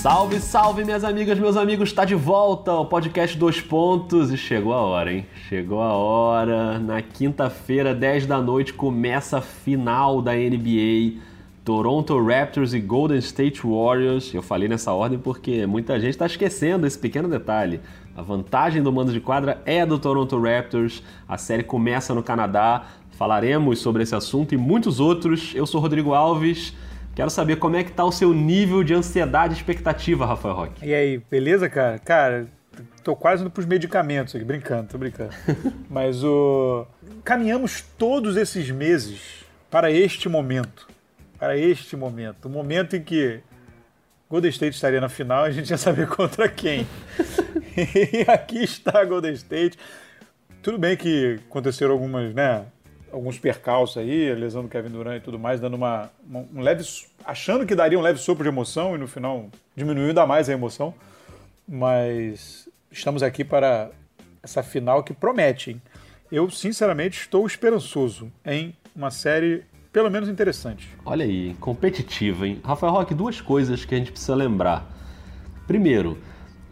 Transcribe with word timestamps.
Salve, 0.00 0.40
salve, 0.40 0.82
minhas 0.82 1.04
amigas, 1.04 1.38
meus 1.38 1.58
amigos, 1.58 1.90
está 1.90 2.06
de 2.06 2.14
volta 2.14 2.72
o 2.72 2.86
podcast 2.86 3.36
Dois 3.36 3.60
Pontos 3.60 4.32
e 4.32 4.36
chegou 4.38 4.72
a 4.72 4.80
hora, 4.80 5.12
hein? 5.12 5.26
Chegou 5.46 5.82
a 5.82 5.92
hora. 5.92 6.78
Na 6.78 7.02
quinta-feira, 7.02 7.94
10 7.94 8.24
da 8.24 8.40
noite, 8.40 8.72
começa 8.72 9.36
a 9.36 9.40
final 9.42 10.22
da 10.22 10.32
NBA. 10.32 11.20
Toronto 11.62 12.18
Raptors 12.18 12.72
e 12.72 12.80
Golden 12.80 13.18
State 13.18 13.60
Warriors. 13.62 14.32
Eu 14.32 14.40
falei 14.40 14.70
nessa 14.70 14.90
ordem 14.90 15.18
porque 15.18 15.66
muita 15.66 16.00
gente 16.00 16.12
está 16.12 16.24
esquecendo 16.24 16.86
esse 16.86 16.98
pequeno 16.98 17.28
detalhe. 17.28 17.78
A 18.16 18.22
vantagem 18.22 18.82
do 18.82 18.90
mando 18.90 19.12
de 19.12 19.20
quadra 19.20 19.60
é 19.66 19.84
do 19.84 19.98
Toronto 19.98 20.40
Raptors. 20.40 21.02
A 21.28 21.36
série 21.36 21.62
começa 21.62 22.14
no 22.14 22.22
Canadá. 22.22 22.86
Falaremos 23.10 23.80
sobre 23.80 24.02
esse 24.02 24.14
assunto 24.14 24.54
e 24.54 24.56
muitos 24.56 24.98
outros. 24.98 25.52
Eu 25.54 25.66
sou 25.66 25.78
Rodrigo 25.78 26.14
Alves. 26.14 26.72
Quero 27.20 27.28
saber 27.28 27.56
como 27.56 27.76
é 27.76 27.84
que 27.84 27.92
tá 27.92 28.02
o 28.02 28.10
seu 28.10 28.32
nível 28.32 28.82
de 28.82 28.94
ansiedade 28.94 29.52
e 29.52 29.56
expectativa, 29.58 30.24
Rafael 30.24 30.54
Roque. 30.54 30.86
E 30.86 30.94
aí, 30.94 31.18
beleza, 31.30 31.68
cara? 31.68 31.98
Cara, 31.98 32.46
tô 33.04 33.14
quase 33.14 33.42
indo 33.42 33.50
pros 33.50 33.66
medicamentos 33.66 34.34
aqui, 34.34 34.42
brincando, 34.42 34.88
tô 34.88 34.96
brincando. 34.96 35.28
Mas 35.90 36.24
o. 36.24 36.86
Caminhamos 37.22 37.82
todos 37.98 38.38
esses 38.38 38.70
meses 38.70 39.44
para 39.70 39.90
este 39.90 40.30
momento. 40.30 40.88
Para 41.38 41.58
este 41.58 41.94
momento. 41.94 42.46
O 42.46 42.48
momento 42.48 42.96
em 42.96 43.02
que 43.02 43.40
Golden 44.30 44.50
State 44.50 44.76
estaria 44.76 44.98
na 44.98 45.10
final, 45.10 45.44
a 45.44 45.50
gente 45.50 45.68
ia 45.68 45.76
saber 45.76 46.08
contra 46.16 46.48
quem. 46.48 46.86
e 47.76 48.24
aqui 48.30 48.64
está 48.64 49.04
Golden 49.04 49.34
State. 49.34 49.78
Tudo 50.62 50.78
bem 50.78 50.96
que 50.96 51.38
aconteceram 51.50 51.92
algumas, 51.92 52.32
né? 52.32 52.64
alguns 53.12 53.38
percalços 53.38 53.98
aí, 53.98 54.30
a 54.30 54.34
lesão 54.34 54.62
do 54.62 54.68
Kevin 54.68 54.90
Durant 54.90 55.18
e 55.18 55.20
tudo 55.20 55.38
mais, 55.38 55.60
dando 55.60 55.74
uma, 55.74 56.10
uma, 56.26 56.46
um 56.54 56.60
leve. 56.60 56.84
Achando 57.24 57.66
que 57.66 57.74
daria 57.74 57.98
um 57.98 58.02
leve 58.02 58.18
sopro 58.18 58.42
de 58.42 58.48
emoção 58.48 58.94
e 58.94 58.98
no 58.98 59.06
final 59.06 59.48
diminuiu 59.76 60.08
ainda 60.08 60.26
mais 60.26 60.48
a 60.48 60.52
emoção. 60.52 60.94
Mas 61.68 62.68
estamos 62.90 63.22
aqui 63.22 63.44
para 63.44 63.90
essa 64.42 64.62
final 64.62 65.02
que 65.02 65.12
promete. 65.12 65.70
Hein? 65.70 65.82
Eu, 66.30 66.50
sinceramente, 66.50 67.20
estou 67.20 67.46
esperançoso 67.46 68.30
em 68.44 68.74
uma 68.94 69.10
série 69.10 69.64
pelo 69.92 70.10
menos 70.10 70.28
interessante. 70.28 70.88
Olha 71.04 71.24
aí, 71.24 71.54
competitiva, 71.54 72.46
hein? 72.46 72.60
Rafael 72.64 72.92
Roque, 72.92 73.14
duas 73.14 73.40
coisas 73.40 73.84
que 73.84 73.94
a 73.94 73.98
gente 73.98 74.12
precisa 74.12 74.34
lembrar. 74.36 74.88
Primeiro, 75.66 76.18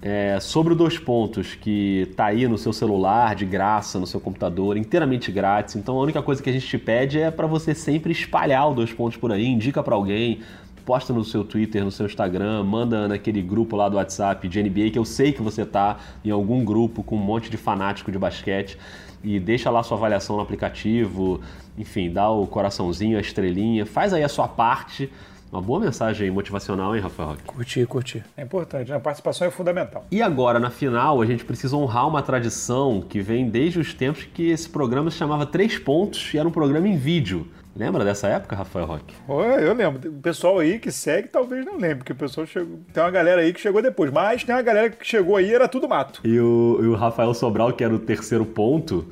é, 0.01 0.39
sobre 0.41 0.73
o 0.73 0.77
dois 0.77 0.99
pontos, 0.99 1.55
que 1.55 2.13
tá 2.17 2.27
aí 2.27 2.47
no 2.47 2.57
seu 2.57 2.73
celular, 2.73 3.35
de 3.35 3.45
graça, 3.45 3.99
no 3.99 4.07
seu 4.07 4.21
computador, 4.21 4.77
inteiramente 4.77 5.33
grátis. 5.33 5.77
Então 5.77 5.97
a 5.97 6.03
única 6.03 6.23
coisa 6.23 6.43
que 6.43 6.49
a 6.49 6.53
gente 6.53 6.67
te 6.67 6.79
pede 6.79 7.19
é 7.21 7.31
para 7.31 7.47
você 7.47 7.75
sempre 7.75 8.13
espalhar 8.13 8.71
o 8.71 8.75
dois 8.75 8.93
pontos 8.93 9.17
por 9.17 9.33
aí, 9.33 9.47
indica 9.47 9.83
para 9.83 9.95
alguém, 9.95 10.41
posta 10.87 11.13
no 11.13 11.25
seu 11.25 11.45
Twitter, 11.45 11.85
no 11.85 11.91
seu 11.91 12.07
Instagram, 12.07 12.63
manda 12.63 13.09
naquele 13.09 13.43
grupo 13.43 13.77
lá 13.77 13.89
do 13.89 13.97
WhatsApp 13.97 14.49
de 14.49 14.63
NBA, 14.63 14.91
que 14.91 14.99
eu 14.99 15.05
sei 15.05 15.33
que 15.33 15.43
você 15.43 15.67
tá 15.67 15.99
em 16.25 16.31
algum 16.31 16.65
grupo 16.65 17.03
com 17.03 17.17
um 17.17 17.19
monte 17.19 17.51
de 17.51 17.57
fanático 17.57 18.11
de 18.11 18.19
basquete. 18.19 18.79
E 19.23 19.41
deixa 19.41 19.69
lá 19.69 19.83
sua 19.83 19.99
avaliação 19.99 20.37
no 20.37 20.43
aplicativo, 20.43 21.41
enfim, 21.77 22.11
dá 22.11 22.31
o 22.31 22.47
coraçãozinho, 22.47 23.19
a 23.19 23.21
estrelinha, 23.21 23.85
faz 23.85 24.15
aí 24.15 24.23
a 24.23 24.29
sua 24.29 24.47
parte 24.47 25.11
uma 25.51 25.63
boa 25.63 25.81
mensagem 25.81 26.31
motivacional, 26.31 26.95
hein, 26.95 27.03
Rafael 27.03 27.31
Roque? 27.31 27.45
Curti, 27.45 27.87
curti. 27.87 28.25
É 28.37 28.43
importante, 28.43 28.93
a 28.93 29.01
participação 29.01 29.47
é 29.47 29.51
fundamental. 29.51 30.05
E 30.11 30.21
agora, 30.21 30.59
na 30.59 30.71
final, 30.71 31.23
a 31.23 31.27
gente 31.27 31.45
precisa 31.45 31.77
honrar 31.77 32.07
uma 32.07 32.23
tradição 32.23 33.01
que 33.01 33.21
vem 33.21 33.49
desde 33.49 33.79
os 33.79 33.95
tempos 33.95 34.25
que 34.25 34.51
esse 34.51 34.69
programa 34.69 35.11
se 35.11 35.17
chamava 35.17 35.47
Três 35.47 35.79
Pontos 35.79 36.33
e 36.35 36.39
era 36.39 36.47
um 36.47 36.53
programa 36.53 36.87
em 36.87 36.97
vídeo. 36.97 37.47
Lembra 37.79 38.05
dessa 38.05 38.27
época, 38.27 38.57
Rafael 38.57 38.87
Roque? 38.87 39.15
Eu 39.29 39.73
lembro. 39.73 40.11
O 40.11 40.21
pessoal 40.21 40.59
aí 40.59 40.81
que 40.81 40.91
segue 40.91 41.29
talvez 41.29 41.65
não 41.65 41.77
lembre, 41.77 41.99
porque 41.99 42.12
o 42.12 42.17
pessoal 42.17 42.45
chegou. 42.45 42.81
Tem 42.93 43.01
uma 43.01 43.11
galera 43.11 43.41
aí 43.41 43.53
que 43.53 43.61
chegou 43.61 43.81
depois, 43.81 44.11
mas 44.11 44.43
tem 44.43 44.53
uma 44.53 44.62
galera 44.62 44.91
que 44.91 45.07
chegou 45.07 45.37
aí 45.37 45.55
era 45.55 45.69
tudo 45.69 45.89
mato. 45.89 46.21
E 46.25 46.41
o, 46.41 46.81
e 46.83 46.87
o 46.87 46.95
Rafael 46.97 47.33
Sobral, 47.33 47.72
que 47.72 47.84
era 47.84 47.95
o 47.95 47.99
terceiro 48.01 48.45
ponto, 48.45 49.06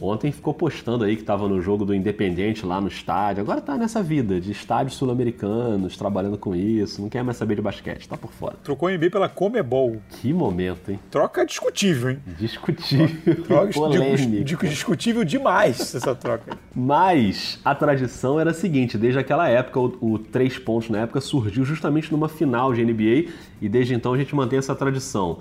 Ontem 0.00 0.30
ficou 0.30 0.52
postando 0.52 1.04
aí 1.04 1.16
que 1.16 1.22
estava 1.22 1.48
no 1.48 1.60
jogo 1.60 1.84
do 1.84 1.94
Independente 1.94 2.66
lá 2.66 2.80
no 2.80 2.88
estádio. 2.88 3.42
Agora 3.42 3.60
tá 3.60 3.76
nessa 3.76 4.02
vida 4.02 4.40
de 4.40 4.52
estádios 4.52 4.96
sul-americanos, 4.96 5.96
trabalhando 5.96 6.36
com 6.36 6.54
isso, 6.54 7.00
não 7.00 7.08
quer 7.08 7.22
mais 7.22 7.36
saber 7.36 7.54
de 7.54 7.62
basquete, 7.62 8.08
tá 8.08 8.16
por 8.16 8.30
fora. 8.30 8.56
Trocou 8.62 8.88
o 8.88 8.92
NBA 8.92 9.10
pela 9.10 9.28
Comebol. 9.28 9.96
Que 10.08 10.32
momento, 10.32 10.90
hein? 10.90 10.98
Troca 11.10 11.44
discutível, 11.44 12.10
hein? 12.10 12.18
Discutível. 12.38 13.44
Troca 13.44 13.72
polêmica. 13.72 14.44
discutível 14.68 15.24
demais 15.24 15.94
essa 15.94 16.14
troca. 16.14 16.56
Mas 16.74 17.58
a 17.64 17.74
tradição 17.74 18.38
era 18.38 18.50
a 18.50 18.54
seguinte: 18.54 18.98
desde 18.98 19.18
aquela 19.18 19.48
época, 19.48 19.80
o, 19.80 19.96
o 20.00 20.18
três 20.18 20.58
pontos 20.58 20.90
na 20.90 20.98
época 20.98 21.20
surgiu 21.20 21.64
justamente 21.64 22.12
numa 22.12 22.28
final 22.28 22.72
de 22.72 22.84
NBA 22.84 23.32
e 23.60 23.68
desde 23.68 23.94
então 23.94 24.12
a 24.12 24.18
gente 24.18 24.34
mantém 24.34 24.58
essa 24.58 24.74
tradição. 24.74 25.38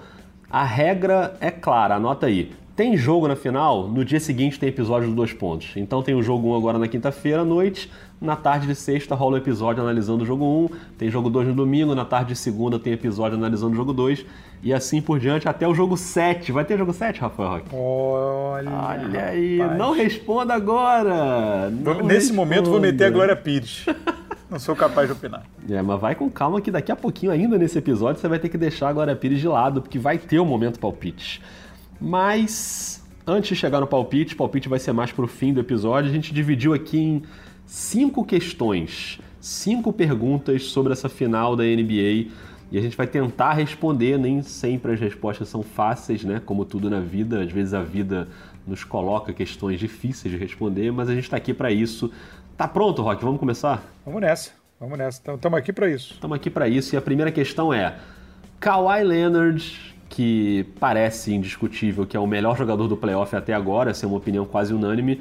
A 0.50 0.64
regra 0.64 1.36
é 1.42 1.52
clara, 1.52 1.96
anota 1.96 2.28
aí. 2.28 2.52
Tem 2.76 2.98
jogo 2.98 3.26
na 3.26 3.38
final, 3.38 3.88
no 3.88 4.04
dia 4.04 4.20
seguinte 4.20 4.60
tem 4.60 4.68
episódio 4.68 5.08
dos 5.08 5.16
dois 5.16 5.32
pontos. 5.32 5.72
Então 5.78 6.04
tem 6.04 6.14
o 6.14 6.22
jogo 6.22 6.50
1 6.50 6.56
agora 6.58 6.78
na 6.78 6.90
quinta-feira 6.90 7.42
à 7.42 7.46
noite, 7.46 7.90
na 8.20 8.36
tarde 8.36 8.68
de 8.68 8.76
sexta 8.76 9.16
rola 9.16 9.36
o 9.36 9.38
episódio 9.38 9.82
analisando 9.82 10.24
o 10.24 10.26
jogo 10.26 10.44
1, 10.44 10.70
tem 10.98 11.10
jogo 11.10 11.30
2 11.30 11.48
no 11.48 11.54
domingo, 11.54 11.96
na 11.96 12.04
tarde 12.04 12.34
de 12.34 12.36
segunda 12.36 12.78
tem 12.78 12.92
episódio 12.92 13.38
analisando 13.38 13.72
o 13.72 13.76
jogo 13.78 13.94
2, 13.94 14.26
e 14.62 14.74
assim 14.74 15.02
por 15.02 15.22
diante 15.22 15.48
até 15.48 15.66
o 15.66 15.74
jogo 15.74 15.96
7. 15.96 16.52
Vai 16.52 16.66
ter 16.66 16.78
jogo 16.78 16.92
7, 16.92 17.22
Rafael 17.22 17.50
Roque? 17.50 17.70
Olha, 17.74 18.70
Olha 18.70 19.26
aí, 19.28 19.60
rapaz. 19.60 19.78
não 19.80 19.94
responda 19.94 20.54
agora! 20.54 21.70
Não 21.70 21.94
Nesse 22.04 22.28
responda. 22.28 22.34
momento 22.34 22.70
vou 22.70 22.82
meter 22.82 23.06
a 23.06 23.10
Glória 23.10 23.36
Pires. 23.38 23.86
Não 24.48 24.60
sou 24.60 24.76
capaz 24.76 25.08
de 25.08 25.14
opinar. 25.14 25.44
É, 25.68 25.82
mas 25.82 26.00
vai 26.00 26.14
com 26.14 26.30
calma 26.30 26.62
que 26.62 26.70
daqui 26.70 26.92
a 26.92 26.96
pouquinho, 26.96 27.32
ainda 27.32 27.58
nesse 27.58 27.80
episódio, 27.80 28.22
você 28.22 28.28
vai 28.28 28.38
ter 28.38 28.48
que 28.48 28.58
deixar 28.58 28.90
a 28.90 28.94
Glória 28.94 29.16
Pires 29.16 29.40
de 29.40 29.48
lado, 29.48 29.82
porque 29.82 29.98
vai 29.98 30.20
ter 30.20 30.38
o 30.40 30.44
um 30.44 30.46
momento 30.46 30.80
palpite. 30.80 31.42
Mas 32.00 33.04
antes 33.26 33.50
de 33.50 33.56
chegar 33.56 33.80
no 33.80 33.88
palpite, 33.88 34.34
o 34.34 34.38
palpite 34.38 34.70
vai 34.70 34.80
ser 34.80 34.92
mais 34.92 35.12
para 35.12 35.26
o 35.26 35.28
fim 35.28 35.54
do 35.54 35.60
episódio. 35.60 36.10
A 36.10 36.14
gente 36.14 36.34
dividiu 36.34 36.74
aqui 36.74 37.00
em 37.00 37.24
cinco 37.66 38.24
questões, 38.24 39.20
cinco 39.40 39.92
perguntas 39.92 40.66
sobre 40.66 40.94
essa 40.94 41.10
final 41.10 41.56
da 41.56 41.64
NBA. 41.64 42.32
E 42.72 42.78
a 42.78 42.82
gente 42.82 42.98
vai 42.98 43.08
tentar 43.08 43.54
responder, 43.54 44.18
nem 44.18 44.42
sempre 44.42 44.94
as 44.94 45.00
respostas 45.00 45.48
são 45.48 45.62
fáceis, 45.64 46.24
né? 46.24 46.42
Como 46.44 46.66
tudo 46.66 46.90
na 46.90 47.00
vida, 47.00 47.42
às 47.42 47.52
vezes 47.52 47.74
a 47.74 47.82
vida 47.82 48.28
nos 48.66 48.84
coloca 48.84 49.32
questões 49.32 49.80
difíceis 49.80 50.34
de 50.34 50.38
responder, 50.38 50.92
mas 50.92 51.08
a 51.08 51.14
gente 51.14 51.26
está 51.26 51.38
aqui 51.38 51.54
para 51.54 51.72
isso. 51.72 52.12
Tá 52.58 52.68
pronto, 52.68 53.02
Rock? 53.04 53.24
Vamos 53.24 53.40
começar? 53.40 53.84
Vamos 54.04 54.22
nessa, 54.22 54.52
vamos 54.80 54.98
nessa. 54.98 55.34
Estamos 55.34 55.60
aqui 55.60 55.72
para 55.72 55.90
isso. 55.90 56.14
Estamos 56.14 56.36
aqui 56.36 56.50
para 56.50 56.68
isso 56.68 56.96
e 56.96 56.98
a 56.98 57.02
primeira 57.02 57.32
questão 57.32 57.72
é: 57.72 57.96
Kawhi 58.60 59.04
Leonard 59.04 59.95
que 60.16 60.66
parece 60.80 61.34
indiscutível 61.34 62.08
que 62.08 62.16
é 62.16 62.20
o 62.20 62.26
melhor 62.26 62.58
jogador 62.58 62.88
do 62.88 62.96
playoff 62.96 63.36
até 63.36 63.54
agora, 63.54 63.92
essa 63.92 64.06
é 64.06 64.08
uma 64.08 64.16
opinião 64.16 64.46
quase 64.46 64.74
unânime. 64.74 65.20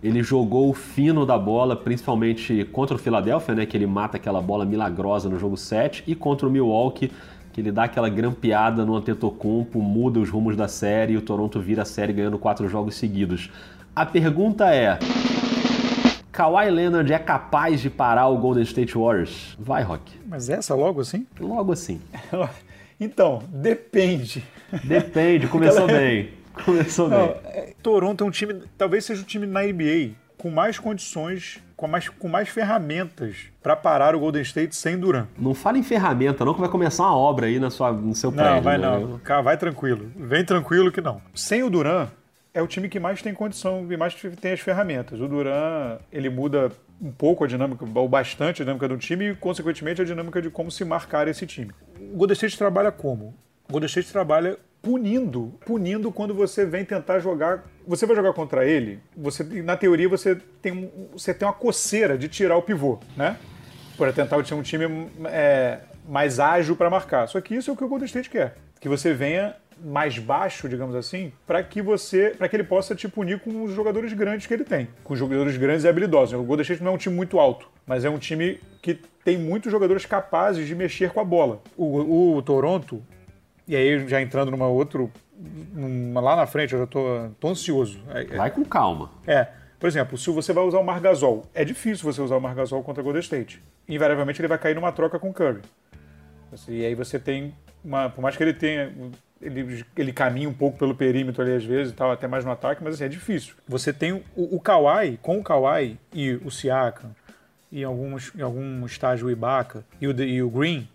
Ele 0.00 0.22
jogou 0.22 0.70
o 0.70 0.72
fino 0.72 1.26
da 1.26 1.36
bola, 1.36 1.74
principalmente 1.74 2.64
contra 2.70 2.94
o 2.94 2.98
Philadelphia, 2.98 3.56
né, 3.56 3.66
que 3.66 3.76
ele 3.76 3.88
mata 3.88 4.18
aquela 4.18 4.40
bola 4.40 4.64
milagrosa 4.64 5.28
no 5.28 5.36
jogo 5.36 5.56
7, 5.56 6.04
e 6.06 6.14
contra 6.14 6.46
o 6.46 6.50
Milwaukee, 6.50 7.10
que 7.52 7.60
ele 7.60 7.72
dá 7.72 7.84
aquela 7.84 8.08
grampeada 8.08 8.84
no 8.84 8.94
Antetokounmpo, 8.94 9.82
muda 9.82 10.20
os 10.20 10.30
rumos 10.30 10.54
da 10.54 10.68
série 10.68 11.14
e 11.14 11.16
o 11.16 11.22
Toronto 11.22 11.58
vira 11.58 11.82
a 11.82 11.84
série 11.84 12.12
ganhando 12.12 12.38
quatro 12.38 12.68
jogos 12.68 12.94
seguidos. 12.94 13.50
A 13.96 14.06
pergunta 14.06 14.72
é: 14.72 14.96
Kawhi 16.30 16.70
Leonard 16.70 17.12
é 17.12 17.18
capaz 17.18 17.80
de 17.80 17.90
parar 17.90 18.28
o 18.28 18.38
Golden 18.38 18.62
State 18.62 18.96
Warriors? 18.96 19.56
Vai, 19.58 19.82
Rock. 19.82 20.12
Mas 20.24 20.48
essa 20.48 20.72
logo 20.72 21.00
assim? 21.00 21.26
Logo 21.40 21.72
assim. 21.72 22.00
Então, 22.98 23.42
depende. 23.48 24.44
Depende, 24.84 25.46
começou 25.46 25.86
bem. 25.88 26.30
Começou 26.64 27.08
Não, 27.08 27.26
bem. 27.28 27.36
É, 27.44 27.74
Toronto 27.82 28.24
é 28.24 28.26
um 28.26 28.30
time, 28.30 28.62
talvez 28.78 29.04
seja 29.04 29.22
o 29.22 29.24
time 29.24 29.46
na 29.46 29.62
NBA 29.62 30.14
com 30.38 30.50
mais 30.50 30.78
condições, 30.78 31.62
com 31.76 31.86
mais, 31.86 32.08
com 32.08 32.28
mais 32.28 32.48
ferramentas 32.48 33.36
para 33.62 33.74
parar 33.74 34.14
o 34.14 34.20
Golden 34.20 34.42
State 34.42 34.76
sem 34.76 34.98
Duran. 34.98 35.26
Não 35.38 35.54
fala 35.54 35.78
em 35.78 35.82
ferramenta, 35.82 36.44
não, 36.44 36.54
que 36.54 36.60
vai 36.60 36.68
começar 36.68 37.04
uma 37.04 37.16
obra 37.16 37.46
aí 37.46 37.58
na 37.58 37.70
sua, 37.70 37.92
no 37.92 38.14
seu 38.14 38.32
prédio. 38.32 38.54
Não, 38.54 38.62
vai 38.62 38.78
né? 38.78 38.86
não. 38.86 39.18
Cara, 39.18 39.42
vai 39.42 39.56
tranquilo. 39.56 40.10
Vem 40.16 40.44
tranquilo 40.44 40.92
que 40.92 41.00
não. 41.00 41.20
Sem 41.34 41.62
o 41.62 41.70
Duran, 41.70 42.08
é 42.54 42.62
o 42.62 42.66
time 42.66 42.88
que 42.88 42.98
mais 42.98 43.20
tem 43.20 43.34
condição 43.34 43.86
e 43.90 43.96
mais 43.96 44.14
tem 44.14 44.52
as 44.52 44.60
ferramentas. 44.60 45.20
O 45.20 45.28
Duran, 45.28 45.98
ele 46.10 46.30
muda 46.30 46.70
um 47.00 47.12
pouco 47.12 47.44
a 47.44 47.46
dinâmica, 47.46 47.84
ou 47.94 48.08
bastante 48.08 48.62
a 48.62 48.64
dinâmica 48.64 48.88
do 48.88 48.96
time 48.96 49.30
e, 49.30 49.34
consequentemente, 49.34 50.00
a 50.00 50.04
dinâmica 50.04 50.40
de 50.40 50.48
como 50.48 50.70
se 50.70 50.84
marcar 50.84 51.28
esse 51.28 51.46
time. 51.46 51.72
O 52.00 52.16
Golden 52.16 52.34
State 52.34 52.58
trabalha 52.58 52.92
como? 52.92 53.34
O 53.68 53.72
Golden 53.72 53.86
State 53.86 54.12
trabalha 54.12 54.58
punindo, 54.82 55.52
punindo 55.66 56.12
quando 56.12 56.32
você 56.32 56.64
vem 56.64 56.84
tentar 56.84 57.18
jogar. 57.18 57.64
Você 57.86 58.06
vai 58.06 58.14
jogar 58.14 58.32
contra 58.32 58.64
ele, 58.64 59.00
você 59.16 59.42
na 59.62 59.76
teoria 59.76 60.08
você 60.08 60.36
tem, 60.62 60.90
você 61.12 61.34
tem 61.34 61.46
uma 61.46 61.54
coceira 61.54 62.16
de 62.16 62.28
tirar 62.28 62.56
o 62.56 62.62
pivô, 62.62 62.98
né? 63.16 63.36
Para 63.96 64.12
tentar 64.12 64.42
ter 64.42 64.54
um 64.54 64.62
time 64.62 65.08
é, 65.26 65.80
mais 66.08 66.38
ágil 66.38 66.76
para 66.76 66.88
marcar. 66.88 67.26
Só 67.26 67.40
que 67.40 67.54
isso 67.54 67.70
é 67.70 67.72
o 67.72 67.76
que 67.76 67.84
o 67.84 67.88
Golden 67.88 68.06
State 68.06 68.30
quer. 68.30 68.56
Que 68.80 68.88
você 68.88 69.12
venha 69.12 69.56
mais 69.82 70.18
baixo, 70.18 70.68
digamos 70.68 70.94
assim, 70.94 71.32
para 71.46 71.62
que 71.62 71.82
você, 71.82 72.34
para 72.36 72.48
que 72.48 72.56
ele 72.56 72.64
possa 72.64 72.94
te 72.94 73.08
punir 73.08 73.40
com 73.40 73.64
os 73.64 73.72
jogadores 73.72 74.12
grandes 74.12 74.46
que 74.46 74.54
ele 74.54 74.64
tem, 74.64 74.88
com 75.04 75.14
os 75.14 75.18
jogadores 75.18 75.56
grandes 75.56 75.84
e 75.84 75.88
habilidosos. 75.88 76.38
O 76.38 76.44
Golden 76.44 76.62
State 76.62 76.82
não 76.82 76.92
é 76.92 76.94
um 76.94 76.98
time 76.98 77.14
muito 77.14 77.38
alto, 77.38 77.68
mas 77.86 78.04
é 78.04 78.10
um 78.10 78.18
time 78.18 78.60
que 78.80 78.98
tem 79.26 79.36
muitos 79.36 79.72
jogadores 79.72 80.06
capazes 80.06 80.68
de 80.68 80.74
mexer 80.76 81.10
com 81.10 81.18
a 81.18 81.24
bola. 81.24 81.60
O, 81.76 82.36
o 82.36 82.42
Toronto, 82.42 83.02
e 83.66 83.74
aí 83.74 84.06
já 84.06 84.22
entrando 84.22 84.52
numa 84.52 84.68
outra, 84.68 85.04
numa, 85.74 86.20
lá 86.20 86.36
na 86.36 86.46
frente, 86.46 86.74
eu 86.74 86.78
já 86.78 86.86
tô, 86.86 87.28
tô 87.40 87.48
ansioso. 87.48 87.98
É, 88.14 88.20
é. 88.20 88.36
Vai 88.36 88.52
com 88.52 88.64
calma. 88.64 89.10
É. 89.26 89.48
Por 89.80 89.88
exemplo, 89.88 90.16
se 90.16 90.30
você 90.30 90.52
vai 90.52 90.62
usar 90.62 90.78
o 90.78 90.84
Margasol, 90.84 91.44
é 91.52 91.64
difícil 91.64 92.04
você 92.04 92.22
usar 92.22 92.36
o 92.36 92.40
Margasol 92.40 92.84
contra 92.84 93.00
o 93.00 93.04
Golden 93.04 93.20
State. 93.20 93.60
Invariavelmente 93.88 94.40
ele 94.40 94.46
vai 94.46 94.58
cair 94.58 94.76
numa 94.76 94.92
troca 94.92 95.18
com 95.18 95.30
o 95.30 95.34
Curry. 95.34 95.60
E 96.68 96.86
aí 96.86 96.94
você 96.94 97.18
tem 97.18 97.52
uma, 97.84 98.08
por 98.08 98.22
mais 98.22 98.36
que 98.36 98.44
ele 98.44 98.54
tenha 98.54 98.92
ele, 99.42 99.84
ele 99.96 100.12
caminha 100.12 100.48
um 100.48 100.54
pouco 100.54 100.78
pelo 100.78 100.94
perímetro 100.94 101.42
ali 101.42 101.52
às 101.52 101.64
vezes 101.64 101.92
e 101.92 101.96
tal, 101.96 102.12
até 102.12 102.28
mais 102.28 102.44
no 102.44 102.52
ataque, 102.52 102.80
mas 102.82 102.94
assim, 102.94 103.04
é 103.04 103.08
difícil. 103.08 103.56
Você 103.66 103.92
tem 103.92 104.12
o, 104.12 104.22
o 104.36 104.60
Kawhi, 104.60 105.18
com 105.20 105.36
o 105.38 105.42
Kawhi 105.42 105.98
e 106.14 106.34
o 106.44 106.50
Siakam, 106.50 107.10
e 107.70 107.84
alguns, 107.84 108.32
em 108.34 108.42
algum 108.42 108.84
estágio 108.86 109.26
o 109.26 109.30
Ibaka 109.30 109.84
e 110.00 110.06
o, 110.06 110.22
e 110.22 110.42
o 110.42 110.50
Green, 110.50 110.88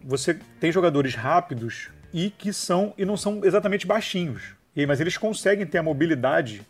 você 0.00 0.34
tem 0.60 0.70
jogadores 0.72 1.14
rápidos 1.14 1.90
e 2.12 2.30
que 2.30 2.52
são 2.52 2.92
e 2.98 3.04
não 3.04 3.16
são 3.16 3.44
exatamente 3.44 3.86
baixinhos. 3.86 4.54
E, 4.74 4.86
mas 4.86 5.00
eles 5.00 5.16
conseguem 5.16 5.66
ter 5.66 5.78
a 5.78 5.82
mobilidade 5.82 6.66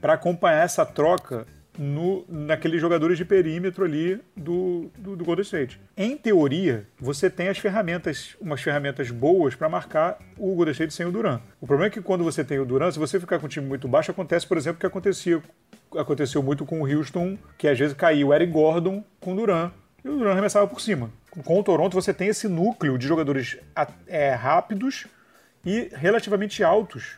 para 0.00 0.14
acompanhar 0.14 0.64
essa 0.64 0.84
troca 0.84 1.46
no, 1.78 2.24
naqueles 2.28 2.80
jogadores 2.80 3.18
de 3.18 3.24
perímetro 3.24 3.84
ali 3.84 4.20
do, 4.36 4.90
do, 4.96 5.16
do, 5.16 5.24
Golden 5.24 5.42
State. 5.42 5.80
Em 5.96 6.16
teoria, 6.16 6.86
você 6.98 7.28
tem 7.28 7.48
as 7.48 7.58
ferramentas, 7.58 8.36
umas 8.40 8.62
ferramentas 8.62 9.10
boas 9.10 9.54
para 9.54 9.68
marcar 9.68 10.18
o 10.38 10.54
Golden 10.54 10.72
State 10.72 10.94
sem 10.94 11.06
o 11.06 11.12
Duran. 11.12 11.40
O 11.60 11.66
problema 11.66 11.88
é 11.88 11.90
que 11.90 12.00
quando 12.00 12.22
você 12.22 12.44
tem 12.44 12.58
o 12.58 12.64
Duran, 12.64 12.90
se 12.90 12.98
você 12.98 13.18
ficar 13.18 13.38
com 13.38 13.46
um 13.46 13.48
time 13.48 13.66
muito 13.66 13.88
baixo, 13.88 14.10
acontece, 14.10 14.46
por 14.46 14.56
exemplo, 14.56 14.76
o 14.76 14.80
que 14.80 14.86
acontecia, 14.86 15.42
aconteceu 15.96 16.42
muito 16.42 16.64
com 16.64 16.80
o 16.80 16.86
Houston, 16.86 17.36
que 17.58 17.66
às 17.66 17.78
vezes 17.78 17.94
caiu 17.94 18.28
o 18.28 18.34
Eric 18.34 18.52
Gordon 18.52 19.04
com 19.20 19.32
o 19.32 19.36
Duran 19.36 19.70
e 20.04 20.08
o 20.08 20.16
Duran 20.16 20.32
arremessava 20.32 20.66
por 20.66 20.80
cima. 20.80 21.10
Com 21.44 21.58
o 21.58 21.64
Toronto, 21.64 21.94
você 21.94 22.14
tem 22.14 22.28
esse 22.28 22.46
núcleo 22.46 22.96
de 22.96 23.06
jogadores 23.06 23.58
é, 24.06 24.32
rápidos 24.34 25.06
e 25.64 25.90
relativamente 25.92 26.62
altos 26.62 27.16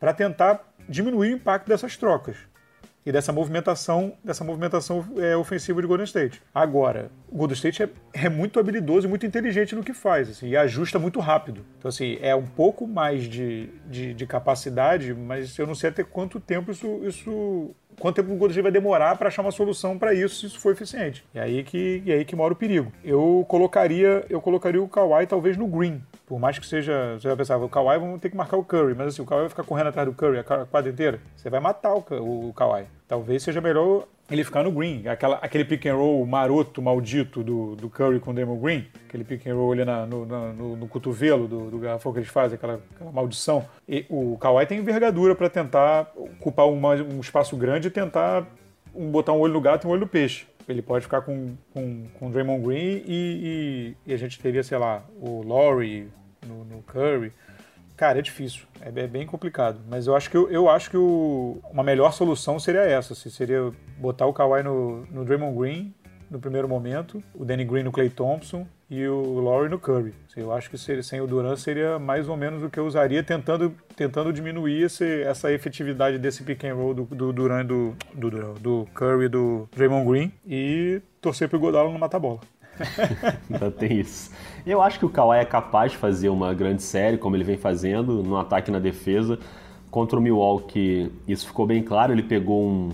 para 0.00 0.12
tentar 0.12 0.66
diminuir 0.88 1.34
o 1.34 1.36
impacto 1.36 1.68
dessas 1.68 1.96
trocas 1.96 2.49
e 3.04 3.10
dessa 3.10 3.32
movimentação, 3.32 4.14
dessa 4.22 4.44
movimentação 4.44 5.04
é, 5.16 5.36
ofensiva 5.36 5.80
de 5.80 5.86
Golden 5.86 6.04
State. 6.04 6.42
Agora, 6.54 7.10
o 7.30 7.36
Golden 7.36 7.54
State 7.54 7.82
é, 7.82 7.88
é, 8.12 8.28
muito 8.28 8.60
habilidoso 8.60 9.06
e 9.06 9.10
muito 9.10 9.24
inteligente 9.24 9.74
no 9.74 9.82
que 9.82 9.94
faz, 9.94 10.28
assim, 10.28 10.48
e 10.48 10.56
ajusta 10.56 10.98
muito 10.98 11.18
rápido. 11.20 11.64
Então, 11.78 11.88
assim, 11.88 12.18
é 12.20 12.34
um 12.34 12.46
pouco 12.46 12.86
mais 12.86 13.24
de, 13.24 13.70
de, 13.86 14.12
de 14.12 14.26
capacidade, 14.26 15.14
mas 15.14 15.58
eu 15.58 15.66
não 15.66 15.74
sei 15.74 15.90
até 15.90 16.04
quanto 16.04 16.38
tempo 16.38 16.70
isso, 16.70 17.00
isso 17.04 17.74
quanto 18.00 18.16
tempo 18.16 18.32
o 18.32 18.46
State 18.46 18.62
vai 18.62 18.72
demorar 18.72 19.16
para 19.16 19.28
achar 19.28 19.42
uma 19.42 19.52
solução 19.52 19.96
para 19.96 20.12
isso, 20.12 20.36
se 20.36 20.46
isso 20.46 20.58
for 20.58 20.72
eficiente. 20.72 21.24
E 21.34 21.38
aí 21.38 21.62
que, 21.62 22.02
e 22.04 22.12
aí 22.12 22.24
que 22.24 22.34
mora 22.34 22.52
o 22.52 22.56
perigo. 22.56 22.90
Eu 23.04 23.44
colocaria, 23.46 24.24
eu 24.28 24.40
colocaria 24.40 24.82
o 24.82 24.88
Kawhi 24.88 25.26
talvez 25.26 25.56
no 25.56 25.68
green, 25.68 26.02
por 26.26 26.38
mais 26.38 26.58
que 26.58 26.66
seja, 26.66 27.18
você 27.18 27.28
vai 27.28 27.36
pensar, 27.36 27.58
o 27.58 27.68
Kawhi 27.68 27.98
vamos 27.98 28.20
ter 28.20 28.30
que 28.30 28.36
marcar 28.36 28.56
o 28.56 28.64
Curry, 28.64 28.94
mas 28.94 29.08
assim, 29.08 29.22
o 29.22 29.26
Kawhi 29.26 29.42
vai 29.42 29.48
ficar 29.50 29.64
correndo 29.64 29.88
atrás 29.88 30.08
do 30.08 30.14
Curry 30.14 30.38
a 30.38 30.44
quadra 30.44 30.90
inteira, 30.90 31.20
você 31.36 31.50
vai 31.50 31.60
matar 31.60 31.94
o, 31.94 32.48
o 32.48 32.52
Kawhi. 32.54 32.86
Talvez 33.06 33.42
seja 33.42 33.60
melhor 33.60 34.06
ele 34.30 34.44
ficar 34.44 34.62
no 34.62 34.70
green, 34.70 35.06
aquela, 35.08 35.36
aquele 35.36 35.64
pick 35.64 35.86
and 35.86 35.96
roll 35.96 36.24
maroto, 36.24 36.80
maldito 36.80 37.42
do, 37.42 37.74
do 37.74 37.90
Curry 37.90 38.20
com 38.20 38.30
o 38.30 38.34
Damon 38.34 38.58
Green, 38.58 38.86
aquele 39.08 39.24
pick 39.24 39.46
and 39.46 39.54
roll 39.54 39.72
ali 39.72 39.84
na, 39.84 40.06
no, 40.06 40.24
na, 40.24 40.52
no, 40.52 40.76
no, 40.76 40.88
cotovelo 40.88 41.48
do, 41.48 41.70
do 41.70 41.78
garrafão 41.78 42.12
que 42.12 42.20
eles 42.20 42.28
fazem, 42.28 42.54
aquela, 42.54 42.80
aquela 42.94 43.10
maldição. 43.10 43.66
E 43.88 44.06
o 44.08 44.38
Kawhi 44.38 44.66
tem 44.66 44.78
envergadura 44.78 45.34
para 45.34 45.50
tentar 45.50 46.12
ocupar 46.14 46.68
uma, 46.68 46.94
um 46.94 47.20
espaço 47.20 47.56
grande 47.56 47.88
e 47.88 47.90
tentar 47.90 48.46
um, 48.94 49.10
botar 49.10 49.32
um 49.32 49.40
olho 49.40 49.54
no 49.54 49.60
gato 49.60 49.84
e 49.84 49.88
um 49.88 49.90
olho 49.90 50.02
no 50.02 50.06
peixe. 50.06 50.46
Ele 50.68 50.82
pode 50.82 51.02
ficar 51.02 51.22
com, 51.22 51.56
com, 51.74 52.06
com 52.14 52.30
Draymond 52.30 52.64
Green 52.64 53.02
e, 53.04 53.04
e, 53.08 53.96
e 54.06 54.14
a 54.14 54.16
gente 54.16 54.38
teria, 54.38 54.62
sei 54.62 54.78
lá, 54.78 55.02
o 55.20 55.42
Laurie, 55.42 56.08
no, 56.46 56.64
no 56.64 56.82
Curry. 56.82 57.32
Cara, 58.00 58.18
é 58.18 58.22
difícil, 58.22 58.62
é, 58.80 58.88
é, 58.88 59.06
bem 59.06 59.26
complicado. 59.26 59.78
Mas 59.86 60.06
eu 60.06 60.16
acho 60.16 60.30
que, 60.30 60.34
eu, 60.34 60.70
acho 60.70 60.88
que 60.88 60.96
o, 60.96 61.60
uma 61.70 61.82
melhor 61.82 62.14
solução 62.14 62.58
seria 62.58 62.80
essa: 62.80 63.12
assim, 63.12 63.28
seria 63.28 63.70
botar 63.98 64.24
o 64.24 64.32
Kawhi 64.32 64.62
no, 64.62 65.04
no 65.10 65.22
Draymond 65.22 65.54
Green 65.58 65.94
no 66.30 66.40
primeiro 66.40 66.66
momento, 66.66 67.22
o 67.34 67.44
Danny 67.44 67.62
Green 67.62 67.82
no 67.82 67.92
Clay 67.92 68.08
Thompson 68.08 68.66
e 68.88 69.06
o 69.06 69.40
Laurie 69.40 69.68
no 69.68 69.78
Curry. 69.78 70.14
Assim, 70.26 70.40
eu 70.40 70.50
acho 70.50 70.70
que 70.70 70.78
seria, 70.78 71.02
sem 71.02 71.20
o 71.20 71.26
Durant 71.26 71.58
seria 71.58 71.98
mais 71.98 72.26
ou 72.26 72.38
menos 72.38 72.62
o 72.62 72.70
que 72.70 72.78
eu 72.78 72.86
usaria, 72.86 73.22
tentando, 73.22 73.74
tentando 73.94 74.32
diminuir 74.32 74.84
esse, 74.84 75.22
essa 75.24 75.52
efetividade 75.52 76.18
desse 76.18 76.42
pick 76.42 76.64
and 76.64 76.74
roll 76.74 76.94
do, 76.94 77.04
do 77.04 77.32
Durant, 77.34 77.66
do, 77.66 77.94
do, 78.14 78.30
do 78.54 78.88
Curry 78.94 79.28
do 79.28 79.68
Draymond 79.76 80.08
Green 80.08 80.32
e 80.46 81.02
torcer 81.20 81.50
pro 81.50 81.60
Godalo 81.60 81.92
não 81.92 81.98
matar 81.98 82.16
a 82.16 82.20
bola. 82.20 82.40
Ainda 83.50 83.70
tem 83.72 84.00
isso. 84.00 84.30
Eu 84.66 84.80
acho 84.82 84.98
que 84.98 85.06
o 85.06 85.08
Kawhi 85.08 85.38
é 85.38 85.44
capaz 85.44 85.92
de 85.92 85.98
fazer 85.98 86.28
uma 86.28 86.52
grande 86.54 86.82
série, 86.82 87.18
como 87.18 87.36
ele 87.36 87.44
vem 87.44 87.56
fazendo, 87.56 88.22
no 88.22 88.36
ataque 88.36 88.70
e 88.70 88.72
na 88.72 88.78
defesa. 88.78 89.38
Contra 89.90 90.18
o 90.18 90.22
Milwaukee, 90.22 91.10
isso 91.26 91.46
ficou 91.46 91.66
bem 91.66 91.82
claro. 91.82 92.12
Ele 92.12 92.22
pegou 92.22 92.64
um, 92.64 92.90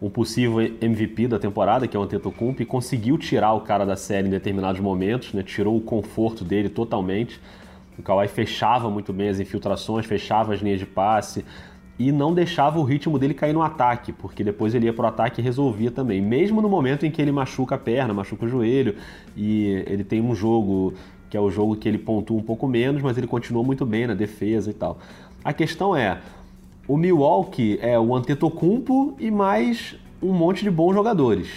um 0.00 0.10
possível 0.10 0.60
MVP 0.60 1.28
da 1.28 1.38
temporada, 1.38 1.86
que 1.88 1.96
é 1.96 2.00
o 2.00 2.02
Antetokounmpo, 2.02 2.62
e 2.62 2.66
conseguiu 2.66 3.18
tirar 3.18 3.52
o 3.54 3.60
cara 3.60 3.84
da 3.84 3.96
série 3.96 4.28
em 4.28 4.30
determinados 4.30 4.80
momentos, 4.80 5.32
né? 5.32 5.42
tirou 5.42 5.76
o 5.76 5.80
conforto 5.80 6.44
dele 6.44 6.68
totalmente. 6.68 7.40
O 7.98 8.02
Kawhi 8.02 8.28
fechava 8.28 8.90
muito 8.90 9.12
bem 9.12 9.28
as 9.28 9.40
infiltrações, 9.40 10.04
fechava 10.04 10.52
as 10.52 10.60
linhas 10.60 10.78
de 10.78 10.86
passe, 10.86 11.44
e 11.98 12.12
não 12.12 12.34
deixava 12.34 12.78
o 12.78 12.82
ritmo 12.82 13.18
dele 13.18 13.32
cair 13.32 13.52
no 13.52 13.62
ataque, 13.62 14.12
porque 14.12 14.44
depois 14.44 14.74
ele 14.74 14.86
ia 14.86 14.92
pro 14.92 15.06
ataque 15.06 15.40
e 15.40 15.44
resolvia 15.44 15.90
também. 15.90 16.20
Mesmo 16.20 16.60
no 16.60 16.68
momento 16.68 17.06
em 17.06 17.10
que 17.10 17.22
ele 17.22 17.32
machuca 17.32 17.74
a 17.74 17.78
perna, 17.78 18.12
machuca 18.12 18.44
o 18.44 18.48
joelho, 18.48 18.96
e 19.36 19.84
ele 19.86 20.04
tem 20.04 20.20
um 20.20 20.34
jogo 20.34 20.92
que 21.30 21.36
é 21.36 21.40
o 21.40 21.50
jogo 21.50 21.74
que 21.76 21.88
ele 21.88 21.98
pontua 21.98 22.36
um 22.36 22.42
pouco 22.42 22.68
menos, 22.68 23.02
mas 23.02 23.18
ele 23.18 23.26
continua 23.26 23.62
muito 23.62 23.84
bem 23.84 24.06
na 24.06 24.14
defesa 24.14 24.70
e 24.70 24.74
tal. 24.74 24.98
A 25.42 25.52
questão 25.52 25.96
é, 25.96 26.20
o 26.86 26.96
Milwaukee 26.96 27.78
é 27.80 27.98
o 27.98 28.14
Antetokounmpo 28.14 29.16
e 29.18 29.30
mais 29.30 29.96
um 30.22 30.32
monte 30.32 30.62
de 30.62 30.70
bons 30.70 30.94
jogadores, 30.94 31.48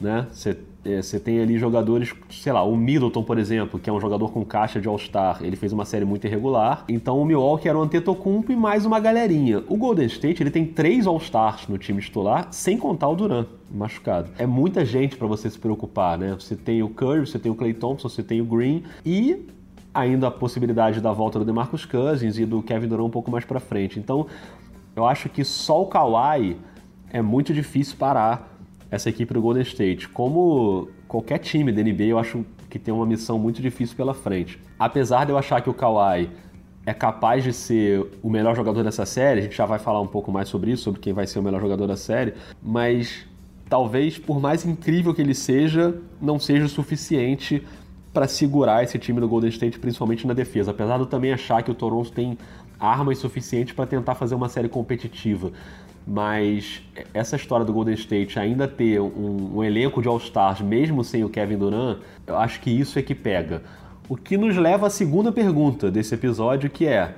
né? 0.00 0.26
Você 0.32 0.58
é, 0.84 1.00
você 1.00 1.18
tem 1.18 1.40
ali 1.40 1.58
jogadores, 1.58 2.14
sei 2.30 2.52
lá, 2.52 2.62
o 2.62 2.76
Middleton, 2.76 3.22
por 3.22 3.38
exemplo, 3.38 3.80
que 3.80 3.88
é 3.88 3.92
um 3.92 4.00
jogador 4.00 4.30
com 4.30 4.44
caixa 4.44 4.80
de 4.80 4.86
All-Star, 4.86 5.38
ele 5.42 5.56
fez 5.56 5.72
uma 5.72 5.84
série 5.84 6.04
muito 6.04 6.26
irregular. 6.26 6.84
Então 6.88 7.20
o 7.20 7.24
Milwaukee 7.24 7.68
era 7.68 7.78
o 7.78 7.82
Antetokounmpo 7.82 8.52
e 8.52 8.56
mais 8.56 8.84
uma 8.84 9.00
galerinha. 9.00 9.62
O 9.68 9.76
Golden 9.76 10.06
State, 10.06 10.42
ele 10.42 10.50
tem 10.50 10.66
três 10.66 11.06
All-Stars 11.06 11.68
no 11.68 11.78
time 11.78 12.00
titular, 12.00 12.48
sem 12.50 12.76
contar 12.76 13.08
o 13.08 13.16
Durant 13.16 13.48
machucado. 13.70 14.30
É 14.38 14.46
muita 14.46 14.84
gente 14.84 15.16
para 15.16 15.26
você 15.26 15.50
se 15.50 15.58
preocupar, 15.58 16.18
né? 16.18 16.36
Você 16.38 16.54
tem 16.54 16.82
o 16.82 16.88
Curry, 16.88 17.20
você 17.20 17.38
tem 17.38 17.50
o 17.50 17.54
Clay 17.54 17.74
Thompson, 17.74 18.08
você 18.08 18.22
tem 18.22 18.40
o 18.40 18.44
Green 18.44 18.84
e 19.04 19.46
ainda 19.92 20.28
a 20.28 20.30
possibilidade 20.30 21.00
da 21.00 21.12
volta 21.12 21.38
do 21.38 21.44
DeMarcus 21.44 21.84
Cousins 21.84 22.38
e 22.38 22.44
do 22.44 22.62
Kevin 22.62 22.88
Durant 22.88 23.06
um 23.06 23.10
pouco 23.10 23.30
mais 23.30 23.44
para 23.44 23.58
frente. 23.58 23.98
Então, 23.98 24.26
eu 24.94 25.06
acho 25.06 25.28
que 25.28 25.44
só 25.44 25.82
o 25.82 25.86
Kawhi 25.86 26.56
é 27.10 27.22
muito 27.22 27.54
difícil 27.54 27.96
parar 27.96 28.53
essa 28.90 29.08
equipe 29.08 29.32
do 29.34 29.40
Golden 29.40 29.62
State. 29.62 30.08
Como 30.08 30.88
qualquer 31.08 31.38
time 31.38 31.72
da 31.72 31.82
NBA, 31.82 32.04
eu 32.04 32.18
acho 32.18 32.44
que 32.68 32.78
tem 32.78 32.92
uma 32.92 33.06
missão 33.06 33.38
muito 33.38 33.62
difícil 33.62 33.96
pela 33.96 34.14
frente. 34.14 34.60
Apesar 34.78 35.24
de 35.24 35.32
eu 35.32 35.38
achar 35.38 35.60
que 35.60 35.70
o 35.70 35.74
Kawhi 35.74 36.28
é 36.86 36.92
capaz 36.92 37.42
de 37.42 37.52
ser 37.52 38.06
o 38.22 38.28
melhor 38.28 38.54
jogador 38.54 38.82
dessa 38.82 39.06
série, 39.06 39.40
a 39.40 39.42
gente 39.42 39.56
já 39.56 39.64
vai 39.64 39.78
falar 39.78 40.00
um 40.00 40.06
pouco 40.06 40.30
mais 40.30 40.48
sobre 40.48 40.70
isso, 40.72 40.82
sobre 40.82 41.00
quem 41.00 41.12
vai 41.12 41.26
ser 41.26 41.38
o 41.38 41.42
melhor 41.42 41.60
jogador 41.60 41.86
da 41.86 41.96
série, 41.96 42.34
mas 42.62 43.26
talvez, 43.68 44.18
por 44.18 44.40
mais 44.40 44.64
incrível 44.64 45.14
que 45.14 45.22
ele 45.22 45.34
seja, 45.34 45.94
não 46.20 46.38
seja 46.38 46.66
o 46.66 46.68
suficiente 46.68 47.62
para 48.12 48.28
segurar 48.28 48.84
esse 48.84 48.98
time 48.98 49.18
do 49.20 49.28
Golden 49.28 49.50
State, 49.50 49.78
principalmente 49.78 50.26
na 50.26 50.34
defesa. 50.34 50.70
Apesar 50.70 50.96
de 50.96 51.02
eu 51.02 51.06
também 51.06 51.32
achar 51.32 51.62
que 51.62 51.70
o 51.70 51.74
Toronto 51.74 52.12
tem 52.12 52.38
armas 52.78 53.18
suficientes 53.18 53.74
para 53.74 53.86
tentar 53.86 54.14
fazer 54.14 54.34
uma 54.34 54.48
série 54.48 54.68
competitiva 54.68 55.52
mas 56.06 56.82
essa 57.14 57.36
história 57.36 57.64
do 57.64 57.72
Golden 57.72 57.94
State 57.94 58.38
ainda 58.38 58.68
ter 58.68 59.00
um, 59.00 59.56
um 59.56 59.64
elenco 59.64 60.02
de 60.02 60.08
All-Stars, 60.08 60.60
mesmo 60.60 61.02
sem 61.02 61.24
o 61.24 61.28
Kevin 61.28 61.56
Durant, 61.56 61.98
eu 62.26 62.36
acho 62.36 62.60
que 62.60 62.70
isso 62.70 62.98
é 62.98 63.02
que 63.02 63.14
pega. 63.14 63.62
O 64.08 64.16
que 64.16 64.36
nos 64.36 64.56
leva 64.56 64.86
à 64.86 64.90
segunda 64.90 65.32
pergunta 65.32 65.90
desse 65.90 66.14
episódio, 66.14 66.68
que 66.68 66.86
é... 66.86 67.14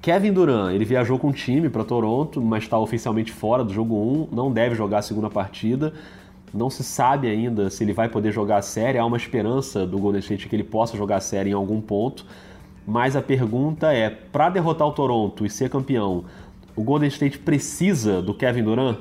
Kevin 0.00 0.32
Durant, 0.32 0.74
ele 0.74 0.84
viajou 0.84 1.16
com 1.16 1.28
o 1.28 1.32
time 1.32 1.68
para 1.68 1.84
Toronto, 1.84 2.42
mas 2.42 2.64
está 2.64 2.76
oficialmente 2.76 3.30
fora 3.30 3.62
do 3.62 3.72
jogo 3.72 3.94
1, 3.94 4.34
não 4.34 4.50
deve 4.50 4.74
jogar 4.74 4.98
a 4.98 5.02
segunda 5.02 5.30
partida. 5.30 5.92
Não 6.52 6.68
se 6.68 6.82
sabe 6.82 7.28
ainda 7.28 7.70
se 7.70 7.84
ele 7.84 7.92
vai 7.92 8.08
poder 8.08 8.32
jogar 8.32 8.58
a 8.58 8.62
série. 8.62 8.98
Há 8.98 9.06
uma 9.06 9.16
esperança 9.16 9.86
do 9.86 9.98
Golden 9.98 10.18
State 10.18 10.48
que 10.48 10.56
ele 10.56 10.64
possa 10.64 10.96
jogar 10.96 11.16
a 11.16 11.20
série 11.20 11.50
em 11.50 11.54
algum 11.54 11.80
ponto. 11.80 12.26
Mas 12.86 13.14
a 13.14 13.22
pergunta 13.22 13.92
é: 13.92 14.10
para 14.10 14.50
derrotar 14.50 14.88
o 14.88 14.92
Toronto 14.92 15.46
e 15.46 15.50
ser 15.50 15.70
campeão, 15.70 16.24
o 16.76 16.82
Golden 16.82 17.08
State 17.08 17.38
precisa 17.38 18.22
do 18.22 18.34
Kevin 18.34 18.64
Durant? 18.64 18.98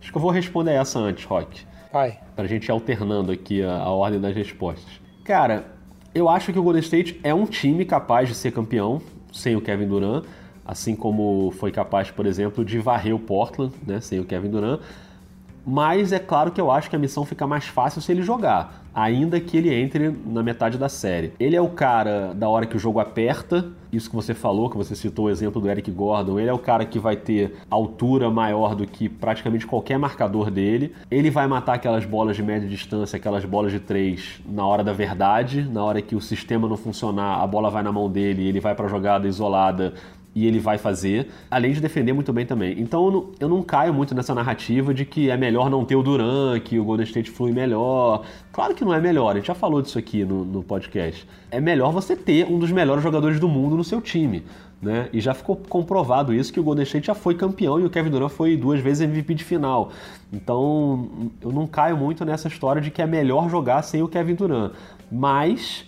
Acho 0.00 0.12
que 0.12 0.16
eu 0.16 0.22
vou 0.22 0.30
responder 0.30 0.72
essa 0.72 0.98
antes, 0.98 1.24
Rock. 1.24 1.66
Vai. 1.92 2.18
Pra 2.36 2.46
gente 2.46 2.66
ir 2.66 2.70
alternando 2.70 3.32
aqui 3.32 3.62
a, 3.62 3.78
a 3.78 3.90
ordem 3.90 4.20
das 4.20 4.34
respostas. 4.34 5.00
Cara, 5.24 5.66
eu 6.14 6.28
acho 6.28 6.52
que 6.52 6.58
o 6.58 6.62
Golden 6.62 6.80
State 6.80 7.18
é 7.22 7.34
um 7.34 7.46
time 7.46 7.84
capaz 7.84 8.28
de 8.28 8.34
ser 8.34 8.52
campeão. 8.52 9.00
sem 9.32 9.56
o 9.56 9.60
Kevin 9.60 9.86
Durant, 9.86 10.24
assim 10.64 10.96
como 10.96 11.50
foi 11.52 11.70
capaz, 11.70 12.10
por 12.10 12.26
exemplo, 12.26 12.64
de 12.64 12.78
varrer 12.78 13.14
o 13.14 13.18
Portland, 13.18 13.74
né, 13.86 14.00
sem 14.00 14.18
o 14.20 14.24
Kevin 14.24 14.50
Durant. 14.50 14.80
Mas 15.70 16.12
é 16.12 16.18
claro 16.18 16.50
que 16.50 16.58
eu 16.58 16.70
acho 16.70 16.88
que 16.88 16.96
a 16.96 16.98
missão 16.98 17.26
fica 17.26 17.46
mais 17.46 17.66
fácil 17.66 18.00
se 18.00 18.10
ele 18.10 18.22
jogar, 18.22 18.84
ainda 18.94 19.38
que 19.38 19.54
ele 19.54 19.74
entre 19.74 20.16
na 20.24 20.42
metade 20.42 20.78
da 20.78 20.88
série. 20.88 21.34
Ele 21.38 21.54
é 21.54 21.60
o 21.60 21.68
cara 21.68 22.32
da 22.32 22.48
hora 22.48 22.64
que 22.64 22.74
o 22.74 22.78
jogo 22.78 23.00
aperta, 23.00 23.66
isso 23.92 24.08
que 24.08 24.16
você 24.16 24.32
falou, 24.32 24.70
que 24.70 24.78
você 24.78 24.96
citou 24.96 25.26
o 25.26 25.30
exemplo 25.30 25.60
do 25.60 25.68
Eric 25.68 25.90
Gordon, 25.90 26.38
ele 26.40 26.48
é 26.48 26.52
o 26.54 26.58
cara 26.58 26.86
que 26.86 26.98
vai 26.98 27.16
ter 27.16 27.54
altura 27.70 28.30
maior 28.30 28.74
do 28.74 28.86
que 28.86 29.10
praticamente 29.10 29.66
qualquer 29.66 29.98
marcador 29.98 30.50
dele. 30.50 30.94
Ele 31.10 31.30
vai 31.30 31.46
matar 31.46 31.74
aquelas 31.74 32.06
bolas 32.06 32.34
de 32.34 32.42
média 32.42 32.66
distância, 32.66 33.18
aquelas 33.18 33.44
bolas 33.44 33.70
de 33.70 33.78
três 33.78 34.40
na 34.48 34.66
hora 34.66 34.82
da 34.82 34.94
verdade, 34.94 35.68
na 35.70 35.84
hora 35.84 36.00
que 36.00 36.16
o 36.16 36.20
sistema 36.20 36.66
não 36.66 36.78
funcionar, 36.78 37.42
a 37.42 37.46
bola 37.46 37.68
vai 37.68 37.82
na 37.82 37.92
mão 37.92 38.10
dele, 38.10 38.48
ele 38.48 38.58
vai 38.58 38.74
para 38.74 38.88
jogada 38.88 39.28
isolada 39.28 39.92
e 40.38 40.46
ele 40.46 40.60
vai 40.60 40.78
fazer, 40.78 41.26
além 41.50 41.72
de 41.72 41.80
defender 41.80 42.12
muito 42.12 42.32
bem 42.32 42.46
também. 42.46 42.80
Então 42.80 43.06
eu 43.06 43.10
não, 43.10 43.30
eu 43.40 43.48
não, 43.48 43.60
caio 43.60 43.92
muito 43.92 44.14
nessa 44.14 44.32
narrativa 44.32 44.94
de 44.94 45.04
que 45.04 45.30
é 45.30 45.36
melhor 45.36 45.68
não 45.68 45.84
ter 45.84 45.96
o 45.96 46.02
Duran, 46.02 46.60
que 46.60 46.78
o 46.78 46.84
Golden 46.84 47.04
State 47.04 47.28
flui 47.28 47.50
melhor. 47.50 48.22
Claro 48.52 48.72
que 48.72 48.84
não 48.84 48.94
é 48.94 49.00
melhor, 49.00 49.32
a 49.32 49.34
gente 49.34 49.48
já 49.48 49.54
falou 49.54 49.82
disso 49.82 49.98
aqui 49.98 50.24
no, 50.24 50.44
no 50.44 50.62
podcast. 50.62 51.26
É 51.50 51.60
melhor 51.60 51.90
você 51.90 52.14
ter 52.14 52.46
um 52.46 52.56
dos 52.56 52.70
melhores 52.70 53.02
jogadores 53.02 53.40
do 53.40 53.48
mundo 53.48 53.76
no 53.76 53.82
seu 53.82 54.00
time. 54.00 54.44
Né? 54.80 55.08
E 55.12 55.20
já 55.20 55.34
ficou 55.34 55.56
comprovado 55.56 56.32
isso 56.32 56.52
que 56.52 56.60
o 56.60 56.62
Golden 56.62 56.84
State 56.84 57.08
já 57.08 57.14
foi 57.14 57.34
campeão 57.34 57.80
e 57.80 57.84
o 57.84 57.90
Kevin 57.90 58.10
Durant 58.10 58.30
foi 58.30 58.56
duas 58.56 58.78
vezes 58.78 59.00
MVP 59.00 59.34
de 59.34 59.42
final. 59.42 59.90
Então 60.32 61.32
eu 61.42 61.50
não 61.50 61.66
caio 61.66 61.96
muito 61.96 62.24
nessa 62.24 62.46
história 62.46 62.80
de 62.80 62.88
que 62.92 63.02
é 63.02 63.06
melhor 63.06 63.50
jogar 63.50 63.82
sem 63.82 64.04
o 64.04 64.08
Kevin 64.08 64.36
Durant. 64.36 64.72
Mas 65.10 65.84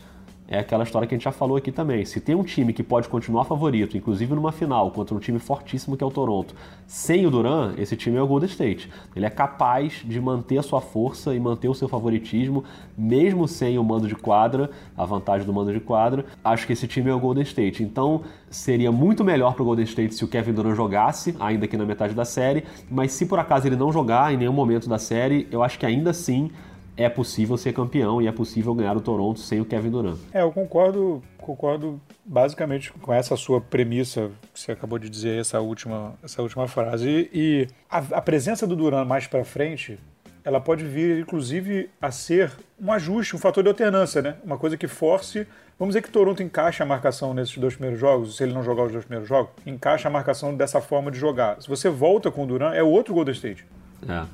é 0.50 0.58
aquela 0.58 0.82
história 0.82 1.06
que 1.06 1.14
a 1.14 1.16
gente 1.16 1.24
já 1.24 1.30
falou 1.30 1.56
aqui 1.56 1.70
também. 1.70 2.04
Se 2.04 2.20
tem 2.20 2.34
um 2.34 2.42
time 2.42 2.72
que 2.72 2.82
pode 2.82 3.08
continuar 3.08 3.44
favorito, 3.44 3.96
inclusive 3.96 4.34
numa 4.34 4.50
final, 4.50 4.90
contra 4.90 5.14
um 5.14 5.20
time 5.20 5.38
fortíssimo 5.38 5.96
que 5.96 6.02
é 6.02 6.06
o 6.06 6.10
Toronto, 6.10 6.56
sem 6.88 7.24
o 7.24 7.30
Duran, 7.30 7.74
esse 7.78 7.96
time 7.96 8.16
é 8.16 8.22
o 8.22 8.26
Golden 8.26 8.48
State. 8.48 8.90
Ele 9.14 9.24
é 9.24 9.30
capaz 9.30 10.02
de 10.04 10.20
manter 10.20 10.58
a 10.58 10.62
sua 10.62 10.80
força 10.80 11.32
e 11.32 11.38
manter 11.38 11.68
o 11.68 11.74
seu 11.74 11.88
favoritismo, 11.88 12.64
mesmo 12.98 13.46
sem 13.46 13.78
o 13.78 13.84
mando 13.84 14.08
de 14.08 14.16
quadra, 14.16 14.70
a 14.96 15.04
vantagem 15.04 15.46
do 15.46 15.52
mando 15.52 15.72
de 15.72 15.78
quadra. 15.78 16.24
Acho 16.42 16.66
que 16.66 16.72
esse 16.72 16.88
time 16.88 17.08
é 17.10 17.14
o 17.14 17.20
Golden 17.20 17.44
State. 17.44 17.84
Então, 17.84 18.22
seria 18.50 18.90
muito 18.90 19.22
melhor 19.22 19.54
para 19.54 19.62
o 19.62 19.66
Golden 19.66 19.84
State 19.84 20.16
se 20.16 20.24
o 20.24 20.28
Kevin 20.28 20.52
Durant 20.52 20.74
jogasse, 20.74 21.36
ainda 21.38 21.66
aqui 21.66 21.76
na 21.76 21.86
metade 21.86 22.12
da 22.12 22.24
série, 22.24 22.64
mas 22.90 23.12
se 23.12 23.24
por 23.24 23.38
acaso 23.38 23.68
ele 23.68 23.76
não 23.76 23.92
jogar 23.92 24.34
em 24.34 24.36
nenhum 24.36 24.52
momento 24.52 24.88
da 24.88 24.98
série, 24.98 25.46
eu 25.52 25.62
acho 25.62 25.78
que 25.78 25.86
ainda 25.86 26.10
assim 26.10 26.50
é 26.96 27.08
possível 27.08 27.56
ser 27.56 27.72
campeão 27.72 28.20
e 28.20 28.26
é 28.26 28.32
possível 28.32 28.74
ganhar 28.74 28.96
o 28.96 29.00
Toronto 29.00 29.40
sem 29.40 29.60
o 29.60 29.64
Kevin 29.64 29.90
Durant. 29.90 30.18
É, 30.32 30.42
eu 30.42 30.52
concordo, 30.52 31.22
concordo 31.38 32.00
basicamente 32.24 32.92
com 32.92 33.12
essa 33.12 33.36
sua 33.36 33.60
premissa 33.60 34.30
que 34.52 34.60
você 34.60 34.72
acabou 34.72 34.98
de 34.98 35.08
dizer 35.08 35.40
essa 35.40 35.60
última, 35.60 36.14
essa 36.22 36.42
última 36.42 36.68
frase 36.68 37.30
e 37.32 37.66
a, 37.88 37.98
a 37.98 38.20
presença 38.20 38.66
do 38.66 38.76
Durant 38.76 39.06
mais 39.06 39.26
para 39.26 39.44
frente 39.44 39.98
ela 40.44 40.60
pode 40.60 40.84
vir, 40.84 41.18
inclusive, 41.18 41.90
a 42.00 42.10
ser 42.10 42.52
um 42.80 42.92
ajuste, 42.92 43.36
um 43.36 43.38
fator 43.38 43.62
de 43.62 43.68
alternância, 43.68 44.22
né? 44.22 44.36
Uma 44.42 44.56
coisa 44.56 44.76
que 44.76 44.88
force. 44.88 45.46
Vamos 45.78 45.94
dizer 45.94 46.02
que 46.02 46.10
Toronto 46.10 46.42
encaixa 46.42 46.82
a 46.82 46.86
marcação 46.86 47.32
nesses 47.34 47.56
dois 47.56 47.74
primeiros 47.74 48.00
jogos, 48.00 48.36
se 48.36 48.42
ele 48.42 48.52
não 48.52 48.62
jogar 48.62 48.84
os 48.84 48.92
dois 48.92 49.04
primeiros 49.04 49.28
jogos, 49.28 49.50
encaixa 49.66 50.08
a 50.08 50.10
marcação 50.10 50.54
dessa 50.54 50.80
forma 50.80 51.10
de 51.10 51.18
jogar. 51.18 51.60
Se 51.60 51.68
você 51.68 51.88
volta 51.88 52.30
com 52.30 52.44
o 52.44 52.46
Durant, 52.46 52.74
é 52.74 52.82
outro 52.82 53.14
Golden 53.14 53.34
State. 53.34 53.66
É. 54.08 54.24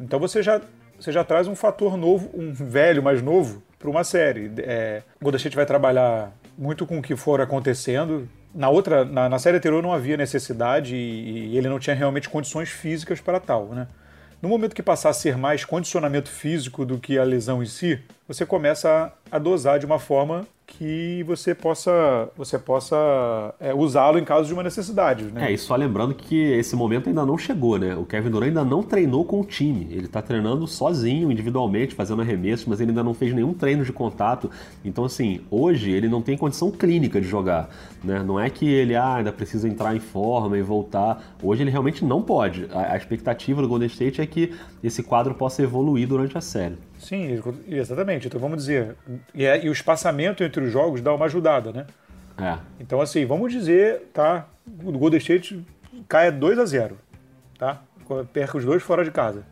Então 0.00 0.18
você 0.18 0.42
já 0.42 0.60
você 1.02 1.10
já 1.10 1.24
traz 1.24 1.48
um 1.48 1.54
fator 1.56 1.96
novo, 1.96 2.30
um 2.32 2.52
velho 2.52 3.02
mais 3.02 3.20
novo, 3.20 3.60
para 3.76 3.90
uma 3.90 4.04
série. 4.04 4.52
É, 4.58 5.02
Golden 5.20 5.36
State 5.36 5.56
vai 5.56 5.66
trabalhar 5.66 6.32
muito 6.56 6.86
com 6.86 6.98
o 6.98 7.02
que 7.02 7.16
for 7.16 7.40
acontecendo. 7.40 8.28
Na 8.54 8.68
outra, 8.68 9.04
na, 9.04 9.28
na 9.28 9.38
série 9.38 9.56
anterior 9.56 9.82
não 9.82 9.92
havia 9.92 10.16
necessidade 10.16 10.94
e, 10.94 11.48
e, 11.48 11.58
ele 11.58 11.68
não 11.68 11.80
tinha 11.80 11.96
realmente 11.96 12.28
condições 12.28 12.68
físicas 12.68 13.20
para 13.20 13.40
tal, 13.40 13.66
né? 13.66 13.88
No 14.40 14.48
momento 14.48 14.74
que 14.74 14.82
passar 14.82 15.10
a 15.10 15.12
ser 15.12 15.36
mais 15.36 15.64
condicionamento 15.64 16.28
físico 16.28 16.84
do 16.84 16.98
que 16.98 17.18
a 17.18 17.24
lesão 17.24 17.62
em 17.62 17.66
si, 17.66 18.00
você 18.26 18.44
começa 18.44 19.12
a, 19.30 19.36
a 19.36 19.38
dosar 19.38 19.78
de 19.78 19.86
uma 19.86 19.98
forma 19.98 20.46
que 20.78 21.22
você 21.24 21.54
possa, 21.54 22.28
você 22.36 22.58
possa 22.58 23.54
é, 23.60 23.74
usá-lo 23.74 24.18
em 24.18 24.24
caso 24.24 24.46
de 24.48 24.54
uma 24.54 24.62
necessidade. 24.62 25.24
Né? 25.24 25.48
É, 25.48 25.52
e 25.52 25.58
só 25.58 25.76
lembrando 25.76 26.14
que 26.14 26.34
esse 26.34 26.74
momento 26.74 27.08
ainda 27.08 27.26
não 27.26 27.36
chegou, 27.36 27.78
né? 27.78 27.94
O 27.94 28.04
Kevin 28.04 28.30
Durant 28.30 28.48
ainda 28.48 28.64
não 28.64 28.82
treinou 28.82 29.24
com 29.24 29.40
o 29.40 29.44
time. 29.44 29.88
Ele 29.90 30.06
está 30.06 30.22
treinando 30.22 30.66
sozinho, 30.66 31.30
individualmente, 31.30 31.94
fazendo 31.94 32.22
arremessos, 32.22 32.66
mas 32.66 32.80
ele 32.80 32.90
ainda 32.90 33.04
não 33.04 33.12
fez 33.12 33.34
nenhum 33.34 33.52
treino 33.52 33.84
de 33.84 33.92
contato. 33.92 34.50
Então, 34.84 35.04
assim, 35.04 35.40
hoje 35.50 35.90
ele 35.90 36.08
não 36.08 36.22
tem 36.22 36.36
condição 36.36 36.70
clínica 36.70 37.20
de 37.20 37.28
jogar. 37.28 37.68
Né? 38.02 38.22
Não 38.22 38.40
é 38.40 38.48
que 38.48 38.66
ele 38.66 38.96
ah, 38.96 39.16
ainda 39.16 39.32
precisa 39.32 39.68
entrar 39.68 39.94
em 39.94 40.00
forma 40.00 40.56
e 40.56 40.62
voltar. 40.62 41.36
Hoje 41.42 41.62
ele 41.62 41.70
realmente 41.70 42.04
não 42.04 42.22
pode. 42.22 42.66
A, 42.72 42.94
a 42.94 42.96
expectativa 42.96 43.60
do 43.60 43.68
Golden 43.68 43.88
State 43.88 44.20
é 44.20 44.26
que 44.26 44.54
esse 44.82 45.02
quadro 45.02 45.34
possa 45.34 45.62
evoluir 45.62 46.08
durante 46.08 46.36
a 46.36 46.40
série. 46.40 46.76
Sim, 47.02 47.42
exatamente. 47.68 48.28
Então 48.28 48.40
vamos 48.40 48.58
dizer. 48.58 48.94
E, 49.34 49.44
é, 49.44 49.64
e, 49.64 49.68
o 49.68 49.72
espaçamento 49.72 50.44
entre 50.44 50.62
os 50.62 50.70
jogos 50.70 51.00
dá 51.00 51.12
uma 51.12 51.26
ajudada, 51.26 51.72
né? 51.72 51.86
É. 52.38 52.58
Então, 52.80 53.00
assim, 53.00 53.26
vamos 53.26 53.52
dizer, 53.52 54.08
tá? 54.12 54.48
O 54.84 54.92
Golden 54.92 55.18
State 55.18 55.66
cai 56.08 56.30
2 56.30 56.58
a 56.58 56.64
0 56.64 56.96
tá? 57.58 57.82
Perca 58.32 58.56
os 58.56 58.64
dois 58.64 58.82
fora 58.82 59.04
de 59.04 59.10
casa. 59.10 59.44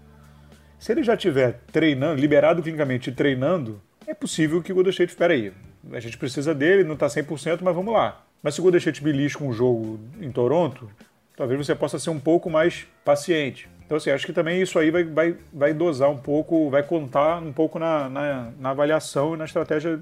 Se 0.79 0.93
ele 0.93 1.03
já 1.03 1.17
tiver 1.17 1.61
treinando, 1.73 2.21
liberado 2.21 2.63
clinicamente 2.63 3.11
e 3.11 3.13
treinando, 3.13 3.81
é 4.07 4.15
possível 4.15 4.63
que 4.63 4.73
o 4.73 4.75
Golden 4.75 4.91
State, 4.91 5.11
espera 5.11 5.33
aí, 5.33 5.53
a 5.93 6.01
gente 6.01 6.17
precisa 6.17 6.55
dele, 6.55 6.85
não 6.85 6.97
tá 6.97 7.07
100%, 7.07 7.61
mas 7.63 7.75
vamos 7.75 7.93
lá. 7.93 8.25
Mas 8.43 8.55
se 8.55 8.61
o 8.61 8.63
Golden 8.63 8.79
State 8.79 9.03
belisca 9.03 9.45
um 9.45 9.53
jogo 9.53 10.01
em 10.21 10.31
Toronto, 10.31 10.91
talvez 11.37 11.67
você 11.67 11.75
possa 11.75 11.99
ser 11.99 12.11
um 12.11 12.21
pouco 12.21 12.49
mais 12.49 12.87
paciente. 13.05 13.69
Então, 13.91 13.97
assim, 13.97 14.11
acho 14.11 14.25
que 14.25 14.33
também 14.33 14.63
isso 14.63 14.79
aí 14.79 14.89
vai, 14.89 15.03
vai, 15.03 15.37
vai 15.53 15.75
dosar 15.75 16.09
um 16.09 16.17
pouco, 16.17 16.71
vai 16.71 16.81
contar 16.81 17.43
um 17.43 17.53
pouco 17.53 17.77
na, 17.77 18.09
na, 18.09 18.53
na 18.57 18.71
avaliação 18.71 19.35
e 19.35 19.37
na 19.37 19.47
estratégia 19.47 19.99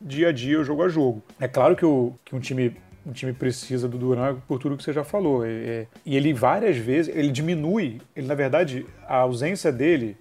dia 0.00 0.28
a 0.28 0.32
dia, 0.32 0.62
jogo 0.62 0.84
a 0.84 0.88
jogo. 0.88 1.20
É 1.40 1.48
claro 1.48 1.74
que, 1.74 1.84
o, 1.84 2.14
que 2.24 2.36
um 2.36 2.38
time 2.38 2.76
um 3.04 3.10
time 3.10 3.32
precisa 3.32 3.88
do 3.88 3.98
Duran 3.98 4.36
por 4.46 4.60
tudo 4.60 4.76
que 4.76 4.84
você 4.84 4.92
já 4.92 5.02
falou. 5.02 5.44
É, 5.44 5.88
e 6.06 6.16
ele 6.16 6.32
várias 6.32 6.76
vezes, 6.76 7.12
ele 7.12 7.32
diminui, 7.32 8.00
ele 8.14 8.28
na 8.28 8.36
verdade, 8.36 8.86
a 9.04 9.16
ausência 9.16 9.72
dele 9.72 10.16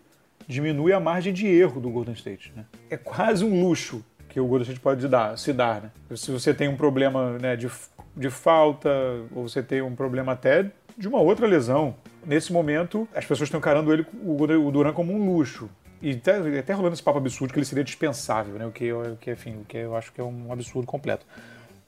diminui 0.47 0.91
a 0.91 0.99
margem 0.99 1.31
de 1.31 1.45
erro 1.45 1.79
do 1.79 1.91
Golden 1.91 2.15
State. 2.15 2.51
Né? 2.55 2.65
É 2.89 2.97
quase 2.97 3.45
um 3.45 3.61
luxo 3.61 4.03
que 4.27 4.39
o 4.39 4.47
Golden 4.47 4.63
State 4.63 4.79
pode 4.79 5.07
dar, 5.07 5.37
se 5.37 5.53
dar. 5.53 5.83
Né? 5.83 5.91
Se 6.15 6.31
você 6.31 6.51
tem 6.51 6.67
um 6.67 6.75
problema 6.75 7.37
né, 7.37 7.55
de, 7.55 7.69
de 8.17 8.31
falta, 8.31 8.89
ou 9.35 9.47
você 9.47 9.61
tem 9.61 9.83
um 9.83 9.93
problema 9.93 10.31
até 10.31 10.71
de 10.97 11.07
uma 11.07 11.19
outra 11.19 11.47
lesão, 11.47 11.95
nesse 12.25 12.51
momento, 12.51 13.07
as 13.13 13.25
pessoas 13.25 13.47
estão 13.47 13.59
encarando 13.59 13.91
ele, 13.93 14.05
o 14.23 14.71
Duran 14.71 14.93
como 14.93 15.13
um 15.13 15.33
luxo. 15.33 15.69
E 16.01 16.11
até, 16.11 16.59
até 16.59 16.73
rolando 16.73 16.93
esse 16.93 17.03
papo 17.03 17.17
absurdo 17.17 17.53
que 17.53 17.59
ele 17.59 17.65
seria 17.65 17.83
dispensável, 17.83 18.55
né? 18.55 18.65
O 18.65 18.71
que, 18.71 18.91
o 18.91 19.15
que, 19.15 19.31
enfim, 19.31 19.61
o 19.61 19.65
que 19.65 19.77
eu 19.77 19.95
acho 19.95 20.11
que 20.11 20.19
é 20.19 20.23
um 20.23 20.51
absurdo 20.51 20.85
completo. 20.85 21.25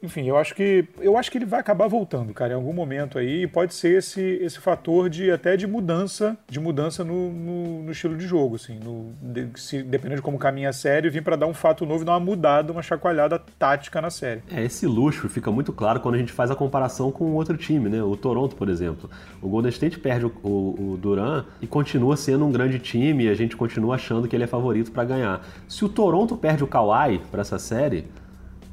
Enfim, 0.01 0.27
eu 0.27 0.37
acho 0.37 0.53
que 0.53 0.87
eu 0.99 1.17
acho 1.17 1.31
que 1.31 1.37
ele 1.37 1.45
vai 1.45 1.59
acabar 1.59 1.87
voltando, 1.87 2.33
cara, 2.33 2.53
em 2.53 2.55
algum 2.55 2.73
momento 2.73 3.17
aí. 3.17 3.43
E 3.43 3.47
pode 3.47 3.73
ser 3.73 3.97
esse, 3.97 4.21
esse 4.21 4.59
fator 4.59 5.09
de 5.09 5.31
até 5.31 5.57
de 5.57 5.65
mudança, 5.65 6.37
de 6.47 6.59
mudança 6.59 7.03
no, 7.03 7.31
no, 7.31 7.83
no 7.83 7.91
estilo 7.91 8.15
de 8.15 8.25
jogo, 8.25 8.55
assim, 8.55 8.79
no, 8.79 9.13
de, 9.21 9.49
se, 9.59 9.81
dependendo 9.83 10.17
de 10.17 10.21
como 10.21 10.37
caminha 10.37 10.69
a 10.69 10.73
série, 10.73 11.09
vir 11.09 11.23
para 11.23 11.35
dar 11.35 11.47
um 11.47 11.53
fato 11.53 11.85
novo, 11.85 12.05
dar 12.05 12.13
uma 12.13 12.19
mudada, 12.19 12.71
uma 12.71 12.81
chacoalhada 12.81 13.39
tática 13.57 14.01
na 14.01 14.09
série. 14.09 14.41
É, 14.51 14.63
esse 14.63 14.85
luxo 14.85 15.27
fica 15.27 15.51
muito 15.51 15.73
claro 15.73 15.99
quando 15.99 16.15
a 16.15 16.17
gente 16.17 16.31
faz 16.31 16.51
a 16.51 16.55
comparação 16.55 17.11
com 17.11 17.33
outro 17.33 17.57
time, 17.57 17.89
né? 17.89 18.03
O 18.03 18.15
Toronto, 18.15 18.55
por 18.55 18.69
exemplo. 18.69 19.09
O 19.41 19.49
Golden 19.49 19.69
State 19.69 19.99
perde 19.99 20.25
o, 20.25 20.31
o, 20.43 20.91
o 20.93 20.97
Duran 20.97 21.45
e 21.61 21.67
continua 21.67 22.15
sendo 22.15 22.45
um 22.45 22.51
grande 22.51 22.79
time 22.79 23.25
e 23.25 23.29
a 23.29 23.35
gente 23.35 23.55
continua 23.55 23.95
achando 23.95 24.27
que 24.27 24.35
ele 24.35 24.43
é 24.43 24.47
favorito 24.47 24.91
para 24.91 25.03
ganhar. 25.03 25.45
Se 25.67 25.83
o 25.83 25.89
Toronto 25.89 26.37
perde 26.37 26.63
o 26.63 26.67
Kawhi 26.67 27.19
para 27.31 27.41
essa 27.41 27.57
série, 27.57 28.05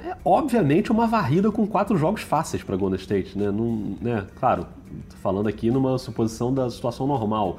é 0.05 0.17
obviamente 0.25 0.91
uma 0.91 1.07
varrida 1.07 1.51
com 1.51 1.67
quatro 1.67 1.97
jogos 1.97 2.23
fáceis 2.23 2.63
para 2.63 2.77
Golden 2.77 2.99
State, 2.99 3.39
né? 3.39 3.51
Num, 3.51 3.97
né? 4.01 4.27
Claro, 4.39 4.67
falando 5.23 5.49
aqui 5.49 5.71
numa 5.71 5.97
suposição 5.99 6.53
da 6.53 6.69
situação 6.71 7.07
normal, 7.07 7.59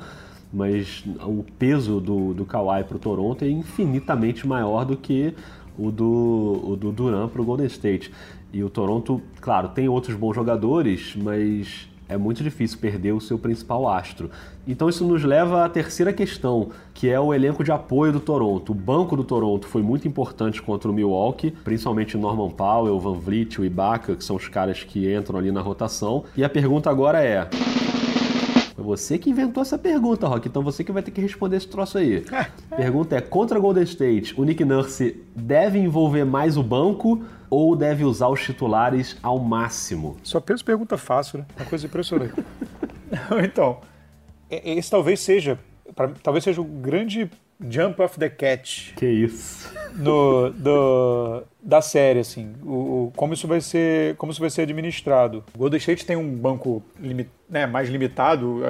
mas 0.52 1.04
o 1.26 1.44
peso 1.58 2.00
do, 2.00 2.34
do 2.34 2.46
Kawhi 2.46 2.84
para 2.84 2.98
o 2.98 3.00
Toronto 3.00 3.44
é 3.44 3.50
infinitamente 3.50 4.46
maior 4.46 4.86
do 4.86 4.98
que 4.98 5.34
o 5.78 5.90
do, 5.90 6.62
o 6.64 6.76
do 6.76 6.92
Duran 6.92 7.28
para 7.28 7.42
o 7.42 7.46
Golden 7.46 7.68
State. 7.68 8.12
E 8.52 8.64
o 8.64 8.70
Toronto, 8.70 9.22
claro, 9.42 9.70
tem 9.70 9.90
outros 9.90 10.16
bons 10.16 10.36
jogadores, 10.36 11.16
mas 11.16 11.90
é 12.14 12.18
muito 12.18 12.44
difícil 12.44 12.78
perder 12.78 13.12
o 13.12 13.20
seu 13.20 13.38
principal 13.38 13.88
astro. 13.88 14.30
Então 14.68 14.88
isso 14.88 15.06
nos 15.06 15.24
leva 15.24 15.66
à 15.66 15.70
terceira 15.70 16.14
questão, 16.14 16.70
que 16.94 17.10
é 17.10 17.20
o 17.20 17.34
elenco 17.34 17.64
de 17.64 17.72
apoio 17.72 18.14
do 18.14 18.20
Toronto. 18.20 18.72
O 18.72 18.76
banco 18.76 19.16
do 19.16 19.24
Toronto 19.24 19.68
foi 19.68 19.82
muito 19.82 20.08
importante 20.08 20.62
contra 20.62 20.90
o 20.90 20.94
Milwaukee, 20.94 21.52
principalmente 21.52 22.16
o 22.16 22.20
Norman 22.20 22.52
Powell, 22.52 22.96
o 22.96 23.00
Van 23.00 23.14
Vliet, 23.14 23.60
o 23.60 23.66
Ibaka, 23.66 24.16
que 24.16 24.24
são 24.24 24.36
os 24.36 24.48
caras 24.48 24.84
que 24.84 25.14
entram 25.14 25.40
ali 25.40 25.52
na 25.52 25.62
rotação. 25.62 26.24
E 26.38 26.44
a 26.44 26.50
pergunta 26.50 26.90
agora 26.90 27.22
é... 27.22 27.50
Foi 28.76 28.84
você 28.84 29.18
que 29.18 29.30
inventou 29.30 29.62
essa 29.62 29.78
pergunta, 29.78 30.28
Rock. 30.28 30.48
Então 30.48 30.64
você 30.64 30.84
que 30.84 30.92
vai 30.92 31.04
ter 31.04 31.12
que 31.12 31.22
responder 31.22 31.58
esse 31.58 31.68
troço 31.68 31.98
aí. 31.98 32.26
pergunta 32.76 33.16
é: 33.16 33.22
contra 33.22 33.60
Golden 33.60 33.84
State, 33.84 34.34
o 34.36 34.44
Nick 34.44 34.66
Nurse 34.66 35.24
deve 35.36 35.78
envolver 35.78 36.26
mais 36.26 36.58
o 36.58 36.64
banco 36.64 37.24
ou 37.54 37.76
deve 37.76 38.04
usar 38.04 38.30
os 38.30 38.42
titulares 38.42 39.16
ao 39.22 39.38
máximo? 39.38 40.18
Só 40.24 40.40
penso 40.40 40.66
pergunta 40.66 40.98
fácil, 40.98 41.40
né? 41.40 41.46
Uma 41.56 41.66
coisa 41.68 41.86
impressionante. 41.86 42.34
então, 43.46 43.80
esse 44.50 44.90
talvez 44.90 45.20
seja, 45.20 45.60
pra, 45.96 46.10
talvez 46.24 46.44
seja 46.44 46.60
o 46.60 46.64
grande 46.64 47.30
jump 47.70 48.02
of 48.02 48.18
the 48.18 48.28
catch. 48.28 48.94
Que 48.96 49.06
isso? 49.06 49.72
No, 49.94 50.50
do, 50.50 51.44
da 51.62 51.80
série, 51.80 52.20
assim, 52.20 52.54
o, 52.64 52.72
o, 52.72 53.14
como 53.16 53.36
isso 53.36 53.48
vai 53.48 53.62
ser, 53.62 54.16
como 54.16 54.32
isso 54.32 54.42
vai 54.42 54.50
ser 54.50 54.64
administrado. 54.64 55.44
O 55.54 55.60
Golden 55.60 55.78
State 55.78 56.08
tem 56.08 56.16
um 56.16 56.36
banco 56.36 56.82
limit, 57.00 57.30
né, 57.48 57.68
mais 57.68 57.88
limitado. 57.88 58.62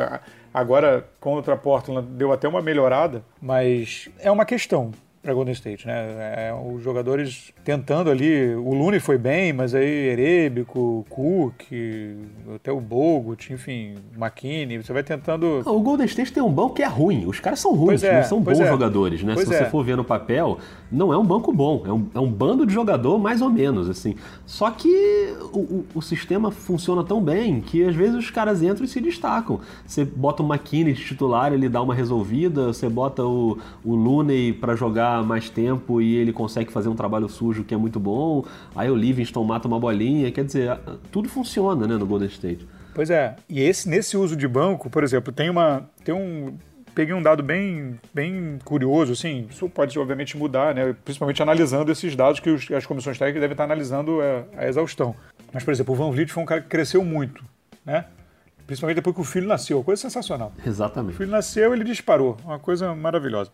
Agora, 0.53 1.09
contra 1.21 1.53
a 1.53 1.57
Portland, 1.57 2.05
deu 2.09 2.33
até 2.33 2.49
uma 2.49 2.61
melhorada, 2.61 3.23
mas 3.41 4.09
é 4.19 4.29
uma 4.29 4.43
questão 4.43 4.91
para 5.23 5.33
Golden 5.33 5.53
State, 5.53 5.87
né? 5.87 5.93
É, 6.49 6.53
os 6.53 6.83
jogadores 6.83 7.53
tentando 7.63 8.11
ali, 8.11 8.53
o 8.55 8.73
Looney 8.73 8.99
foi 8.99 9.17
bem, 9.17 9.53
mas 9.53 9.73
aí 9.73 10.09
Erebico, 10.09 11.05
Cook, 11.09 11.61
até 12.53 12.73
o 12.73 12.81
Bogut, 12.81 13.53
enfim, 13.53 13.95
McKinney, 14.17 14.83
você 14.83 14.91
vai 14.91 15.01
tentando... 15.01 15.63
Não, 15.65 15.77
o 15.77 15.79
Golden 15.79 16.05
State 16.05 16.33
tem 16.33 16.43
um 16.43 16.51
banco 16.51 16.75
que 16.75 16.83
é 16.83 16.87
ruim, 16.87 17.25
os 17.25 17.39
caras 17.39 17.61
são 17.61 17.73
ruins, 17.73 18.03
é, 18.03 18.17
não 18.17 18.23
são 18.27 18.41
bons 18.41 18.59
é. 18.59 18.67
jogadores, 18.67 19.23
né? 19.23 19.33
Pois 19.33 19.47
Se 19.47 19.53
você 19.53 19.63
é. 19.63 19.69
for 19.69 19.85
ver 19.85 19.95
no 19.95 20.03
papel, 20.03 20.57
não 20.91 21.13
é 21.13 21.17
um 21.17 21.25
banco 21.25 21.53
bom, 21.53 21.83
é 21.85 21.93
um, 21.93 22.05
é 22.15 22.19
um 22.19 22.29
bando 22.29 22.65
de 22.65 22.73
jogador 22.73 23.17
mais 23.17 23.41
ou 23.41 23.49
menos, 23.49 23.89
assim. 23.89 24.15
Só 24.45 24.69
que 24.71 25.33
o, 25.53 25.59
o, 25.59 25.85
o, 25.95 26.01
sistema 26.01 26.51
funciona 26.51 27.01
tão 27.01 27.21
bem 27.21 27.61
que 27.61 27.85
às 27.85 27.95
vezes 27.95 28.15
os 28.15 28.29
caras 28.29 28.61
entram 28.61 28.83
e 28.83 28.87
se 28.89 28.99
destacam. 28.99 29.61
Você 29.85 30.03
bota 30.03 30.43
o 30.43 30.45
McKinney 30.45 30.93
de 30.93 31.05
titular, 31.05 31.53
ele 31.53 31.69
dá 31.69 31.81
uma 31.81 31.95
resolvida, 31.95 32.67
você 32.67 32.89
bota 32.89 33.23
o, 33.23 33.57
o 33.85 33.95
Looney 33.95 34.51
para 34.51 34.75
jogar 34.75 35.12
mais 35.21 35.49
tempo 35.49 36.01
e 36.01 36.15
ele 36.15 36.31
consegue 36.31 36.71
fazer 36.71 36.89
um 36.89 36.95
trabalho 36.95 37.27
sujo 37.27 37.63
que 37.63 37.73
é 37.73 37.77
muito 37.77 37.99
bom. 37.99 38.45
Aí 38.75 38.89
o 38.89 38.95
Livingston 38.95 39.43
mata 39.43 39.67
uma 39.67 39.79
bolinha. 39.79 40.31
Quer 40.31 40.45
dizer, 40.45 40.79
tudo 41.11 41.29
funciona 41.29 41.85
né, 41.85 41.97
no 41.97 42.05
Golden 42.05 42.29
State. 42.29 42.65
Pois 42.93 43.09
é. 43.09 43.35
E 43.49 43.61
esse, 43.61 43.89
nesse 43.89 44.15
uso 44.15 44.35
de 44.35 44.47
banco, 44.47 44.89
por 44.89 45.03
exemplo, 45.03 45.33
tem 45.33 45.49
uma. 45.49 45.89
Tem 46.03 46.13
um. 46.13 46.57
Peguei 46.95 47.13
um 47.15 47.23
dado 47.23 47.41
bem, 47.41 47.99
bem 48.13 48.59
curioso, 48.63 49.13
assim, 49.13 49.47
isso 49.49 49.67
pode 49.67 49.97
obviamente 49.97 50.37
mudar, 50.37 50.75
né? 50.75 50.95
principalmente 51.03 51.41
analisando 51.41 51.91
esses 51.91 52.15
dados 52.15 52.39
que 52.39 52.51
os, 52.51 52.69
as 52.69 52.85
comissões 52.85 53.17
técnicas 53.17 53.41
devem 53.41 53.55
estar 53.55 53.63
analisando 53.63 54.19
a, 54.21 54.61
a 54.61 54.67
exaustão. 54.67 55.15
Mas, 55.51 55.63
por 55.63 55.71
exemplo, 55.71 55.95
o 55.95 55.97
Van 55.97 56.11
Vliet 56.11 56.31
foi 56.31 56.43
um 56.43 56.45
cara 56.45 56.61
que 56.61 56.67
cresceu 56.67 57.03
muito, 57.03 57.43
né? 57.83 58.05
Principalmente 58.67 58.97
depois 58.97 59.15
que 59.15 59.21
o 59.21 59.25
filho 59.25 59.47
nasceu, 59.47 59.77
uma 59.77 59.83
coisa 59.83 60.03
sensacional. 60.03 60.53
Exatamente. 60.63 61.15
O 61.15 61.17
filho 61.17 61.31
nasceu, 61.31 61.73
ele 61.73 61.83
disparou, 61.83 62.37
uma 62.45 62.59
coisa 62.59 62.93
maravilhosa. 62.93 63.51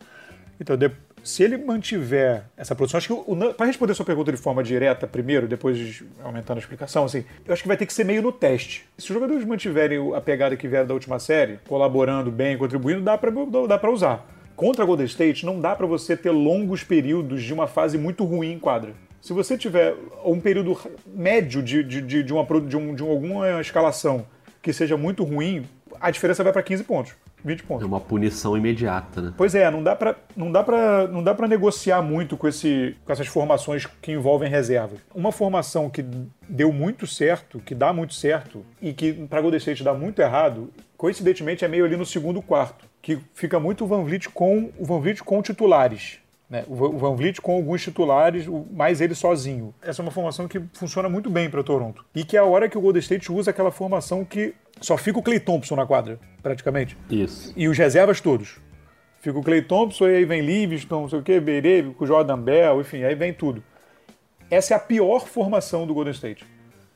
Então, 0.60 0.76
de, 0.76 0.92
se 1.24 1.44
ele 1.44 1.58
mantiver 1.58 2.46
essa 2.56 2.76
produção, 2.76 2.98
acho 2.98 3.08
que 3.08 3.54
para 3.54 3.66
responder 3.66 3.94
sua 3.94 4.06
pergunta 4.06 4.32
de 4.32 4.38
forma 4.38 4.64
direta 4.64 5.08
primeiro, 5.08 5.48
depois 5.48 6.04
aumentando 6.24 6.58
a 6.58 6.62
explicação, 6.62 7.06
assim, 7.06 7.24
eu 7.46 7.54
acho 7.54 7.62
que 7.62 7.68
vai 7.68 7.78
ter 7.78 7.86
que 7.86 7.94
ser 7.94 8.04
meio 8.04 8.22
no 8.22 8.32
teste. 8.32 8.86
Se 8.98 9.10
os 9.10 9.14
jogadores 9.14 9.46
mantiverem 9.46 10.16
a 10.16 10.22
pegada 10.22 10.56
que 10.56 10.68
vieram 10.68 10.88
da 10.88 10.94
última 10.94 11.20
série, 11.20 11.60
colaborando 11.68 12.32
bem, 12.32 12.58
contribuindo, 12.58 13.02
dá 13.02 13.18
para 13.18 13.32
dá 13.32 13.90
usar. 13.90 14.26
Contra 14.56 14.84
a 14.84 14.86
Golden 14.86 15.06
State, 15.06 15.46
não 15.46 15.60
dá 15.60 15.76
para 15.76 15.88
você 15.88 16.18
ter 16.18 16.32
longos 16.32 16.84
períodos 16.84 17.42
de 17.44 17.54
uma 17.54 17.66
fase 17.66 17.98
muito 17.98 18.26
ruim 18.26 18.52
em 18.52 18.60
quadra. 18.60 18.94
Se 19.22 19.34
você 19.34 19.58
tiver 19.58 19.96
um 20.24 20.40
período 20.40 20.78
médio 21.06 21.62
de, 21.62 21.84
de, 21.84 22.02
de, 22.02 22.24
de 22.24 22.34
uma, 22.34 22.46
de, 22.62 22.78
um, 22.78 22.96
de 22.96 23.04
alguma 23.04 23.62
escalação 23.62 24.26
que 24.62 24.72
seja 24.74 24.98
muito 24.98 25.24
ruim, 25.24 25.66
a 26.00 26.12
diferença 26.12 26.44
vai 26.44 26.54
para 26.54 26.64
15 26.64 26.84
pontos. 26.84 27.14
20 27.44 27.64
pontos. 27.64 27.84
É 27.84 27.88
uma 27.88 28.00
punição 28.00 28.58
imediata, 28.58 29.22
né? 29.22 29.34
Pois 29.38 29.56
é, 29.56 29.70
não 29.70 29.84
dá 29.84 29.96
para 29.96 30.16
não 30.36 30.52
dá 30.52 30.64
para 30.64 31.08
não 31.08 31.24
dá 31.24 31.34
para 31.34 31.48
negociar 31.48 32.02
muito 32.02 32.38
com 32.38 32.48
esse 32.48 32.96
com 33.06 33.12
essas 33.12 33.28
formações 33.28 33.86
que 33.86 34.12
envolvem 34.12 34.50
reservas. 34.50 35.00
Uma 35.14 35.32
formação 35.32 35.90
que 35.90 36.06
deu 36.48 36.72
muito 36.72 37.06
certo, 37.08 37.60
que 37.60 37.76
dá 37.76 37.94
muito 37.94 38.14
certo 38.14 38.66
e 38.82 38.94
que 38.94 39.14
para 39.14 39.42
Golden 39.42 39.58
State 39.58 39.84
dá 39.84 39.94
muito 39.94 40.22
errado, 40.22 40.70
coincidentemente 40.98 41.64
é 41.64 41.68
meio 41.68 41.86
ali 41.86 41.96
no 41.96 42.06
segundo 42.06 42.42
quarto, 42.42 42.86
que 43.02 43.20
fica 43.34 43.60
muito 43.60 43.84
o 43.84 43.88
Van 43.88 44.04
Vliet 44.04 44.30
com 44.30 44.72
o 44.78 44.86
Van 44.86 45.00
Vliet 45.00 45.24
com 45.24 45.42
titulares. 45.42 46.20
Né? 46.50 46.66
O 46.68 46.98
Van 46.98 47.16
Vliet 47.16 47.40
com 47.40 47.54
alguns 47.54 47.84
titulares, 47.84 48.48
mais 48.72 49.02
ele 49.02 49.14
sozinho. 49.14 49.74
Essa 49.82 50.02
é 50.02 50.04
uma 50.04 50.12
formação 50.12 50.48
que 50.48 50.60
funciona 50.74 51.08
muito 51.08 51.30
bem 51.30 51.50
para 51.50 51.64
Toronto. 51.64 52.04
E 52.16 52.24
que 52.24 52.36
é 52.36 52.40
a 52.40 52.44
hora 52.44 52.68
que 52.68 52.78
o 52.78 52.82
Golden 52.82 53.00
State 53.00 53.32
usa 53.32 53.52
aquela 53.52 53.72
formação 53.72 54.26
que 54.26 54.56
só 54.82 54.98
fica 54.98 55.20
o 55.20 55.24
Clay 55.24 55.40
Thompson 55.40 55.76
na 55.76 55.86
quadra, 55.86 56.20
praticamente. 56.42 56.98
Isso. 57.10 57.54
E 57.56 57.68
os 57.68 57.78
reservas 57.78 58.22
todos. 58.22 58.58
Fica 59.20 59.38
o 59.38 59.44
Clay 59.44 59.62
Thompson, 59.62 60.08
e 60.08 60.16
aí 60.18 60.26
vem 60.26 60.42
Livingston, 60.42 61.02
não 61.02 61.10
sei 61.10 61.20
o 61.20 61.24
quê, 61.24 61.42
com 61.98 62.04
o 62.04 62.08
Jordan 62.08 62.40
Bell, 62.40 62.80
enfim, 62.80 63.04
aí 63.04 63.16
vem 63.16 63.34
tudo. 63.34 63.62
Essa 64.50 64.74
é 64.74 64.78
a 64.78 64.80
pior 64.80 65.28
formação 65.28 65.86
do 65.86 65.94
Golden 65.94 66.14
State. 66.14 66.46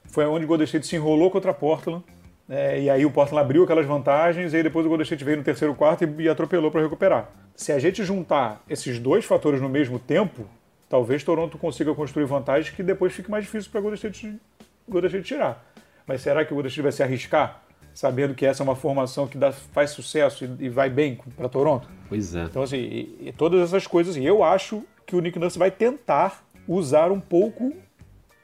Foi 0.05 0.25
onde 0.25 0.45
o 0.45 0.47
Golden 0.47 0.65
State 0.65 0.87
se 0.87 0.95
enrolou 0.95 1.29
contra 1.29 1.53
Portland, 1.53 2.03
é, 2.49 2.81
e 2.81 2.89
aí 2.89 3.05
o 3.05 3.11
Portland 3.11 3.43
abriu 3.43 3.63
aquelas 3.63 3.85
vantagens, 3.85 4.53
e 4.53 4.57
aí 4.57 4.63
depois 4.63 4.85
o 4.85 4.89
Golden 4.89 5.03
State 5.03 5.23
veio 5.23 5.37
no 5.37 5.43
terceiro 5.43 5.75
quarto 5.75 6.03
e, 6.03 6.23
e 6.23 6.29
atropelou 6.29 6.71
para 6.71 6.81
recuperar. 6.81 7.29
Se 7.55 7.71
a 7.71 7.79
gente 7.79 8.03
juntar 8.03 8.63
esses 8.69 8.99
dois 8.99 9.25
fatores 9.25 9.61
no 9.61 9.69
mesmo 9.69 9.99
tempo, 9.99 10.47
talvez 10.89 11.23
Toronto 11.23 11.57
consiga 11.57 11.93
construir 11.93 12.25
vantagens 12.25 12.73
que 12.73 12.83
depois 12.83 13.13
fique 13.13 13.29
mais 13.29 13.43
difícil 13.43 13.69
para 13.71 13.79
o 13.79 13.81
Golden 13.81 13.95
State, 13.95 14.39
Golden 14.87 15.07
State 15.07 15.27
tirar. 15.27 15.65
Mas 16.07 16.21
será 16.21 16.45
que 16.45 16.51
o 16.51 16.55
Golden 16.55 16.69
State 16.69 16.83
vai 16.83 16.91
se 16.91 17.03
arriscar? 17.03 17.62
Sabendo 17.93 18.33
que 18.33 18.45
essa 18.45 18.61
é 18.61 18.65
uma 18.65 18.75
formação 18.75 19.27
que 19.27 19.37
dá, 19.37 19.51
faz 19.51 19.91
sucesso 19.91 20.45
e, 20.45 20.65
e 20.65 20.69
vai 20.69 20.89
bem 20.89 21.19
para 21.35 21.47
Toronto. 21.47 21.87
Pois 22.09 22.35
é. 22.35 22.43
Então, 22.43 22.63
assim, 22.63 22.77
e, 22.77 23.27
e 23.27 23.31
todas 23.31 23.61
essas 23.61 23.87
coisas, 23.87 24.15
assim, 24.15 24.25
eu 24.25 24.43
acho 24.43 24.83
que 25.05 25.15
o 25.15 25.21
Nick 25.21 25.37
Nurse 25.37 25.59
vai 25.59 25.71
tentar 25.71 26.43
usar 26.67 27.11
um 27.11 27.19
pouco 27.19 27.73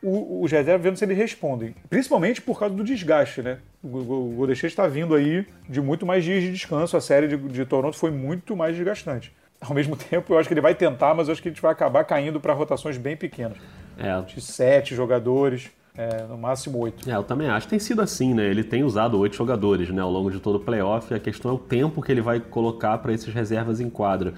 os 0.01 0.49
reservas, 0.51 0.81
vendo 0.81 0.95
se 0.97 1.03
eles 1.03 1.17
respondem. 1.17 1.75
Principalmente 1.89 2.41
por 2.41 2.57
causa 2.57 2.73
do 2.73 2.83
desgaste, 2.83 3.41
né? 3.41 3.59
O 3.83 3.89
Golden 3.89 4.53
State 4.53 4.71
está 4.71 4.87
vindo 4.87 5.13
aí 5.13 5.45
de 5.67 5.81
muito 5.81 6.05
mais 6.05 6.23
dias 6.23 6.41
de 6.41 6.51
descanso. 6.51 6.95
A 6.95 7.01
série 7.01 7.27
de, 7.27 7.37
de 7.37 7.65
Toronto 7.65 7.97
foi 7.97 8.11
muito 8.11 8.55
mais 8.55 8.75
desgastante. 8.75 9.33
Ao 9.59 9.73
mesmo 9.73 9.95
tempo, 9.97 10.33
eu 10.33 10.39
acho 10.39 10.47
que 10.47 10.53
ele 10.53 10.61
vai 10.61 10.73
tentar, 10.73 11.13
mas 11.13 11.27
eu 11.27 11.33
acho 11.33 11.41
que 11.41 11.49
a 11.49 11.51
gente 11.51 11.61
vai 11.61 11.71
acabar 11.71 12.03
caindo 12.05 12.39
para 12.39 12.53
rotações 12.53 12.97
bem 12.97 13.17
pequenas. 13.17 13.57
É. 13.97 14.21
De 14.21 14.39
sete 14.39 14.95
jogadores. 14.95 15.69
É, 15.99 16.25
no 16.29 16.37
máximo 16.37 16.77
oito. 16.77 17.09
É, 17.09 17.13
eu 17.13 17.23
também 17.23 17.49
acho. 17.49 17.67
Tem 17.67 17.77
sido 17.77 18.01
assim, 18.01 18.33
né? 18.33 18.49
Ele 18.49 18.63
tem 18.63 18.85
usado 18.85 19.19
oito 19.19 19.35
jogadores 19.35 19.89
né, 19.89 20.01
ao 20.01 20.09
longo 20.09 20.31
de 20.31 20.39
todo 20.39 20.55
o 20.55 20.59
playoff. 20.61 21.13
A 21.13 21.19
questão 21.19 21.51
é 21.51 21.53
o 21.53 21.57
tempo 21.57 22.01
que 22.01 22.09
ele 22.09 22.21
vai 22.21 22.39
colocar 22.39 22.97
para 22.99 23.11
esses 23.11 23.33
reservas 23.33 23.81
em 23.81 23.89
quadra. 23.89 24.33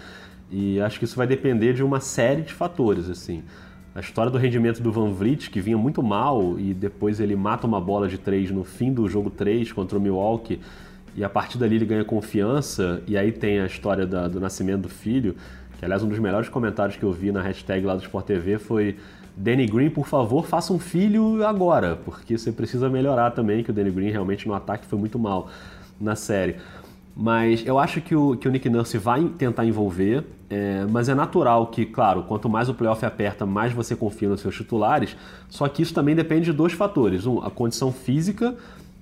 E 0.50 0.82
acho 0.82 0.98
que 0.98 1.06
isso 1.06 1.16
vai 1.16 1.28
depender 1.28 1.74
de 1.74 1.84
uma 1.84 2.00
série 2.00 2.42
de 2.42 2.52
fatores, 2.52 3.08
assim. 3.08 3.44
A 3.94 4.00
história 4.00 4.32
do 4.32 4.40
rendimento 4.40 4.82
do 4.82 4.92
Van 4.92 5.12
Vliet, 5.12 5.52
que 5.52 5.62
vinha 5.62 5.78
muito 5.78 6.02
mal 6.02 6.60
e 6.60 6.74
depois 6.74 7.20
ele 7.20 7.36
mata 7.36 7.68
uma 7.68 7.80
bola 7.80 8.08
de 8.08 8.18
três 8.18 8.50
no 8.50 8.64
fim 8.64 8.92
do 8.92 9.08
jogo 9.08 9.30
3 9.30 9.72
contra 9.72 10.00
o 10.00 10.02
Milwaukee 10.02 10.60
e 11.16 11.24
a 11.24 11.30
partir 11.30 11.60
dali 11.60 11.76
ele 11.76 11.86
ganha 11.86 12.04
confiança 12.04 13.04
e 13.06 13.16
aí 13.16 13.32
tem 13.32 13.60
a 13.60 13.66
história 13.68 14.08
da, 14.08 14.28
do 14.28 14.40
nascimento 14.40 14.84
do 14.84 14.90
filho, 14.90 15.36
que 15.78 15.86
aliás 15.86 16.02
um 16.02 16.08
dos 16.08 16.20
melhores 16.20 16.50
comentários 16.50 16.98
que 16.98 17.04
eu 17.04 17.12
vi 17.12 17.32
na 17.32 17.42
hashtag 17.42 17.86
lá 17.86 17.96
do 17.96 18.02
Sport 18.02 18.26
TV 18.26 18.58
foi 18.58 18.96
Danny 19.36 19.66
Green, 19.66 19.90
por 19.90 20.08
favor, 20.08 20.46
faça 20.46 20.74
um 20.74 20.80
filho 20.80 21.46
agora, 21.46 21.98
porque 22.04 22.38
você 22.38 22.52
precisa 22.52 22.90
melhorar 22.90 23.32
também, 23.32 23.64
que 23.64 23.72
o 23.72 23.74
Danny 23.74 23.92
Green 23.92 24.12
realmente 24.12 24.48
no 24.48 24.54
ataque 24.54 24.86
foi 24.86 25.00
muito 25.00 25.18
mal 25.18 25.50
na 26.00 26.16
série. 26.16 26.58
Mas 27.16 27.66
eu 27.66 27.78
acho 27.78 28.02
que 28.02 28.16
o, 28.16 28.38
que 28.38 28.48
o 28.48 28.52
Nick 28.52 28.70
Nurse 28.70 28.98
vai 28.98 29.26
tentar 29.38 29.66
envolver, 29.66 30.24
é, 30.50 30.86
mas 30.90 31.10
é 31.10 31.16
natural 31.16 31.68
que, 31.68 31.86
claro, 31.86 32.24
quanto 32.24 32.50
mais 32.50 32.70
o 32.70 32.74
playoff 32.74 33.06
aperta, 33.06 33.46
mais 33.46 33.74
você 33.74 33.96
confia 33.96 34.30
nos 34.30 34.42
seus 34.42 34.56
titulares, 34.56 35.16
só 35.50 35.68
que 35.68 35.82
isso 35.82 35.94
também 35.94 36.16
depende 36.16 36.46
de 36.46 36.54
dois 36.54 36.74
fatores. 36.74 37.26
Um, 37.26 37.40
a 37.40 37.50
condição 37.50 37.92
física, 37.92 38.56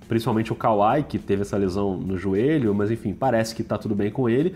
principalmente 0.07 0.51
o 0.51 0.55
Kawhi, 0.55 1.03
que 1.03 1.19
teve 1.19 1.43
essa 1.43 1.55
lesão 1.55 1.97
no 1.97 2.17
joelho, 2.17 2.73
mas 2.73 2.89
enfim, 2.89 3.13
parece 3.13 3.53
que 3.53 3.61
está 3.61 3.77
tudo 3.77 3.93
bem 3.93 4.09
com 4.09 4.27
ele. 4.27 4.55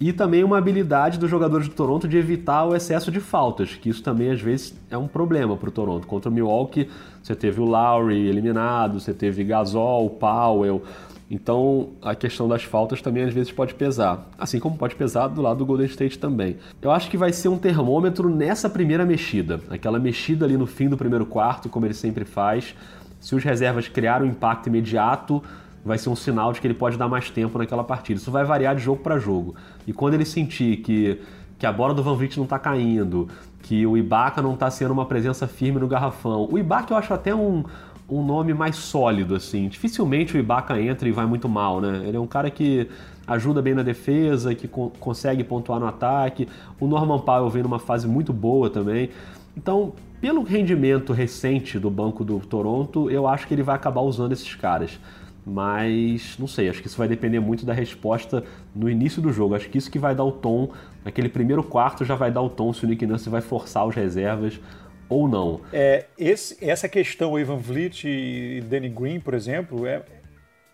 E 0.00 0.12
também 0.12 0.42
uma 0.42 0.58
habilidade 0.58 1.18
dos 1.18 1.30
jogadores 1.30 1.68
do 1.68 1.74
Toronto 1.74 2.08
de 2.08 2.16
evitar 2.16 2.64
o 2.64 2.74
excesso 2.74 3.10
de 3.10 3.20
faltas, 3.20 3.74
que 3.74 3.88
isso 3.88 4.02
também 4.02 4.30
às 4.30 4.40
vezes 4.40 4.74
é 4.90 4.98
um 4.98 5.06
problema 5.06 5.56
para 5.56 5.68
o 5.68 5.72
Toronto. 5.72 6.06
Contra 6.06 6.28
o 6.28 6.32
Milwaukee, 6.32 6.88
você 7.22 7.36
teve 7.36 7.60
o 7.60 7.64
Lowry 7.64 8.26
eliminado, 8.26 8.98
você 8.98 9.14
teve 9.14 9.44
Gasol, 9.44 10.10
Powell. 10.10 10.82
Então 11.30 11.90
a 12.02 12.14
questão 12.14 12.46
das 12.46 12.62
faltas 12.62 13.00
também 13.00 13.22
às 13.22 13.32
vezes 13.32 13.50
pode 13.50 13.74
pesar, 13.74 14.28
assim 14.36 14.58
como 14.58 14.76
pode 14.76 14.94
pesar 14.96 15.28
do 15.28 15.40
lado 15.40 15.58
do 15.58 15.66
Golden 15.66 15.86
State 15.86 16.18
também. 16.18 16.58
Eu 16.82 16.90
acho 16.90 17.08
que 17.08 17.16
vai 17.16 17.32
ser 17.32 17.48
um 17.48 17.56
termômetro 17.56 18.28
nessa 18.28 18.68
primeira 18.68 19.06
mexida, 19.06 19.60
aquela 19.70 19.98
mexida 19.98 20.44
ali 20.44 20.58
no 20.58 20.66
fim 20.66 20.88
do 20.88 20.96
primeiro 20.96 21.24
quarto, 21.24 21.70
como 21.70 21.86
ele 21.86 21.94
sempre 21.94 22.26
faz. 22.26 22.74
Se 23.18 23.34
os 23.34 23.42
reservas 23.42 23.88
criaram 23.88 24.26
um 24.26 24.28
impacto 24.28 24.66
imediato, 24.66 25.42
vai 25.84 25.98
ser 25.98 26.08
um 26.08 26.16
sinal 26.16 26.52
de 26.52 26.60
que 26.60 26.66
ele 26.66 26.74
pode 26.74 26.96
dar 26.96 27.08
mais 27.08 27.30
tempo 27.30 27.58
naquela 27.58 27.84
partida. 27.84 28.20
Isso 28.20 28.30
vai 28.30 28.44
variar 28.44 28.74
de 28.74 28.82
jogo 28.82 29.02
para 29.02 29.18
jogo. 29.18 29.54
E 29.86 29.92
quando 29.92 30.14
ele 30.14 30.24
sentir 30.24 30.78
que, 30.78 31.20
que 31.58 31.66
a 31.66 31.72
bola 31.72 31.92
do 31.92 32.02
Van 32.02 32.14
Vliet 32.14 32.36
não 32.36 32.44
está 32.44 32.58
caindo, 32.58 33.28
que 33.62 33.86
o 33.86 33.96
Ibaka 33.96 34.40
não 34.40 34.54
está 34.54 34.70
sendo 34.70 34.92
uma 34.92 35.06
presença 35.06 35.46
firme 35.46 35.80
no 35.80 35.88
garrafão. 35.88 36.48
O 36.50 36.58
Ibaka 36.58 36.92
eu 36.92 36.96
acho 36.96 37.12
até 37.12 37.34
um, 37.34 37.64
um 38.08 38.24
nome 38.24 38.54
mais 38.54 38.76
sólido, 38.76 39.34
assim. 39.34 39.68
Dificilmente 39.68 40.36
o 40.36 40.40
Ibaka 40.40 40.80
entra 40.80 41.08
e 41.08 41.12
vai 41.12 41.26
muito 41.26 41.48
mal, 41.48 41.80
né? 41.80 42.02
Ele 42.06 42.16
é 42.16 42.20
um 42.20 42.26
cara 42.26 42.50
que 42.50 42.88
ajuda 43.26 43.62
bem 43.62 43.74
na 43.74 43.82
defesa, 43.82 44.54
que 44.54 44.68
co 44.68 44.90
consegue 45.00 45.42
pontuar 45.44 45.80
no 45.80 45.86
ataque. 45.86 46.48
O 46.78 46.86
Norman 46.86 47.20
Powell 47.20 47.48
vem 47.48 47.62
numa 47.62 47.78
fase 47.78 48.06
muito 48.06 48.32
boa 48.32 48.68
também. 48.68 49.10
Então, 49.56 49.92
pelo 50.20 50.42
rendimento 50.42 51.12
recente 51.12 51.78
do 51.78 51.90
banco 51.90 52.24
do 52.24 52.38
Toronto, 52.38 53.10
eu 53.10 53.26
acho 53.26 53.46
que 53.46 53.54
ele 53.54 53.62
vai 53.62 53.74
acabar 53.74 54.00
usando 54.02 54.32
esses 54.32 54.54
caras. 54.54 54.98
Mas 55.44 56.36
não 56.38 56.46
sei, 56.46 56.68
acho 56.68 56.80
que 56.80 56.86
isso 56.86 56.96
vai 56.96 57.08
depender 57.08 57.40
muito 57.40 57.66
da 57.66 57.72
resposta 57.72 58.44
no 58.74 58.88
início 58.88 59.20
do 59.20 59.32
jogo. 59.32 59.54
Acho 59.54 59.68
que 59.68 59.76
isso 59.76 59.90
que 59.90 59.98
vai 59.98 60.14
dar 60.14 60.24
o 60.24 60.32
tom, 60.32 60.70
naquele 61.04 61.28
primeiro 61.28 61.62
quarto 61.64 62.04
já 62.04 62.14
vai 62.14 62.30
dar 62.30 62.42
o 62.42 62.48
tom 62.48 62.72
se 62.72 62.84
o 62.84 62.88
Nick 62.88 63.04
Nurse 63.04 63.28
vai 63.28 63.40
forçar 63.40 63.86
os 63.86 63.94
reservas 63.94 64.60
ou 65.08 65.28
não. 65.28 65.60
É, 65.72 66.06
esse, 66.16 66.56
essa 66.64 66.88
questão, 66.88 67.38
Ivan 67.38 67.56
Vliet 67.56 68.04
e 68.04 68.60
Danny 68.62 68.88
Green, 68.88 69.18
por 69.18 69.34
exemplo, 69.34 69.84
é, 69.84 70.02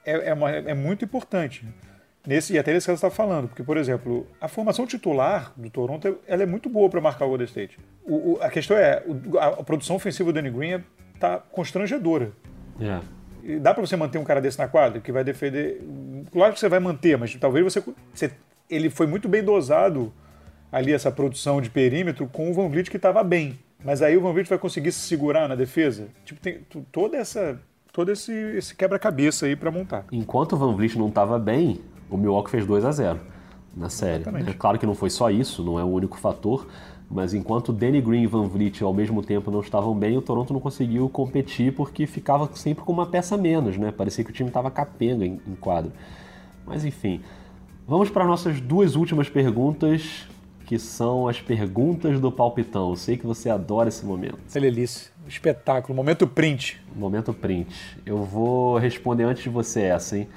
é, 0.04 0.28
é, 0.28 0.34
uma, 0.34 0.50
é 0.50 0.74
muito 0.74 1.04
importante. 1.04 1.66
Nesse, 2.26 2.52
e 2.52 2.58
até 2.58 2.74
nesse 2.74 2.86
caso 2.86 3.00
você 3.00 3.06
está 3.06 3.16
falando, 3.16 3.48
porque, 3.48 3.62
por 3.62 3.78
exemplo, 3.78 4.26
a 4.38 4.48
formação 4.48 4.86
titular 4.86 5.50
do 5.56 5.70
Toronto 5.70 6.18
ela 6.26 6.42
é 6.42 6.46
muito 6.46 6.68
boa 6.68 6.90
para 6.90 7.00
marcar 7.00 7.24
o 7.24 7.28
Golden 7.28 7.46
State. 7.46 7.78
O, 8.04 8.32
o, 8.32 8.38
a 8.42 8.50
questão 8.50 8.76
é, 8.76 9.02
a, 9.40 9.46
a, 9.46 9.64
produção 9.64 9.96
ofensiva 9.96 10.30
do 10.30 10.34
Danny 10.34 10.50
Green 10.50 10.84
está 11.14 11.38
constrangedora. 11.38 12.32
É 12.78 13.00
dá 13.56 13.72
para 13.72 13.86
você 13.86 13.96
manter 13.96 14.18
um 14.18 14.24
cara 14.24 14.40
desse 14.40 14.58
na 14.58 14.68
quadra 14.68 15.00
que 15.00 15.10
vai 15.10 15.24
defender. 15.24 15.82
Claro 16.32 16.52
que 16.52 16.60
você 16.60 16.68
vai 16.68 16.80
manter, 16.80 17.16
mas 17.16 17.34
talvez 17.36 17.64
você, 17.64 17.82
você 18.12 18.30
ele 18.68 18.90
foi 18.90 19.06
muito 19.06 19.28
bem 19.28 19.42
dosado 19.42 20.12
ali 20.70 20.92
essa 20.92 21.10
produção 21.10 21.60
de 21.60 21.70
perímetro 21.70 22.26
com 22.26 22.50
o 22.50 22.54
Van 22.54 22.68
Vliet 22.68 22.90
que 22.90 22.96
estava 22.96 23.22
bem. 23.24 23.58
Mas 23.82 24.02
aí 24.02 24.16
o 24.16 24.20
Van 24.20 24.32
Vliet 24.32 24.48
vai 24.48 24.58
conseguir 24.58 24.92
se 24.92 25.00
segurar 25.00 25.48
na 25.48 25.54
defesa? 25.54 26.08
Tipo, 26.24 26.40
tem 26.40 26.60
toda 26.92 27.16
essa 27.16 27.58
todo 27.92 28.12
esse, 28.12 28.32
esse 28.32 28.76
quebra-cabeça 28.76 29.46
aí 29.46 29.56
para 29.56 29.70
montar. 29.70 30.04
Enquanto 30.12 30.52
o 30.52 30.56
Van 30.56 30.74
Vliet 30.74 30.96
não 30.96 31.08
estava 31.08 31.38
bem, 31.38 31.80
o 32.08 32.16
Milwaukee 32.16 32.50
fez 32.50 32.66
2 32.66 32.84
a 32.84 32.92
0 32.92 33.20
na 33.76 33.88
série. 33.88 34.24
É 34.46 34.52
claro 34.52 34.78
que 34.78 34.86
não 34.86 34.94
foi 34.94 35.10
só 35.10 35.30
isso, 35.30 35.64
não 35.64 35.78
é 35.78 35.84
o 35.84 35.88
único 35.88 36.16
fator, 36.18 36.66
mas 37.10 37.32
enquanto 37.32 37.72
Danny 37.72 38.00
Green 38.02 38.22
e 38.22 38.26
Van 38.26 38.46
Vliet 38.46 38.82
ao 38.82 38.92
mesmo 38.92 39.22
tempo 39.22 39.50
não 39.50 39.60
estavam 39.60 39.94
bem, 39.94 40.16
o 40.18 40.22
Toronto 40.22 40.52
não 40.52 40.60
conseguiu 40.60 41.08
competir 41.08 41.72
porque 41.72 42.06
ficava 42.06 42.48
sempre 42.54 42.84
com 42.84 42.92
uma 42.92 43.06
peça 43.06 43.36
menos, 43.36 43.78
né? 43.78 43.90
Parecia 43.90 44.22
que 44.22 44.30
o 44.30 44.32
time 44.32 44.50
estava 44.50 44.70
capenga 44.70 45.24
em, 45.24 45.40
em 45.46 45.54
quadro. 45.54 45.90
Mas 46.66 46.84
enfim, 46.84 47.22
vamos 47.86 48.10
para 48.10 48.26
nossas 48.26 48.60
duas 48.60 48.94
últimas 48.94 49.30
perguntas, 49.30 50.28
que 50.66 50.78
são 50.78 51.26
as 51.26 51.40
perguntas 51.40 52.20
do 52.20 52.30
palpitão. 52.30 52.90
Eu 52.90 52.96
sei 52.96 53.16
que 53.16 53.26
você 53.26 53.48
adora 53.48 53.88
esse 53.88 54.04
momento. 54.04 54.38
Delícia. 54.52 55.10
Espetáculo. 55.26 55.96
Momento 55.96 56.26
print. 56.26 56.78
Momento 56.94 57.32
print. 57.32 57.74
Eu 58.04 58.22
vou 58.22 58.76
responder 58.76 59.24
antes 59.24 59.42
de 59.42 59.48
você 59.48 59.84
essa, 59.84 60.18
hein? 60.18 60.28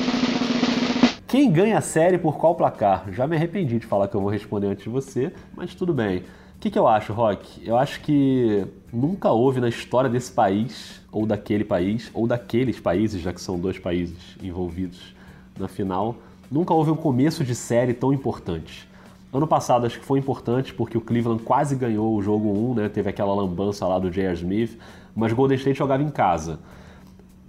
Quem 1.27 1.51
ganha 1.51 1.77
a 1.77 1.81
série 1.81 2.17
por 2.17 2.37
qual 2.37 2.55
placar? 2.55 3.11
Já 3.11 3.27
me 3.27 3.35
arrependi 3.35 3.77
de 3.77 3.85
falar 3.85 4.07
que 4.07 4.15
eu 4.15 4.21
vou 4.21 4.29
responder 4.29 4.67
antes 4.67 4.85
de 4.85 4.89
você, 4.89 5.33
mas 5.53 5.75
tudo 5.75 5.93
bem 5.93 6.23
que, 6.61 6.69
que 6.69 6.77
eu 6.77 6.87
acho, 6.87 7.11
Rock? 7.11 7.67
Eu 7.67 7.75
acho 7.75 7.99
que 8.01 8.67
nunca 8.93 9.31
houve 9.31 9.59
na 9.59 9.67
história 9.67 10.07
desse 10.07 10.31
país, 10.31 11.01
ou 11.11 11.25
daquele 11.25 11.63
país, 11.63 12.11
ou 12.13 12.27
daqueles 12.27 12.79
países, 12.79 13.19
já 13.19 13.33
que 13.33 13.41
são 13.41 13.59
dois 13.59 13.79
países 13.79 14.37
envolvidos 14.43 15.15
na 15.57 15.67
final, 15.67 16.17
nunca 16.51 16.71
houve 16.71 16.91
um 16.91 16.95
começo 16.95 17.43
de 17.43 17.55
série 17.55 17.95
tão 17.95 18.13
importante. 18.13 18.87
Ano 19.33 19.47
passado 19.47 19.87
acho 19.87 19.99
que 19.99 20.05
foi 20.05 20.19
importante 20.19 20.71
porque 20.71 20.95
o 20.95 21.01
Cleveland 21.01 21.41
quase 21.41 21.75
ganhou 21.75 22.15
o 22.15 22.21
jogo 22.21 22.49
1, 22.71 22.73
né? 22.75 22.89
Teve 22.89 23.09
aquela 23.09 23.33
lambança 23.33 23.87
lá 23.87 23.97
do 23.97 24.11
J.R. 24.11 24.35
Smith, 24.35 24.77
mas 25.15 25.33
Golden 25.33 25.57
State 25.57 25.79
jogava 25.79 26.03
em 26.03 26.11
casa. 26.11 26.59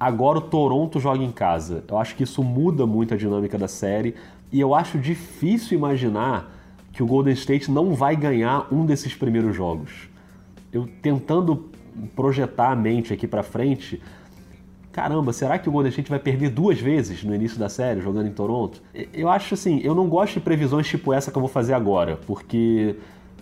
Agora 0.01 0.39
o 0.39 0.41
Toronto 0.41 0.99
joga 0.99 1.23
em 1.23 1.31
casa. 1.31 1.85
Eu 1.87 1.99
acho 1.99 2.17
que 2.17 2.23
isso 2.23 2.43
muda 2.43 2.87
muito 2.87 3.13
a 3.13 3.17
dinâmica 3.19 3.59
da 3.59 3.69
série 3.69 4.15
e 4.51 4.59
eu 4.59 4.75
acho 4.75 4.99
difícil 4.99 5.77
imaginar 5.77 6.62
que 6.93 7.03
o 7.03 7.07
Golden 7.07 7.33
State 7.35 7.71
não 7.71 7.95
vai 7.95 8.15
ganhar 8.15 8.67
um 8.71 8.85
desses 8.85 9.15
primeiros 9.15 9.57
jogos. 9.57 10.09
Eu 10.73 10.89
tentando 11.01 11.71
projetar 12.15 12.71
a 12.71 12.77
mente 12.77 13.13
aqui 13.13 13.27
para 13.27 13.43
frente, 13.43 14.01
caramba, 14.93 15.33
será 15.33 15.59
que 15.59 15.69
o 15.69 15.73
Golden 15.73 15.91
State 15.91 16.11
vai 16.11 16.19
perder 16.19 16.51
duas 16.51 16.79
vezes 16.79 17.25
no 17.25 17.35
início 17.35 17.59
da 17.59 17.69
série 17.69 18.01
jogando 18.01 18.29
em 18.29 18.33
Toronto? 18.33 18.83
Eu 19.13 19.29
acho 19.29 19.55
assim, 19.55 19.81
eu 19.83 19.95
não 19.95 20.09
gosto 20.09 20.35
de 20.35 20.41
previsões 20.41 20.87
tipo 20.87 21.13
essa 21.13 21.31
que 21.31 21.37
eu 21.37 21.41
vou 21.41 21.49
fazer 21.49 21.73
agora, 21.75 22.19
porque 22.27 22.97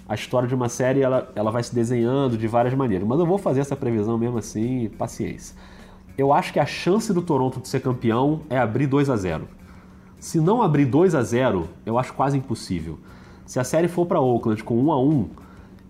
a 0.09 0.15
história 0.15 0.49
de 0.49 0.55
uma 0.55 0.69
série 0.69 1.03
ela, 1.03 1.31
ela 1.35 1.51
vai 1.51 1.63
se 1.63 1.75
desenhando 1.75 2.37
de 2.37 2.47
várias 2.47 2.75
maneiras, 2.75 3.07
mas 3.07 3.19
eu 3.19 3.27
vou 3.27 3.39
fazer 3.39 3.61
essa 3.61 3.77
previsão 3.77 4.17
mesmo 4.17 4.39
assim, 4.39 4.91
paciência. 4.97 5.57
Eu 6.17 6.33
acho 6.33 6.53
que 6.53 6.61
a 6.61 6.67
chance 6.67 7.13
do 7.13 7.23
Toronto 7.23 7.61
de 7.61 7.69
ser 7.69 7.81
campeão 7.81 8.43
é 8.51 8.59
abrir 8.59 8.87
2 8.87 9.09
a 9.09 9.17
0. 9.17 9.49
Se 10.19 10.39
não 10.39 10.63
abrir 10.63 10.85
2 10.85 11.15
a 11.15 11.23
0, 11.23 11.69
eu 11.87 11.99
acho 11.99 12.13
quase 12.13 12.37
impossível. 12.37 12.99
Se 13.51 13.59
a 13.59 13.65
série 13.65 13.89
for 13.89 14.07
para 14.07 14.21
Oakland 14.21 14.63
com 14.63 14.77
1 14.77 14.93
a 14.93 15.03
1, 15.03 15.29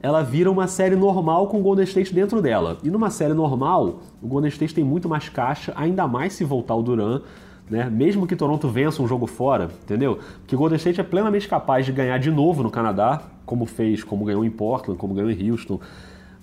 ela 0.00 0.22
vira 0.22 0.50
uma 0.50 0.66
série 0.66 0.96
normal 0.96 1.46
com 1.46 1.60
o 1.60 1.62
Golden 1.62 1.84
State 1.84 2.14
dentro 2.14 2.40
dela. 2.40 2.78
E 2.82 2.88
numa 2.88 3.10
série 3.10 3.34
normal, 3.34 4.00
o 4.22 4.26
Golden 4.26 4.48
State 4.48 4.72
tem 4.72 4.82
muito 4.82 5.10
mais 5.10 5.28
caixa, 5.28 5.70
ainda 5.76 6.08
mais 6.08 6.32
se 6.32 6.42
voltar 6.42 6.74
o 6.74 6.82
Duran, 6.82 7.20
né? 7.68 7.90
Mesmo 7.90 8.26
que 8.26 8.34
Toronto 8.34 8.66
vença 8.66 9.02
um 9.02 9.06
jogo 9.06 9.26
fora, 9.26 9.68
entendeu? 9.82 10.20
Porque 10.38 10.54
o 10.54 10.58
Golden 10.58 10.78
State 10.78 11.02
é 11.02 11.04
plenamente 11.04 11.46
capaz 11.46 11.84
de 11.84 11.92
ganhar 11.92 12.16
de 12.16 12.30
novo 12.30 12.62
no 12.62 12.70
Canadá, 12.70 13.24
como 13.44 13.66
fez, 13.66 14.02
como 14.02 14.24
ganhou 14.24 14.42
em 14.42 14.50
Portland, 14.50 14.98
como 14.98 15.12
ganhou 15.12 15.30
em 15.30 15.50
Houston. 15.50 15.78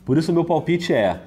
Por 0.05 0.19
isso 0.19 0.31
meu 0.31 0.45
palpite 0.45 0.93
é 0.93 1.19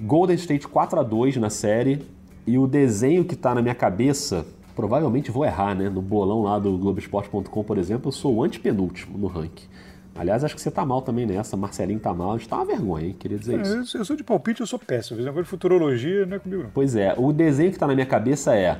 Golden 0.00 0.36
State 0.36 0.68
4 0.68 1.00
a 1.00 1.02
2 1.02 1.38
na 1.38 1.50
série 1.50 2.00
e 2.46 2.56
o 2.56 2.68
desenho 2.68 3.24
que 3.24 3.34
está 3.34 3.52
na 3.56 3.60
minha 3.60 3.74
cabeça 3.74 4.46
provavelmente 4.74 5.30
vou 5.30 5.44
errar, 5.44 5.74
né? 5.74 5.88
No 5.88 6.02
bolão 6.02 6.42
lá 6.42 6.58
do 6.58 6.76
Globoesporte.com, 6.76 7.64
por 7.64 7.78
exemplo, 7.78 8.08
eu 8.08 8.12
sou 8.12 8.36
o 8.36 8.44
antepenúltimo 8.44 9.18
no 9.18 9.26
ranking. 9.26 9.66
Aliás, 10.14 10.44
acho 10.44 10.54
que 10.54 10.60
você 10.60 10.70
tá 10.70 10.84
mal 10.84 11.00
também 11.00 11.24
nessa. 11.24 11.56
Marcelinho 11.56 11.98
tá 11.98 12.12
mal. 12.12 12.32
A 12.32 12.38
gente 12.38 12.48
tá 12.48 12.56
uma 12.56 12.66
vergonha, 12.66 13.06
hein? 13.06 13.16
Queria 13.18 13.38
dizer 13.38 13.58
é, 13.58 13.62
isso. 13.62 13.96
Eu 13.96 14.04
sou 14.04 14.14
de 14.14 14.22
palpite, 14.22 14.60
eu 14.60 14.66
sou 14.66 14.78
péssimo. 14.78 15.18
Negócio 15.18 15.44
de 15.44 15.48
futurologia, 15.48 16.26
não 16.26 16.36
é 16.36 16.38
comigo, 16.38 16.64
não. 16.64 16.70
Pois 16.74 16.94
é. 16.94 17.14
O 17.16 17.32
desenho 17.32 17.72
que 17.72 17.78
tá 17.78 17.86
na 17.86 17.94
minha 17.94 18.06
cabeça 18.06 18.54
é 18.54 18.78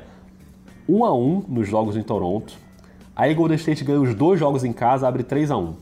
1 0.86 0.94
um 0.94 1.04
a 1.04 1.14
1 1.14 1.18
um 1.18 1.44
nos 1.48 1.66
jogos 1.66 1.96
em 1.96 2.02
Toronto. 2.02 2.54
Aí 3.16 3.34
Golden 3.34 3.56
State 3.56 3.82
ganha 3.84 4.00
os 4.00 4.14
dois 4.14 4.38
jogos 4.38 4.64
em 4.64 4.72
casa, 4.72 5.08
abre 5.08 5.22
3 5.22 5.50
a 5.50 5.56
1 5.56 5.74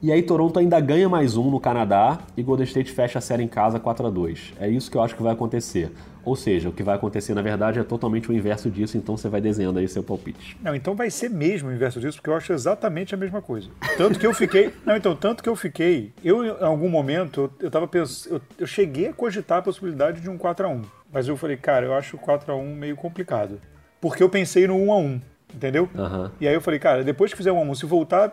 E 0.00 0.12
aí 0.12 0.22
Toronto 0.22 0.60
ainda 0.60 0.78
ganha 0.78 1.08
mais 1.08 1.36
um 1.36 1.50
no 1.50 1.58
Canadá 1.58 2.20
e 2.36 2.42
Golden 2.42 2.64
State 2.64 2.92
fecha 2.92 3.18
a 3.18 3.20
série 3.20 3.42
em 3.42 3.48
casa 3.48 3.80
4 3.80 4.06
a 4.06 4.10
2 4.10 4.54
É 4.60 4.68
isso 4.68 4.88
que 4.88 4.96
eu 4.96 5.02
acho 5.02 5.16
que 5.16 5.22
vai 5.24 5.32
acontecer. 5.32 5.90
Ou 6.24 6.36
seja, 6.36 6.68
o 6.68 6.72
que 6.72 6.84
vai 6.84 6.94
acontecer 6.94 7.34
na 7.34 7.42
verdade 7.42 7.80
é 7.80 7.82
totalmente 7.82 8.30
o 8.30 8.32
inverso 8.32 8.70
disso, 8.70 8.96
então 8.96 9.16
você 9.16 9.28
vai 9.28 9.40
desenhando 9.40 9.80
aí 9.80 9.88
seu 9.88 10.04
palpite. 10.04 10.56
Não, 10.62 10.72
então 10.72 10.94
vai 10.94 11.10
ser 11.10 11.28
mesmo 11.28 11.68
o 11.68 11.72
inverso 11.72 11.98
disso, 11.98 12.18
porque 12.18 12.30
eu 12.30 12.36
acho 12.36 12.52
exatamente 12.52 13.12
a 13.12 13.18
mesma 13.18 13.42
coisa. 13.42 13.70
Tanto 13.96 14.20
que 14.20 14.26
eu 14.26 14.32
fiquei. 14.32 14.72
não, 14.86 14.96
então, 14.96 15.16
tanto 15.16 15.42
que 15.42 15.48
eu 15.48 15.56
fiquei. 15.56 16.12
Eu, 16.22 16.44
em 16.44 16.62
algum 16.62 16.88
momento, 16.88 17.50
eu, 17.58 17.68
tava 17.68 17.88
pensando. 17.88 18.36
Eu, 18.36 18.40
eu, 18.60 18.66
cheguei 18.68 19.08
a 19.08 19.12
cogitar 19.12 19.58
a 19.58 19.62
possibilidade 19.62 20.20
de 20.20 20.30
um 20.30 20.38
4x1. 20.38 20.84
Mas 21.12 21.26
eu 21.26 21.36
falei, 21.36 21.56
cara, 21.56 21.86
eu 21.86 21.94
acho 21.94 22.16
o 22.16 22.20
4x1 22.20 22.62
meio 22.62 22.94
complicado. 22.94 23.60
Porque 24.00 24.22
eu 24.22 24.28
pensei 24.28 24.68
no 24.68 24.76
1x1, 24.76 25.20
entendeu? 25.52 25.88
Uhum. 25.92 26.30
E 26.40 26.46
aí 26.46 26.54
eu 26.54 26.60
falei, 26.60 26.78
cara, 26.78 27.02
depois 27.02 27.32
que 27.32 27.36
fizer 27.36 27.50
1x1, 27.50 27.74
se 27.74 27.86
voltar 27.86 28.32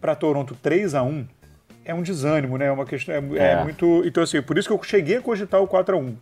para 0.00 0.14
Toronto 0.14 0.56
3x1, 0.62 1.26
é 1.84 1.94
um 1.94 2.02
desânimo, 2.02 2.58
né? 2.58 2.66
É 2.66 2.72
uma 2.72 2.84
questão. 2.84 3.14
É, 3.14 3.18
é. 3.38 3.52
é, 3.52 3.62
muito. 3.62 4.02
Então, 4.04 4.22
assim, 4.22 4.42
por 4.42 4.58
isso 4.58 4.68
que 4.68 4.74
eu 4.74 4.82
cheguei 4.82 5.16
a 5.16 5.22
cogitar 5.22 5.62
o 5.62 5.68
4x1, 5.68 6.14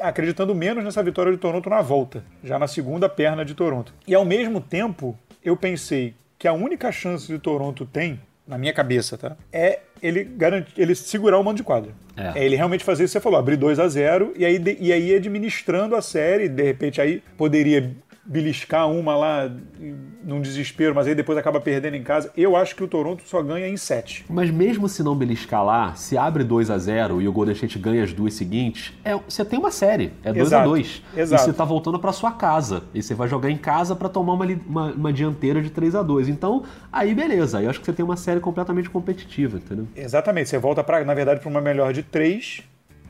acreditando 0.00 0.54
menos 0.54 0.84
nessa 0.84 1.02
vitória 1.02 1.30
de 1.30 1.38
Toronto 1.38 1.70
na 1.70 1.80
volta, 1.80 2.24
já 2.42 2.58
na 2.58 2.66
segunda 2.66 3.08
perna 3.08 3.44
de 3.44 3.54
Toronto. 3.54 3.94
E 4.06 4.14
ao 4.14 4.24
mesmo 4.24 4.60
tempo, 4.60 5.16
eu 5.42 5.56
pensei 5.56 6.14
que 6.36 6.48
a 6.48 6.52
única 6.52 6.90
chance 6.90 7.26
de 7.26 7.38
Toronto 7.38 7.86
tem, 7.86 8.20
na 8.46 8.58
minha 8.58 8.72
cabeça, 8.72 9.16
tá? 9.16 9.36
É 9.52 9.80
ele 10.02 10.24
garantir, 10.24 10.72
ele 10.76 10.94
segurar 10.94 11.38
o 11.38 11.44
mando 11.44 11.56
de 11.56 11.62
quadra. 11.62 11.92
É. 12.16 12.40
é 12.40 12.44
ele 12.44 12.56
realmente 12.56 12.84
fazer 12.84 13.04
isso 13.04 13.12
que 13.12 13.18
você 13.18 13.22
falou, 13.22 13.38
abrir 13.38 13.56
2 13.56 13.78
a 13.78 13.88
0 13.88 14.32
e 14.36 14.44
aí, 14.44 14.62
e 14.80 14.92
aí 14.92 15.14
administrando 15.14 15.94
a 15.94 16.02
série, 16.02 16.48
de 16.48 16.62
repente 16.62 17.00
aí 17.00 17.22
poderia 17.36 17.92
beliscar 18.28 18.90
uma 18.90 19.16
lá 19.16 19.50
num 20.22 20.42
desespero, 20.42 20.94
mas 20.94 21.06
aí 21.06 21.14
depois 21.14 21.38
acaba 21.38 21.58
perdendo 21.60 21.94
em 21.94 22.02
casa. 22.02 22.30
Eu 22.36 22.54
acho 22.54 22.76
que 22.76 22.84
o 22.84 22.88
Toronto 22.88 23.22
só 23.26 23.42
ganha 23.42 23.66
em 23.66 23.76
7. 23.76 24.26
Mas 24.28 24.50
mesmo 24.50 24.86
se 24.86 25.02
não 25.02 25.16
beliscar 25.16 25.64
lá, 25.64 25.94
se 25.94 26.18
abre 26.18 26.44
2 26.44 26.70
a 26.70 26.76
0 26.76 27.22
e 27.22 27.26
o 27.26 27.32
Golden 27.32 27.54
State 27.54 27.78
ganha 27.78 28.04
as 28.04 28.12
duas 28.12 28.34
seguintes, 28.34 28.92
é, 29.02 29.14
você 29.14 29.44
tem 29.44 29.58
uma 29.58 29.70
série, 29.70 30.12
é 30.22 30.30
2 30.30 30.52
a 30.52 30.62
2 30.62 31.02
E 31.16 31.24
você 31.24 31.52
tá 31.52 31.64
voltando 31.64 31.98
para 31.98 32.12
sua 32.12 32.32
casa. 32.32 32.82
E 32.92 33.02
você 33.02 33.14
vai 33.14 33.28
jogar 33.28 33.50
em 33.50 33.56
casa 33.56 33.96
para 33.96 34.10
tomar 34.10 34.34
uma, 34.34 34.44
uma, 34.44 34.92
uma, 34.92 35.12
dianteira 35.12 35.62
de 35.62 35.70
3 35.70 35.94
a 35.94 36.02
2 36.02 36.28
Então, 36.28 36.64
aí 36.92 37.14
beleza. 37.14 37.58
Aí 37.58 37.64
eu 37.64 37.70
acho 37.70 37.80
que 37.80 37.86
você 37.86 37.94
tem 37.94 38.04
uma 38.04 38.16
série 38.16 38.40
completamente 38.40 38.90
competitiva, 38.90 39.56
entendeu? 39.56 39.88
Exatamente. 39.96 40.50
Você 40.50 40.58
volta, 40.58 40.84
pra, 40.84 41.02
na 41.02 41.14
verdade, 41.14 41.40
para 41.40 41.48
uma 41.48 41.62
melhor 41.62 41.94
de 41.94 42.02
3 42.02 42.62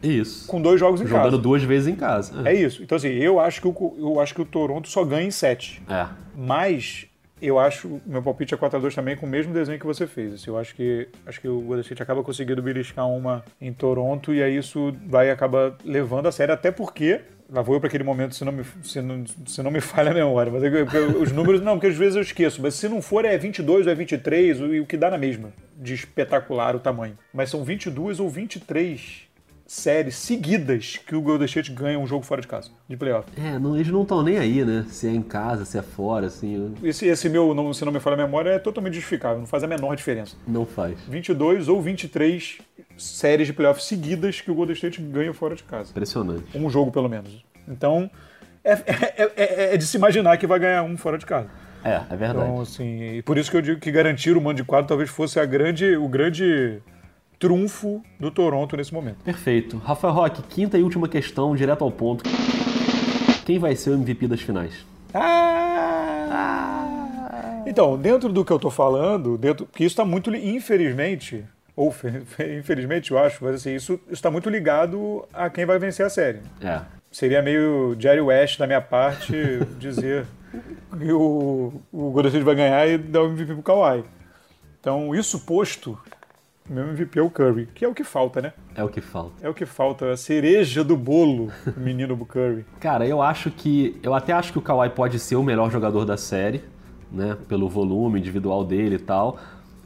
isso. 0.03 0.47
Com 0.47 0.61
dois 0.61 0.79
jogos 0.79 1.01
em 1.01 1.05
Jogando 1.05 1.19
casa. 1.19 1.31
Jogando 1.31 1.43
duas 1.43 1.63
vezes 1.63 1.89
em 1.89 1.97
casa. 1.97 2.49
É. 2.49 2.53
é. 2.53 2.61
isso. 2.61 2.83
Então, 2.83 2.97
assim, 2.97 3.09
eu 3.09 3.41
acho, 3.41 3.61
que 3.61 3.69
o, 3.69 3.95
eu 3.99 4.21
acho 4.21 4.35
que 4.35 4.43
o 4.43 4.45
Toronto 4.45 4.89
só 4.89 5.05
ganha 5.05 5.27
em 5.27 5.31
sete. 5.31 5.83
É. 5.89 6.07
Mas 6.37 7.07
eu 7.41 7.59
acho, 7.59 8.01
meu 8.07 8.23
palpite 8.23 8.55
é 8.55 8.57
4x2 8.57 8.95
também 8.95 9.17
com 9.17 9.27
o 9.27 9.29
mesmo 9.29 9.53
desenho 9.53 9.79
que 9.79 9.87
você 9.87 10.07
fez. 10.07 10.35
Assim, 10.35 10.51
eu 10.51 10.59
acho 10.59 10.75
que 10.75 11.09
acho 11.27 11.41
que 11.41 11.49
o 11.49 11.61
Golden 11.61 11.81
State 11.81 12.03
acaba 12.03 12.23
conseguindo 12.23 12.63
beliscar 12.63 13.09
uma 13.09 13.45
em 13.61 13.73
Toronto 13.73 14.35
e 14.35 14.43
aí 14.43 14.57
isso 14.57 14.95
vai 15.07 15.31
acabar 15.31 15.75
levando 15.85 16.27
a 16.27 16.33
série, 16.33 16.53
até 16.53 16.71
porque 16.71 17.21
Lá 17.51 17.63
vou 17.63 17.75
eu 17.75 17.81
para 17.81 17.89
aquele 17.89 18.05
momento, 18.05 18.35
se 18.35 18.45
não, 18.45 18.53
me, 18.53 18.63
se, 18.83 19.01
não, 19.01 19.25
se 19.47 19.63
não 19.63 19.71
me 19.71 19.81
falha 19.81 20.11
a 20.11 20.15
memória. 20.15 20.53
Mas 20.53 20.63
é 20.63 20.69
os 21.19 21.33
números, 21.33 21.63
não, 21.63 21.77
porque 21.77 21.87
às 21.87 21.97
vezes 21.97 22.17
eu 22.17 22.21
esqueço. 22.21 22.61
Mas 22.61 22.75
se 22.75 22.87
não 22.91 23.01
for, 23.01 23.25
é 23.25 23.39
22 23.39 23.87
ou 23.87 23.93
é 23.93 23.95
23, 23.95 24.59
e 24.61 24.81
o 24.81 24.85
que 24.85 24.99
dá 24.99 25.11
na 25.11 25.17
mesma, 25.17 25.51
de 25.75 25.95
espetacular 25.95 26.77
o 26.77 26.79
tamanho. 26.79 27.17
Mas 27.33 27.49
são 27.49 27.65
22 27.65 28.21
ou 28.21 28.29
23 28.29 29.28
séries 29.69 30.17
seguidas 30.17 30.97
que 30.97 31.15
o 31.15 31.21
Golden 31.21 31.45
State 31.45 31.71
ganha 31.71 31.99
um 31.99 32.07
jogo 32.07 32.25
fora 32.25 32.41
de 32.41 32.49
casa, 32.49 32.71
de 32.89 32.97
playoff. 32.97 33.29
É, 33.37 33.59
não, 33.59 33.77
eles 33.77 33.89
não 33.89 34.01
estão 34.01 34.23
nem 34.23 34.39
aí, 34.39 34.65
né? 34.65 34.87
Se 34.89 35.07
é 35.07 35.11
em 35.11 35.21
casa, 35.21 35.67
se 35.67 35.77
é 35.77 35.83
fora, 35.83 36.27
assim. 36.27 36.75
Esse, 36.83 37.07
esse 37.07 37.29
meu, 37.29 37.55
não, 37.55 37.75
se 37.75 37.85
não 37.85 37.93
me 37.93 38.01
falha 38.01 38.15
a 38.15 38.17
memória, 38.17 38.49
é 38.49 38.59
totalmente 38.59 38.95
justificável, 38.95 39.39
não 39.39 39.47
faz 39.47 39.63
a 39.63 39.67
menor 39.67 39.95
diferença. 39.95 40.37
Não 40.47 40.65
faz. 40.65 40.99
22 41.07 41.69
ou 41.69 41.83
23 41.83 42.59
séries 42.97 43.47
de 43.47 43.53
playoff 43.53 43.83
seguidas 43.83 44.41
que 44.41 44.51
o 44.51 44.55
Golden 44.55 44.75
State 44.75 45.03
ganha 45.03 45.35
fora 45.35 45.55
de 45.55 45.63
casa. 45.63 45.91
Impressionante. 45.91 46.45
Um 46.57 46.71
jogo, 46.71 46.91
pelo 46.91 47.09
menos. 47.09 47.45
Então, 47.69 48.11
é, 48.65 48.73
é, 48.73 49.33
é, 49.37 49.75
é 49.75 49.77
de 49.77 49.87
se 49.87 49.99
imaginar 49.99 50.39
que 50.39 50.47
vai 50.47 50.59
ganhar 50.59 50.83
um 50.83 50.97
fora 50.97 51.19
de 51.19 51.27
casa. 51.27 51.51
É, 51.85 52.01
é 52.11 52.17
verdade. 52.17 52.49
Então, 52.49 52.63
assim, 52.63 53.19
e 53.19 53.23
por 53.23 53.37
isso 53.37 53.51
que 53.51 53.57
eu 53.59 53.63
digo 53.63 53.79
que 53.79 53.91
garantir 53.91 54.35
o 54.35 54.41
mando 54.41 54.57
de 54.57 54.65
quadro 54.65 54.89
talvez 54.89 55.11
fosse 55.11 55.39
a 55.39 55.45
grande, 55.45 55.95
o 55.95 56.09
grande 56.09 56.81
trunfo 57.39 58.03
do 58.19 58.31
Toronto 58.31 58.77
nesse 58.77 58.93
momento. 58.93 59.19
Perfeito. 59.25 59.79
Rafael 59.79 60.15
Roque, 60.15 60.43
quinta 60.43 60.77
e 60.79 60.83
última 60.83 61.09
questão, 61.09 61.55
direto 61.55 61.85
ao 61.85 61.91
ponto. 61.91 62.25
Quem 63.45 63.59
vai 63.59 63.77
ser 63.77 63.91
o 63.91 63.95
MVP 63.95 64.27
das 64.27 64.41
finais? 64.41 64.85
Ah! 65.15 65.69
Então, 67.67 67.97
dentro 67.99 68.33
do 68.33 68.45
que 68.45 68.53
eu 68.53 68.57
estou 68.57 68.71
falando, 68.71 69.37
dentro, 69.37 69.67
que 69.67 69.85
isso 69.85 69.93
está 69.93 70.05
muito, 70.05 70.35
infelizmente, 70.35 71.45
ou 71.77 71.95
infelizmente 72.59 73.11
eu 73.11 73.19
acho, 73.19 73.45
mas 73.45 73.57
assim, 73.57 73.75
isso 73.75 74.01
está 74.11 74.31
muito 74.31 74.49
ligado 74.49 75.27
a 75.33 75.51
quem 75.51 75.67
vai 75.67 75.79
vencer 75.79 76.05
a 76.07 76.11
série. 76.11 76.41
É. 76.63 76.81
Seria 77.11 77.43
meio 77.43 77.95
Jerry 77.99 78.21
West 78.21 78.59
da 78.59 78.67
minha 78.67 78.81
parte 78.81 79.35
dizer 79.79 80.27
que 80.99 81.13
o, 81.13 81.81
o 81.93 82.11
Golden 82.11 82.29
State 82.29 82.45
vai 82.45 82.55
ganhar 82.55 82.89
e 82.89 82.99
dar 82.99 83.23
o 83.23 83.27
MVP 83.29 83.53
pro 83.55 83.63
Kawhi. 83.63 84.03
Então, 84.81 85.15
isso 85.15 85.41
posto, 85.41 85.99
meu 86.69 86.89
MVP 86.89 87.19
é 87.19 87.23
o 87.23 87.31
Curry, 87.31 87.67
que 87.75 87.85
é 87.85 87.89
o 87.89 87.95
que 87.95 88.05
falta, 88.05 88.43
né? 88.43 88.53
É 88.75 88.85
o 88.85 88.89
que 88.89 89.01
falta. 89.01 89.35
É 89.41 89.49
o 89.49 89.55
que 89.55 89.65
falta, 89.65 90.13
a 90.13 90.17
cereja 90.17 90.85
do 90.85 90.97
bolo, 90.97 91.51
o 91.67 91.81
menino 91.81 92.15
do 92.15 92.27
Curry. 92.27 92.67
Cara, 92.79 93.07
eu 93.07 93.23
acho 93.23 93.51
que. 93.51 93.99
Eu 94.03 94.13
até 94.13 94.33
acho 94.33 94.53
que 94.53 94.59
o 94.59 94.63
Kawhi 94.63 94.91
pode 94.91 95.19
ser 95.19 95.37
o 95.37 95.43
melhor 95.43 95.71
jogador 95.71 96.05
da 96.05 96.17
série, 96.17 96.63
né? 97.11 97.37
Pelo 97.49 97.69
volume 97.69 98.19
individual 98.19 98.65
dele 98.65 98.97
e 98.97 98.99
tal. 98.99 99.39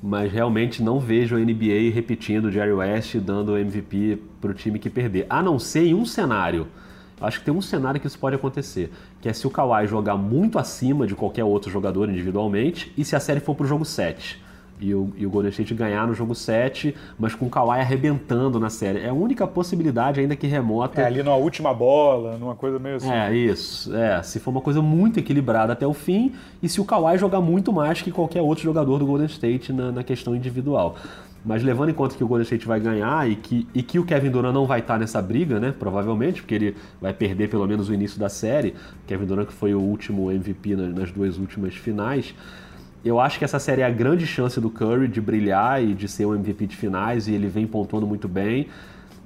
Mas 0.02 0.32
realmente 0.32 0.82
não 0.82 0.98
vejo 0.98 1.36
a 1.36 1.38
NBA 1.38 1.92
repetindo 1.94 2.46
o 2.46 2.50
Jerry 2.50 2.72
West 2.72 3.14
dando 3.18 3.56
MVP 3.56 4.20
pro 4.40 4.52
time 4.52 4.80
que 4.80 4.90
perder. 4.90 5.26
A 5.30 5.40
não 5.40 5.60
ser 5.60 5.86
em 5.86 5.94
um 5.94 6.04
cenário. 6.04 6.66
Acho 7.20 7.38
que 7.38 7.44
tem 7.44 7.54
um 7.54 7.62
cenário 7.62 8.00
que 8.00 8.08
isso 8.08 8.18
pode 8.18 8.34
acontecer, 8.34 8.90
que 9.20 9.28
é 9.28 9.32
se 9.32 9.46
o 9.46 9.50
Kawhi 9.50 9.86
jogar 9.86 10.16
muito 10.16 10.58
acima 10.58 11.06
de 11.06 11.14
qualquer 11.14 11.44
outro 11.44 11.70
jogador 11.70 12.10
individualmente 12.10 12.92
e 12.98 13.04
se 13.04 13.14
a 13.14 13.20
série 13.20 13.38
for 13.38 13.54
pro 13.54 13.64
jogo 13.64 13.84
7 13.84 14.42
e 14.80 14.94
o, 14.94 15.12
e 15.16 15.26
o 15.26 15.30
Golden 15.30 15.50
State 15.50 15.74
ganhar 15.74 16.06
no 16.06 16.14
jogo 16.14 16.34
7, 16.34 16.94
mas 17.18 17.34
com 17.34 17.46
o 17.46 17.50
Kawhi 17.50 17.80
arrebentando 17.80 18.58
na 18.58 18.68
série. 18.68 19.00
É 19.00 19.08
a 19.08 19.12
única 19.12 19.46
possibilidade, 19.46 20.20
ainda 20.20 20.34
que 20.34 20.46
remota. 20.46 21.00
É, 21.00 21.06
ali 21.06 21.22
numa 21.22 21.36
última 21.36 21.72
bola, 21.72 22.36
numa 22.36 22.54
coisa 22.54 22.78
meio 22.78 22.96
assim. 22.96 23.10
É, 23.10 23.34
isso. 23.34 23.94
É, 23.94 24.22
se 24.22 24.40
for 24.40 24.50
uma 24.50 24.60
coisa 24.60 24.82
muito 24.82 25.18
equilibrada 25.18 25.72
até 25.72 25.86
o 25.86 25.92
fim, 25.92 26.32
e 26.62 26.68
se 26.68 26.80
o 26.80 26.84
Kawhi 26.84 27.16
jogar 27.18 27.40
muito 27.40 27.72
mais 27.72 28.02
que 28.02 28.10
qualquer 28.10 28.42
outro 28.42 28.64
jogador 28.64 28.98
do 28.98 29.06
Golden 29.06 29.26
State 29.26 29.72
na, 29.72 29.92
na 29.92 30.02
questão 30.02 30.34
individual. 30.34 30.96
Mas 31.44 31.62
levando 31.62 31.88
em 31.88 31.94
conta 31.94 32.14
que 32.14 32.22
o 32.22 32.26
Golden 32.26 32.44
State 32.44 32.66
vai 32.66 32.78
ganhar 32.78 33.28
e 33.28 33.34
que, 33.34 33.66
e 33.74 33.82
que 33.82 33.98
o 33.98 34.04
Kevin 34.04 34.30
Durant 34.30 34.54
não 34.54 34.64
vai 34.64 34.78
estar 34.78 34.98
nessa 34.98 35.20
briga, 35.20 35.58
né? 35.58 35.74
Provavelmente, 35.76 36.40
porque 36.40 36.54
ele 36.54 36.76
vai 37.00 37.12
perder 37.12 37.48
pelo 37.48 37.66
menos 37.66 37.88
o 37.88 37.94
início 37.94 38.18
da 38.18 38.28
série. 38.28 38.74
Kevin 39.08 39.26
Durant 39.26 39.48
que 39.48 39.52
foi 39.52 39.74
o 39.74 39.80
último 39.80 40.30
MVP 40.30 40.76
nas 40.76 41.10
duas 41.10 41.38
últimas 41.38 41.74
finais. 41.74 42.32
Eu 43.04 43.18
acho 43.18 43.38
que 43.38 43.44
essa 43.44 43.58
série 43.58 43.82
é 43.82 43.84
a 43.84 43.90
grande 43.90 44.26
chance 44.26 44.60
do 44.60 44.70
Curry 44.70 45.08
de 45.08 45.20
brilhar 45.20 45.82
e 45.82 45.92
de 45.94 46.06
ser 46.06 46.24
um 46.26 46.34
MVP 46.34 46.66
de 46.68 46.76
finais, 46.76 47.26
e 47.26 47.34
ele 47.34 47.48
vem 47.48 47.66
pontuando 47.66 48.06
muito 48.06 48.28
bem. 48.28 48.68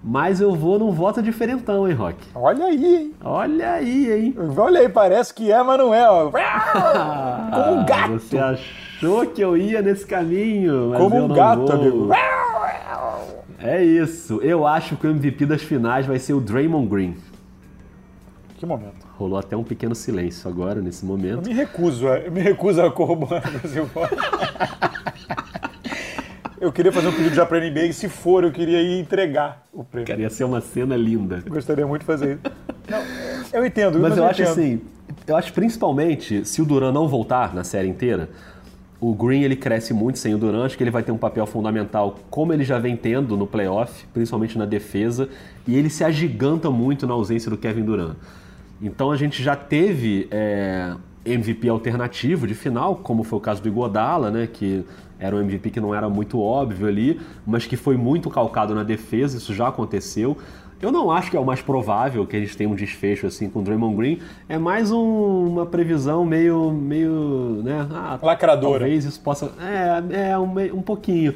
Mas 0.03 0.41
eu 0.41 0.55
vou 0.55 0.79
num 0.79 0.93
voto 0.93 1.21
diferentão, 1.21 1.87
hein, 1.89 1.95
Rock? 1.95 2.17
Olha 2.35 2.67
aí, 2.67 2.97
hein? 2.97 3.15
Olha 3.25 3.73
aí, 3.73 4.13
hein? 4.13 4.37
Olha 4.57 4.81
aí, 4.81 4.89
parece 4.89 5.35
que 5.35 5.51
é, 5.51 5.63
mas 5.63 5.79
não 5.79 5.93
é, 5.93 6.09
ó. 6.09 6.31
Como 7.53 7.81
um 7.81 7.85
gato. 7.85 8.13
Você 8.13 8.39
achou 8.39 9.27
que 9.27 9.43
eu 9.43 9.57
ia 9.57 9.83
nesse 9.83 10.07
caminho, 10.07 10.91
mas 10.91 11.01
Como 11.01 11.17
eu 11.17 11.25
um 11.25 11.29
não 11.29 11.35
gato, 11.37 11.67
vou. 11.67 11.73
amigo. 11.73 12.11
É 13.59 13.83
isso. 13.83 14.39
Eu 14.43 14.67
acho 14.67 14.97
que 14.97 15.07
o 15.07 15.11
MVP 15.11 15.45
das 15.47 15.63
finais 15.63 16.07
vai 16.07 16.19
ser 16.19 16.35
o 16.35 16.41
Draymond 16.41 16.87
Green. 16.89 17.17
Que 18.57 18.65
momento. 18.65 19.07
Rolou 19.19 19.39
até 19.39 19.57
um 19.57 19.63
pequeno 19.65 19.95
silêncio 19.95 20.49
agora, 20.49 20.81
nesse 20.81 21.03
Eu 21.03 21.09
momento. 21.09 21.47
me 21.47 21.53
recuso, 21.55 22.09
a- 22.09 22.19
eu 22.19 22.33
me 22.33 22.41
recuso 22.41 22.81
a 22.81 22.91
corroborar 22.91 23.43
esse. 23.65 23.77
Eu 26.59 26.73
queria 26.73 26.91
fazer 26.91 27.09
um 27.09 27.13
pedido 27.13 27.35
já 27.35 27.45
pra 27.45 27.61
NBA 27.61 27.83
e 27.87 27.93
se 27.93 28.09
for, 28.09 28.43
eu 28.43 28.51
queria 28.51 28.81
ir 28.81 28.99
entregar 28.99 29.67
o 29.73 29.85
prêmio. 29.85 30.07
Cara, 30.09 30.21
ia 30.23 30.31
ser 30.31 30.45
uma 30.45 30.61
cena 30.63 30.97
linda. 30.97 31.43
Eu 31.45 31.53
gostaria 31.53 31.87
muito 31.87 32.01
de 32.01 32.07
fazer 32.07 32.35
isso. 32.43 32.55
Não, 32.89 33.03
eu 33.53 33.67
entendo, 33.67 33.99
Mas, 33.99 34.11
mas, 34.11 34.19
eu 34.19 34.25
acho 34.25 34.43
entendo. 34.43 34.53
assim, 34.53 34.81
eu 35.27 35.37
acho 35.37 35.53
principalmente 35.53 36.45
se 36.47 36.63
o 36.63 36.65
Duran 36.65 36.93
não 36.93 37.07
voltar 37.09 37.55
na 37.55 37.63
série 37.63 37.89
inteira, 37.89 38.31
o 38.99 39.13
Green 39.15 39.43
ele 39.43 39.55
cresce 39.55 39.93
muito 39.93 40.19
sem 40.19 40.35
o 40.35 40.39
Duran, 40.39 40.65
acho 40.65 40.79
que 40.79 40.83
ele 40.83 40.91
vai 40.91 41.03
ter 41.03 41.13
um 41.13 41.19
papel 41.19 41.45
fundamental, 41.47 42.17
como 42.31 42.55
ele 42.55 42.65
já 42.65 42.79
vem 42.79 42.97
tendo 42.97 43.37
no 43.37 43.47
playoff, 43.47 44.07
principalmente 44.15 44.57
na 44.57 44.65
defesa, 44.65 45.29
e 45.69 45.77
ele 45.77 45.91
se 45.91 46.03
agiganta 46.05 46.71
muito 46.71 47.07
na 47.07 47.13
ausência 47.13 47.51
do 47.51 47.59
Kevin 47.59 47.83
Durant. 47.85 48.17
Então 48.81 49.11
a 49.11 49.17
gente 49.17 49.43
já 49.43 49.57
teve 49.57 50.29
é, 50.31 50.95
MVP 51.25 51.69
alternativo 51.69 52.47
de 52.47 52.55
final, 52.55 52.97
como 52.97 53.23
foi 53.25 53.39
o 53.39 53.43
caso 53.43 53.63
do 53.63 53.69
Igodala, 53.69 54.31
né, 54.31 54.47
que 54.47 54.85
era 55.19 55.35
um 55.35 55.41
MVP 55.41 55.71
que 55.71 55.81
não 55.81 55.95
era 55.95 56.09
muito 56.09 56.39
óbvio 56.41 56.87
ali, 56.87 57.21
mas 57.47 57.67
que 57.67 57.77
foi 57.77 57.97
muito 57.97 58.29
calcado 58.29 58.75
na 58.75 58.83
defesa, 58.83 59.39
isso 59.39 59.55
já 59.55 59.69
aconteceu. 59.69 60.37
Eu 60.81 60.93
não 60.93 61.11
acho 61.11 61.31
que 61.31 61.37
é 61.39 61.41
o 61.41 61.45
mais 61.45 61.63
provável 61.63 62.27
que 62.27 62.37
a 62.37 62.39
gente 62.39 62.55
tenha 62.55 62.69
um 62.69 62.75
desfecho 62.75 63.27
assim 63.27 63.49
com 63.49 63.61
o 63.61 63.63
Draymond 63.63 63.97
Green. 63.97 64.19
É 64.47 64.59
mais 64.59 64.91
um- 64.93 65.47
uma 65.47 65.65
previsão 65.65 66.23
meio, 66.23 66.71
meio, 66.71 67.63
né? 67.65 67.87
ah, 67.91 68.19
Lacradora. 68.23 68.81
Talvez 68.81 69.07
isso 69.07 69.19
possa, 69.21 69.53
é, 69.59 70.29
é 70.33 70.39
um, 70.39 70.53
um 70.77 70.83
pouquinho, 70.83 71.35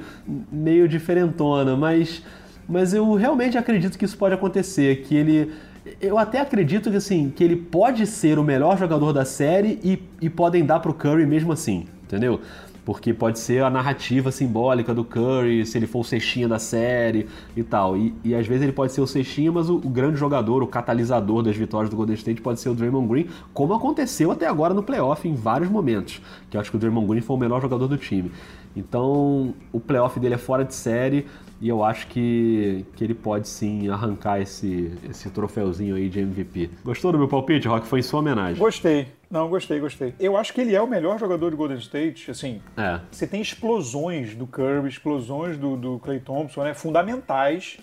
meio 0.52 0.86
diferentona, 0.86 1.74
mas, 1.74 2.22
mas 2.68 2.92
eu 2.92 3.14
realmente 3.14 3.56
acredito 3.56 3.96
que 3.96 4.04
isso 4.04 4.18
pode 4.18 4.34
acontecer, 4.34 4.96
que 5.04 5.16
ele, 5.16 5.50
eu 6.00 6.18
até 6.18 6.40
acredito 6.40 6.90
que 6.90 6.96
assim, 6.96 7.30
que 7.30 7.42
ele 7.42 7.56
pode 7.56 8.06
ser 8.06 8.38
o 8.38 8.44
melhor 8.44 8.78
jogador 8.78 9.12
da 9.12 9.24
série 9.24 9.78
e, 9.82 10.02
e 10.20 10.28
podem 10.28 10.64
dar 10.64 10.80
pro 10.80 10.92
Curry 10.92 11.26
mesmo 11.26 11.52
assim, 11.52 11.86
entendeu? 12.02 12.40
Porque 12.84 13.14
pode 13.14 13.38
ser 13.38 13.62
a 13.62 13.70
narrativa 13.70 14.32
simbólica 14.32 14.92
do 14.92 15.04
Curry, 15.04 15.64
se 15.64 15.78
ele 15.78 15.86
for 15.86 16.00
o 16.00 16.04
cestinha 16.04 16.48
da 16.48 16.58
série 16.58 17.28
e 17.56 17.62
tal. 17.62 17.96
E, 17.96 18.14
e 18.24 18.34
às 18.34 18.46
vezes 18.46 18.62
ele 18.62 18.72
pode 18.72 18.92
ser 18.92 19.00
o 19.00 19.06
cestinha, 19.06 19.52
mas 19.52 19.68
o, 19.68 19.76
o 19.76 19.88
grande 19.88 20.16
jogador, 20.16 20.62
o 20.62 20.66
catalisador 20.66 21.42
das 21.42 21.56
vitórias 21.56 21.90
do 21.90 21.96
Golden 21.96 22.16
State 22.16 22.40
pode 22.40 22.58
ser 22.58 22.68
o 22.68 22.74
Draymond 22.74 23.06
Green, 23.06 23.26
como 23.52 23.74
aconteceu 23.74 24.30
até 24.30 24.46
agora 24.46 24.74
no 24.74 24.82
playoff 24.82 25.28
em 25.28 25.34
vários 25.34 25.70
momentos. 25.70 26.20
Que 26.50 26.56
eu 26.56 26.60
acho 26.60 26.70
que 26.70 26.76
o 26.76 26.80
Draymond 26.80 27.06
Green 27.06 27.20
foi 27.20 27.36
o 27.36 27.38
melhor 27.38 27.60
jogador 27.60 27.86
do 27.86 27.96
time. 27.96 28.32
Então, 28.74 29.54
o 29.72 29.80
playoff 29.80 30.18
dele 30.18 30.34
é 30.34 30.38
fora 30.38 30.64
de 30.64 30.74
série 30.74 31.26
e 31.60 31.68
eu 31.68 31.84
acho 31.84 32.06
que, 32.06 32.86
que 32.96 33.04
ele 33.04 33.14
pode 33.14 33.46
sim 33.46 33.88
arrancar 33.88 34.40
esse, 34.40 34.92
esse 35.08 35.28
troféuzinho 35.30 35.94
aí 35.94 36.08
de 36.08 36.20
MVP. 36.20 36.70
Gostou 36.82 37.12
do 37.12 37.18
meu 37.18 37.28
palpite, 37.28 37.68
Rock? 37.68 37.86
Foi 37.86 38.00
em 38.00 38.02
sua 38.02 38.20
homenagem. 38.20 38.56
Gostei. 38.56 39.08
Não, 39.30 39.48
gostei, 39.48 39.78
gostei. 39.78 40.14
Eu 40.18 40.36
acho 40.36 40.52
que 40.52 40.60
ele 40.60 40.74
é 40.74 40.80
o 40.80 40.86
melhor 40.86 41.18
jogador 41.18 41.50
de 41.50 41.56
Golden 41.56 41.78
State, 41.78 42.30
assim, 42.30 42.60
É, 42.76 43.00
você 43.12 43.26
tem 43.26 43.40
explosões 43.40 44.34
do 44.34 44.46
Curry, 44.46 44.88
explosões 44.88 45.56
do, 45.56 45.76
do 45.76 45.98
Clay 45.98 46.18
Thompson, 46.18 46.64
né? 46.64 46.74
Fundamentais, 46.74 47.78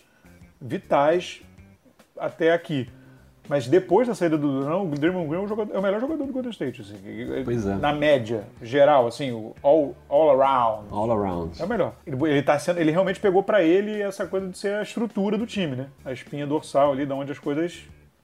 vitais 0.59 1.41
até 2.19 2.51
aqui. 2.51 2.89
Mas 3.49 3.67
depois 3.67 4.07
da 4.07 4.13
saída 4.15 4.37
do 4.37 4.61
Durant, 4.61 4.83
o 4.85 4.89
Draymond 4.89 5.27
Green 5.27 5.39
é 5.41 5.43
o, 5.43 5.47
jogador- 5.47 5.75
é 5.75 5.79
o 5.79 5.81
melhor 5.81 6.01
jogador 6.01 6.25
do 6.25 6.33
Golden 6.33 6.51
State. 6.51 6.81
Assim, 6.81 6.95
Pois 7.45 7.65
é. 7.65 7.75
Na 7.75 7.93
média, 7.93 8.43
geral, 8.61 9.07
assim, 9.07 9.31
o 9.31 9.55
all, 9.63 9.95
all 10.09 10.29
around. 10.41 10.87
all 10.91 11.11
around. 11.11 11.61
É 11.61 11.65
o 11.65 11.67
melhor. 11.69 11.93
Ele, 12.05 12.17
ele, 12.29 12.41
tá 12.41 12.57
sendo, 12.59 12.79
ele 12.79 12.91
realmente 12.91 13.19
pegou 13.19 13.41
pra 13.43 13.63
ele 13.63 14.01
essa 14.01 14.25
coisa 14.27 14.47
de 14.47 14.57
ser 14.57 14.73
a 14.75 14.81
estrutura 14.81 15.37
do 15.37 15.45
time, 15.45 15.75
né? 15.75 15.87
A 16.03 16.11
espinha 16.11 16.45
dorsal 16.45 16.91
ali, 16.91 17.05
de 17.05 17.13
onde 17.13 17.31
as 17.31 17.39
coisas, 17.39 17.71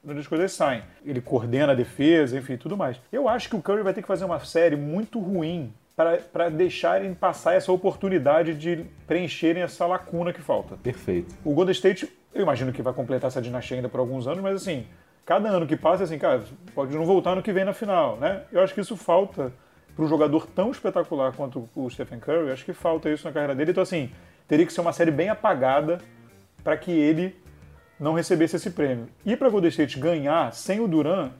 de 0.02 0.10
onde 0.10 0.20
as 0.20 0.26
coisas 0.26 0.52
saem. 0.52 0.82
Ele 1.04 1.20
coordena 1.20 1.72
a 1.72 1.74
defesa, 1.74 2.36
enfim, 2.38 2.56
tudo 2.56 2.76
mais. 2.76 3.00
Eu 3.12 3.28
acho 3.28 3.48
que 3.48 3.56
o 3.56 3.62
Curry 3.62 3.82
vai 3.82 3.94
ter 3.94 4.02
que 4.02 4.08
fazer 4.08 4.24
uma 4.24 4.38
série 4.40 4.76
muito 4.76 5.18
ruim 5.18 5.72
para 5.96 6.48
deixarem 6.50 7.14
passar 7.14 7.54
essa 7.54 7.70
oportunidade 7.70 8.52
de 8.54 8.84
preencherem 9.06 9.62
essa 9.62 9.86
lacuna 9.86 10.32
que 10.32 10.42
falta. 10.42 10.76
Perfeito. 10.76 11.34
O 11.44 11.54
Golden 11.54 11.72
State, 11.72 12.12
eu 12.34 12.42
imagino 12.42 12.72
que 12.72 12.82
vai 12.82 12.92
completar 12.92 13.28
essa 13.28 13.40
dinastia 13.40 13.76
ainda 13.76 13.88
por 13.88 14.00
alguns 14.00 14.26
anos, 14.26 14.42
mas 14.42 14.56
assim, 14.56 14.84
cada 15.24 15.48
ano 15.48 15.66
que 15.66 15.76
passa, 15.76 16.04
assim, 16.04 16.18
cara, 16.18 16.42
pode 16.74 16.94
não 16.94 17.04
voltar 17.04 17.34
no 17.34 17.42
que 17.42 17.52
vem 17.52 17.64
na 17.64 17.72
final, 17.72 18.16
né? 18.16 18.42
Eu 18.52 18.62
acho 18.62 18.74
que 18.74 18.80
isso 18.80 18.96
falta 18.96 19.52
para 19.94 20.04
um 20.04 20.08
jogador 20.08 20.46
tão 20.46 20.70
espetacular 20.70 21.32
quanto 21.32 21.68
o 21.74 21.88
Stephen 21.88 22.18
Curry, 22.18 22.50
acho 22.50 22.64
que 22.64 22.72
falta 22.72 23.08
isso 23.08 23.26
na 23.26 23.32
carreira 23.32 23.54
dele. 23.54 23.70
Então, 23.70 23.82
assim, 23.82 24.10
teria 24.48 24.66
que 24.66 24.72
ser 24.72 24.80
uma 24.80 24.92
série 24.92 25.10
bem 25.10 25.28
apagada 25.28 25.98
para 26.62 26.76
que 26.76 26.90
ele 26.90 27.36
não 27.98 28.12
recebesse 28.12 28.56
esse 28.56 28.70
prêmio. 28.70 29.08
E 29.24 29.36
para 29.36 29.48
Golden 29.48 29.68
State 29.68 29.98
ganhar 29.98 30.52
sem 30.52 30.80
o 30.80 30.88
Duran, 30.88 31.30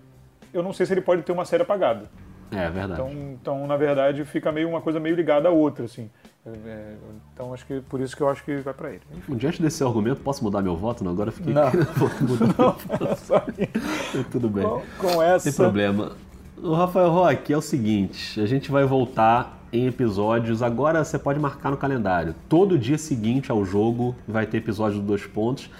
eu 0.52 0.62
não 0.62 0.72
sei 0.72 0.86
se 0.86 0.94
ele 0.94 1.00
pode 1.00 1.22
ter 1.22 1.32
uma 1.32 1.44
série 1.44 1.62
apagada. 1.62 2.08
É, 2.52 2.70
verdade. 2.70 2.92
Então, 2.92 3.10
então, 3.10 3.66
na 3.66 3.76
verdade, 3.76 4.24
fica 4.24 4.52
meio 4.52 4.68
uma 4.68 4.80
coisa 4.80 5.00
meio 5.00 5.16
ligada 5.16 5.48
à 5.48 5.52
outra, 5.52 5.86
assim. 5.86 6.08
É, 6.46 6.94
então, 7.32 7.54
acho 7.54 7.64
que 7.64 7.80
por 7.80 8.00
isso 8.00 8.14
que 8.14 8.22
eu 8.22 8.28
acho 8.28 8.44
que 8.44 8.56
vai 8.56 8.74
para 8.74 8.90
ele. 8.90 9.00
Enfim. 9.16 9.34
Diante 9.36 9.62
desse 9.62 9.82
argumento, 9.82 10.20
posso 10.20 10.44
mudar 10.44 10.60
meu 10.60 10.76
voto? 10.76 11.02
Não, 11.02 11.12
agora 11.12 11.30
eu 11.30 11.32
fiquei. 11.32 11.54
Não. 11.54 11.64
não, 12.58 14.24
Tudo 14.30 14.50
bem. 14.50 14.64
Com, 14.64 14.82
com 14.98 15.22
essa. 15.22 15.50
Sem 15.50 15.52
problema. 15.54 16.12
O 16.62 16.74
Rafael 16.74 17.10
Roque 17.10 17.52
é 17.52 17.56
o 17.56 17.62
seguinte: 17.62 18.38
a 18.40 18.46
gente 18.46 18.70
vai 18.70 18.84
voltar 18.84 19.58
em 19.72 19.86
episódios. 19.86 20.62
Agora 20.62 21.02
você 21.02 21.18
pode 21.18 21.40
marcar 21.40 21.70
no 21.70 21.78
calendário. 21.78 22.34
Todo 22.46 22.78
dia 22.78 22.98
seguinte 22.98 23.50
ao 23.50 23.64
jogo 23.64 24.14
vai 24.28 24.46
ter 24.46 24.58
episódio 24.58 24.98
dos 24.98 25.06
dois 25.06 25.26
pontos. 25.26 25.70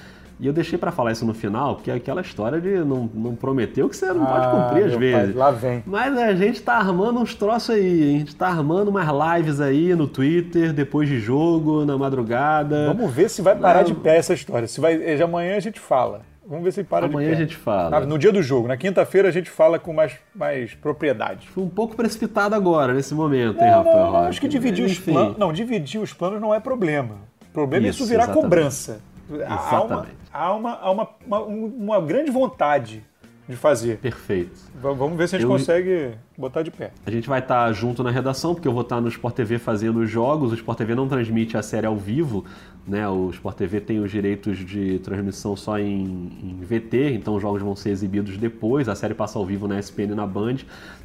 E 0.41 0.47
eu 0.47 0.53
deixei 0.53 0.79
para 0.79 0.91
falar 0.91 1.13
isso 1.13 1.25
no 1.25 1.35
final, 1.35 1.77
porque 1.77 1.91
é 1.91 1.95
aquela 1.95 2.21
história 2.21 2.61
de 2.61 2.79
não, 2.79 3.09
não 3.15 3.35
prometeu 3.35 3.89
que 3.89 3.97
você 3.97 4.07
não 4.13 4.25
ah, 4.25 4.27
pode 4.27 4.51
cumprir 4.51 4.85
às 4.87 4.95
vezes. 4.95 5.33
Pai, 5.33 5.33
lá 5.33 5.51
vem. 5.51 5.83
Mas 5.87 6.19
a 6.19 6.35
gente 6.35 6.61
tá 6.61 6.75
armando 6.75 7.21
uns 7.21 7.35
troços 7.35 7.71
aí, 7.71 8.17
a 8.17 8.19
gente 8.19 8.35
tá 8.35 8.49
armando 8.49 8.89
umas 8.89 9.07
lives 9.37 9.61
aí 9.61 9.95
no 9.95 10.09
Twitter, 10.09 10.73
depois 10.73 11.09
de 11.09 11.21
jogo, 11.21 11.85
na 11.85 11.97
madrugada. 11.97 12.93
Vamos 12.93 13.13
ver 13.13 13.31
se 13.31 13.43
vai 13.43 13.57
parar 13.57 13.85
de 13.85 13.95
pé 13.95 14.17
essa 14.17 14.35
história. 14.35 14.67
Se 14.67 14.81
vai, 14.81 14.95
eh, 14.95 15.23
amanhã 15.23 15.57
a 15.57 15.61
gente 15.61 15.79
fala. 15.79 16.23
Vamos 16.47 16.65
ver 16.65 16.73
se 16.73 16.85
para 16.85 17.07
Amanhã 17.07 17.33
a 17.33 17.35
gente 17.35 17.57
fala. 17.57 18.01
No 18.01 18.19
dia 18.19 18.31
do 18.31 18.43
jogo, 18.43 18.69
na 18.69 18.77
quinta-feira 18.77 19.29
a 19.29 19.31
gente 19.31 19.49
fala 19.49 19.79
com 19.79 19.95
mais, 19.95 20.13
mais 20.35 20.75
propriedade. 20.75 21.49
Foi 21.49 21.65
um 21.65 21.71
pouco 21.71 21.97
precipitado 21.97 22.55
agora, 22.55 22.93
nesse 22.93 23.15
momento, 23.15 23.57
não, 23.57 23.65
hein, 23.65 23.71
Rafael? 23.71 23.97
Não, 23.97 24.13
não, 24.13 24.19
acho 24.25 24.41
que 24.41 24.49
dividir 24.49 24.85
os 24.85 24.99
planos. 24.99 25.39
Não, 25.39 25.53
dividir 25.53 26.01
os 26.01 26.13
planos 26.13 26.41
não 26.41 26.55
é 26.55 26.61
problema. 26.61 27.17
O 27.49 27.53
problema 27.53 27.89
isso, 27.89 28.03
é 28.03 28.05
isso 28.05 28.11
virar 28.11 28.25
exatamente. 28.25 28.43
cobrança. 28.43 29.01
Exatamente. 29.43 30.17
Há, 30.33 30.53
uma, 30.53 30.73
há, 30.73 30.91
uma, 30.91 31.09
uma, 31.27 31.41
uma, 31.41 32.01
grande 32.01 32.31
vontade 32.31 33.05
de 33.49 33.57
fazer. 33.57 33.99
Perfeito. 33.99 34.59
Vamos 34.81 35.17
ver 35.19 35.29
se 35.29 35.37
a 35.37 35.39
gente 35.39 35.49
eu... 35.49 35.57
consegue 35.57 36.13
botar 36.37 36.63
de 36.63 36.71
pé. 36.71 36.93
A 37.05 37.11
gente 37.11 37.29
vai 37.29 37.41
estar 37.41 37.71
junto 37.73 38.03
na 38.03 38.11
redação, 38.11 38.55
porque 38.55 38.67
eu 38.67 38.73
vou 38.73 38.83
estar 38.83 39.01
no 39.01 39.09
Sport 39.09 39.35
TV 39.35 39.59
fazendo 39.59 40.01
os 40.01 40.11
jogos. 40.11 40.51
O 40.51 40.55
Sport 40.55 40.79
TV 40.79 40.95
não 40.95 41.07
transmite 41.07 41.57
a 41.57 41.63
série 41.63 41.87
ao 41.87 41.97
vivo, 41.97 42.45
né? 42.87 43.07
O 43.09 43.31
Sport 43.31 43.57
TV 43.57 43.81
tem 43.81 44.01
os 44.01 44.11
direitos 44.11 44.59
de 44.59 44.99
transmissão 45.01 45.55
só 45.57 45.79
em, 45.79 46.31
em 46.43 46.59
VT, 46.63 47.13
então 47.13 47.37
os 47.37 47.43
jogos 47.43 47.61
vão 47.61 47.77
ser 47.77 47.91
exibidos 47.91 48.39
depois. 48.39 48.89
A 48.89 48.95
série 48.95 49.15
passa 49.15 49.39
ao 49.39 49.45
vivo 49.45 49.69
na 49.69 49.79
SPN 49.79 50.13
e 50.13 50.15
na 50.15 50.27
Band, 50.27 50.57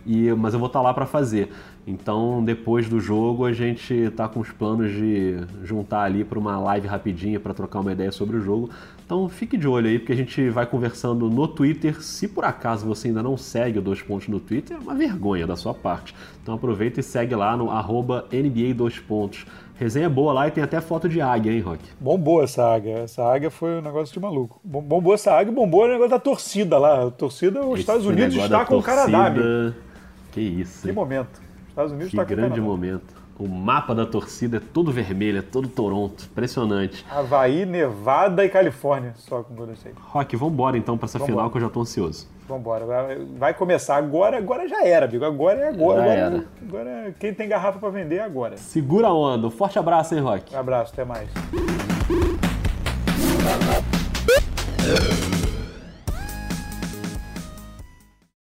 e, 0.06 0.32
mas 0.32 0.54
eu 0.54 0.60
vou 0.60 0.68
estar 0.68 0.82
lá 0.82 0.94
para 0.94 1.06
fazer. 1.06 1.50
Então, 1.86 2.44
depois 2.44 2.88
do 2.88 3.00
jogo, 3.00 3.46
a 3.46 3.52
gente 3.52 3.94
está 3.94 4.30
com 4.30 4.40
os 4.40 4.52
planos 4.52 4.92
de 4.92 5.38
juntar 5.64 6.04
ali 6.04 6.24
para 6.24 6.40
uma 6.40 6.58
live 6.60 6.88
rapidinha 6.88 7.40
para 7.40 7.54
trocar 7.54 7.80
uma 7.80 7.92
ideia 7.92 8.12
sobre 8.12 8.38
o 8.38 8.42
jogo. 8.42 8.70
Então, 9.10 9.28
fique 9.28 9.58
de 9.58 9.68
olho 9.68 9.88
aí, 9.88 9.98
porque 9.98 10.14
a 10.14 10.16
gente 10.16 10.52
vai 10.52 10.68
conversando 10.68 11.32
no 11.32 11.48
Twitter. 11.48 12.00
Se 12.00 12.28
por 12.28 12.46
acaso 12.46 12.86
você 12.86 13.08
ainda 13.08 13.24
não 13.24 13.36
segue 13.36 13.80
o 13.80 13.82
Dois 13.82 14.04
Pontos 14.04 14.28
no 14.28 14.40
Twitter, 14.40 14.78
é 14.78 14.80
uma 14.80 14.94
vergonha 14.94 15.48
da 15.48 15.56
sua 15.56 15.74
parte. 15.74 16.14
Então, 16.44 16.54
aproveita 16.54 17.00
e 17.00 17.04
segue 17.04 17.34
lá 17.34 17.58
no 17.58 17.72
arroba 17.72 18.28
NBA 18.32 18.76
Dois 18.76 19.00
Pontos. 19.00 19.48
Resenha 19.74 20.08
boa 20.08 20.32
lá 20.32 20.48
e 20.48 20.52
tem 20.52 20.64
até 20.64 20.80
foto 20.80 21.10
de 21.10 21.20
águia, 21.22 21.52
hein, 21.52 21.60
Rock? 21.60 21.84
Bombou 22.00 22.44
essa 22.44 22.64
águia. 22.64 23.00
Essa 23.00 23.24
águia 23.24 23.50
foi 23.50 23.80
um 23.80 23.82
negócio 23.82 24.14
de 24.14 24.20
maluco. 24.20 24.62
Bombou 24.64 25.16
essa 25.16 25.34
águia, 25.34 25.52
bombou 25.52 25.86
o 25.86 25.88
negócio 25.88 26.12
da 26.12 26.20
torcida 26.20 26.78
lá. 26.78 27.08
A 27.08 27.10
torcida, 27.10 27.62
os 27.62 27.72
Esse 27.72 27.80
Estados 27.80 28.06
Unidos 28.06 28.36
está 28.36 28.64
com 28.64 28.78
o 28.78 28.84
Canadá. 28.84 29.34
Que 30.32 30.40
isso. 30.40 30.86
Que 30.86 30.92
momento. 30.92 31.42
Estados 31.68 31.92
Unidos 31.92 32.12
que 32.12 32.16
está 32.16 32.26
com 32.26 32.36
grande 32.36 32.62
momento. 32.62 33.19
O 33.40 33.48
mapa 33.48 33.96
da 33.96 34.06
torcida 34.06 34.58
é 34.58 34.60
todo 34.60 34.92
vermelho, 34.92 35.40
é 35.40 35.42
todo 35.42 35.70
Toronto. 35.70 36.26
Impressionante. 36.30 37.06
Havaí, 37.10 37.66
Nevada 37.66 38.44
e 38.44 38.50
Califórnia, 38.50 39.14
só 39.16 39.42
com 39.42 39.56
Golden 39.56 39.76
State. 39.76 39.96
Rock, 39.98 40.36
vambora 40.36 40.78
então 40.78 40.98
para 40.98 41.06
essa 41.06 41.18
vambora. 41.18 41.32
final 41.32 41.50
que 41.50 41.56
eu 41.58 41.62
já 41.62 41.70
tô 41.70 41.80
ansioso. 41.80 42.28
Vambora. 42.50 42.86
Vai 43.38 43.54
começar 43.54 43.96
agora, 43.96 44.38
agora 44.38 44.68
já 44.68 44.86
era, 44.86 45.06
amigo. 45.06 45.24
Agora 45.24 45.58
é 45.58 45.70
agora. 45.70 46.00
Já 46.00 46.04
agora, 46.04 46.20
era. 46.20 46.46
agora 46.68 47.16
quem 47.18 47.34
tem 47.34 47.48
garrafa 47.48 47.80
para 47.80 47.90
vender 47.90 48.18
é 48.18 48.24
agora. 48.24 48.58
Segura 48.58 49.08
a 49.08 49.14
onda. 49.14 49.48
Um 49.48 49.52
forte 49.52 49.80
abraço, 49.80 50.14
hein, 50.14 50.20
Rock? 50.20 50.54
Um 50.54 50.60
abraço, 50.60 50.92
até 50.92 51.06
mais. 51.06 51.30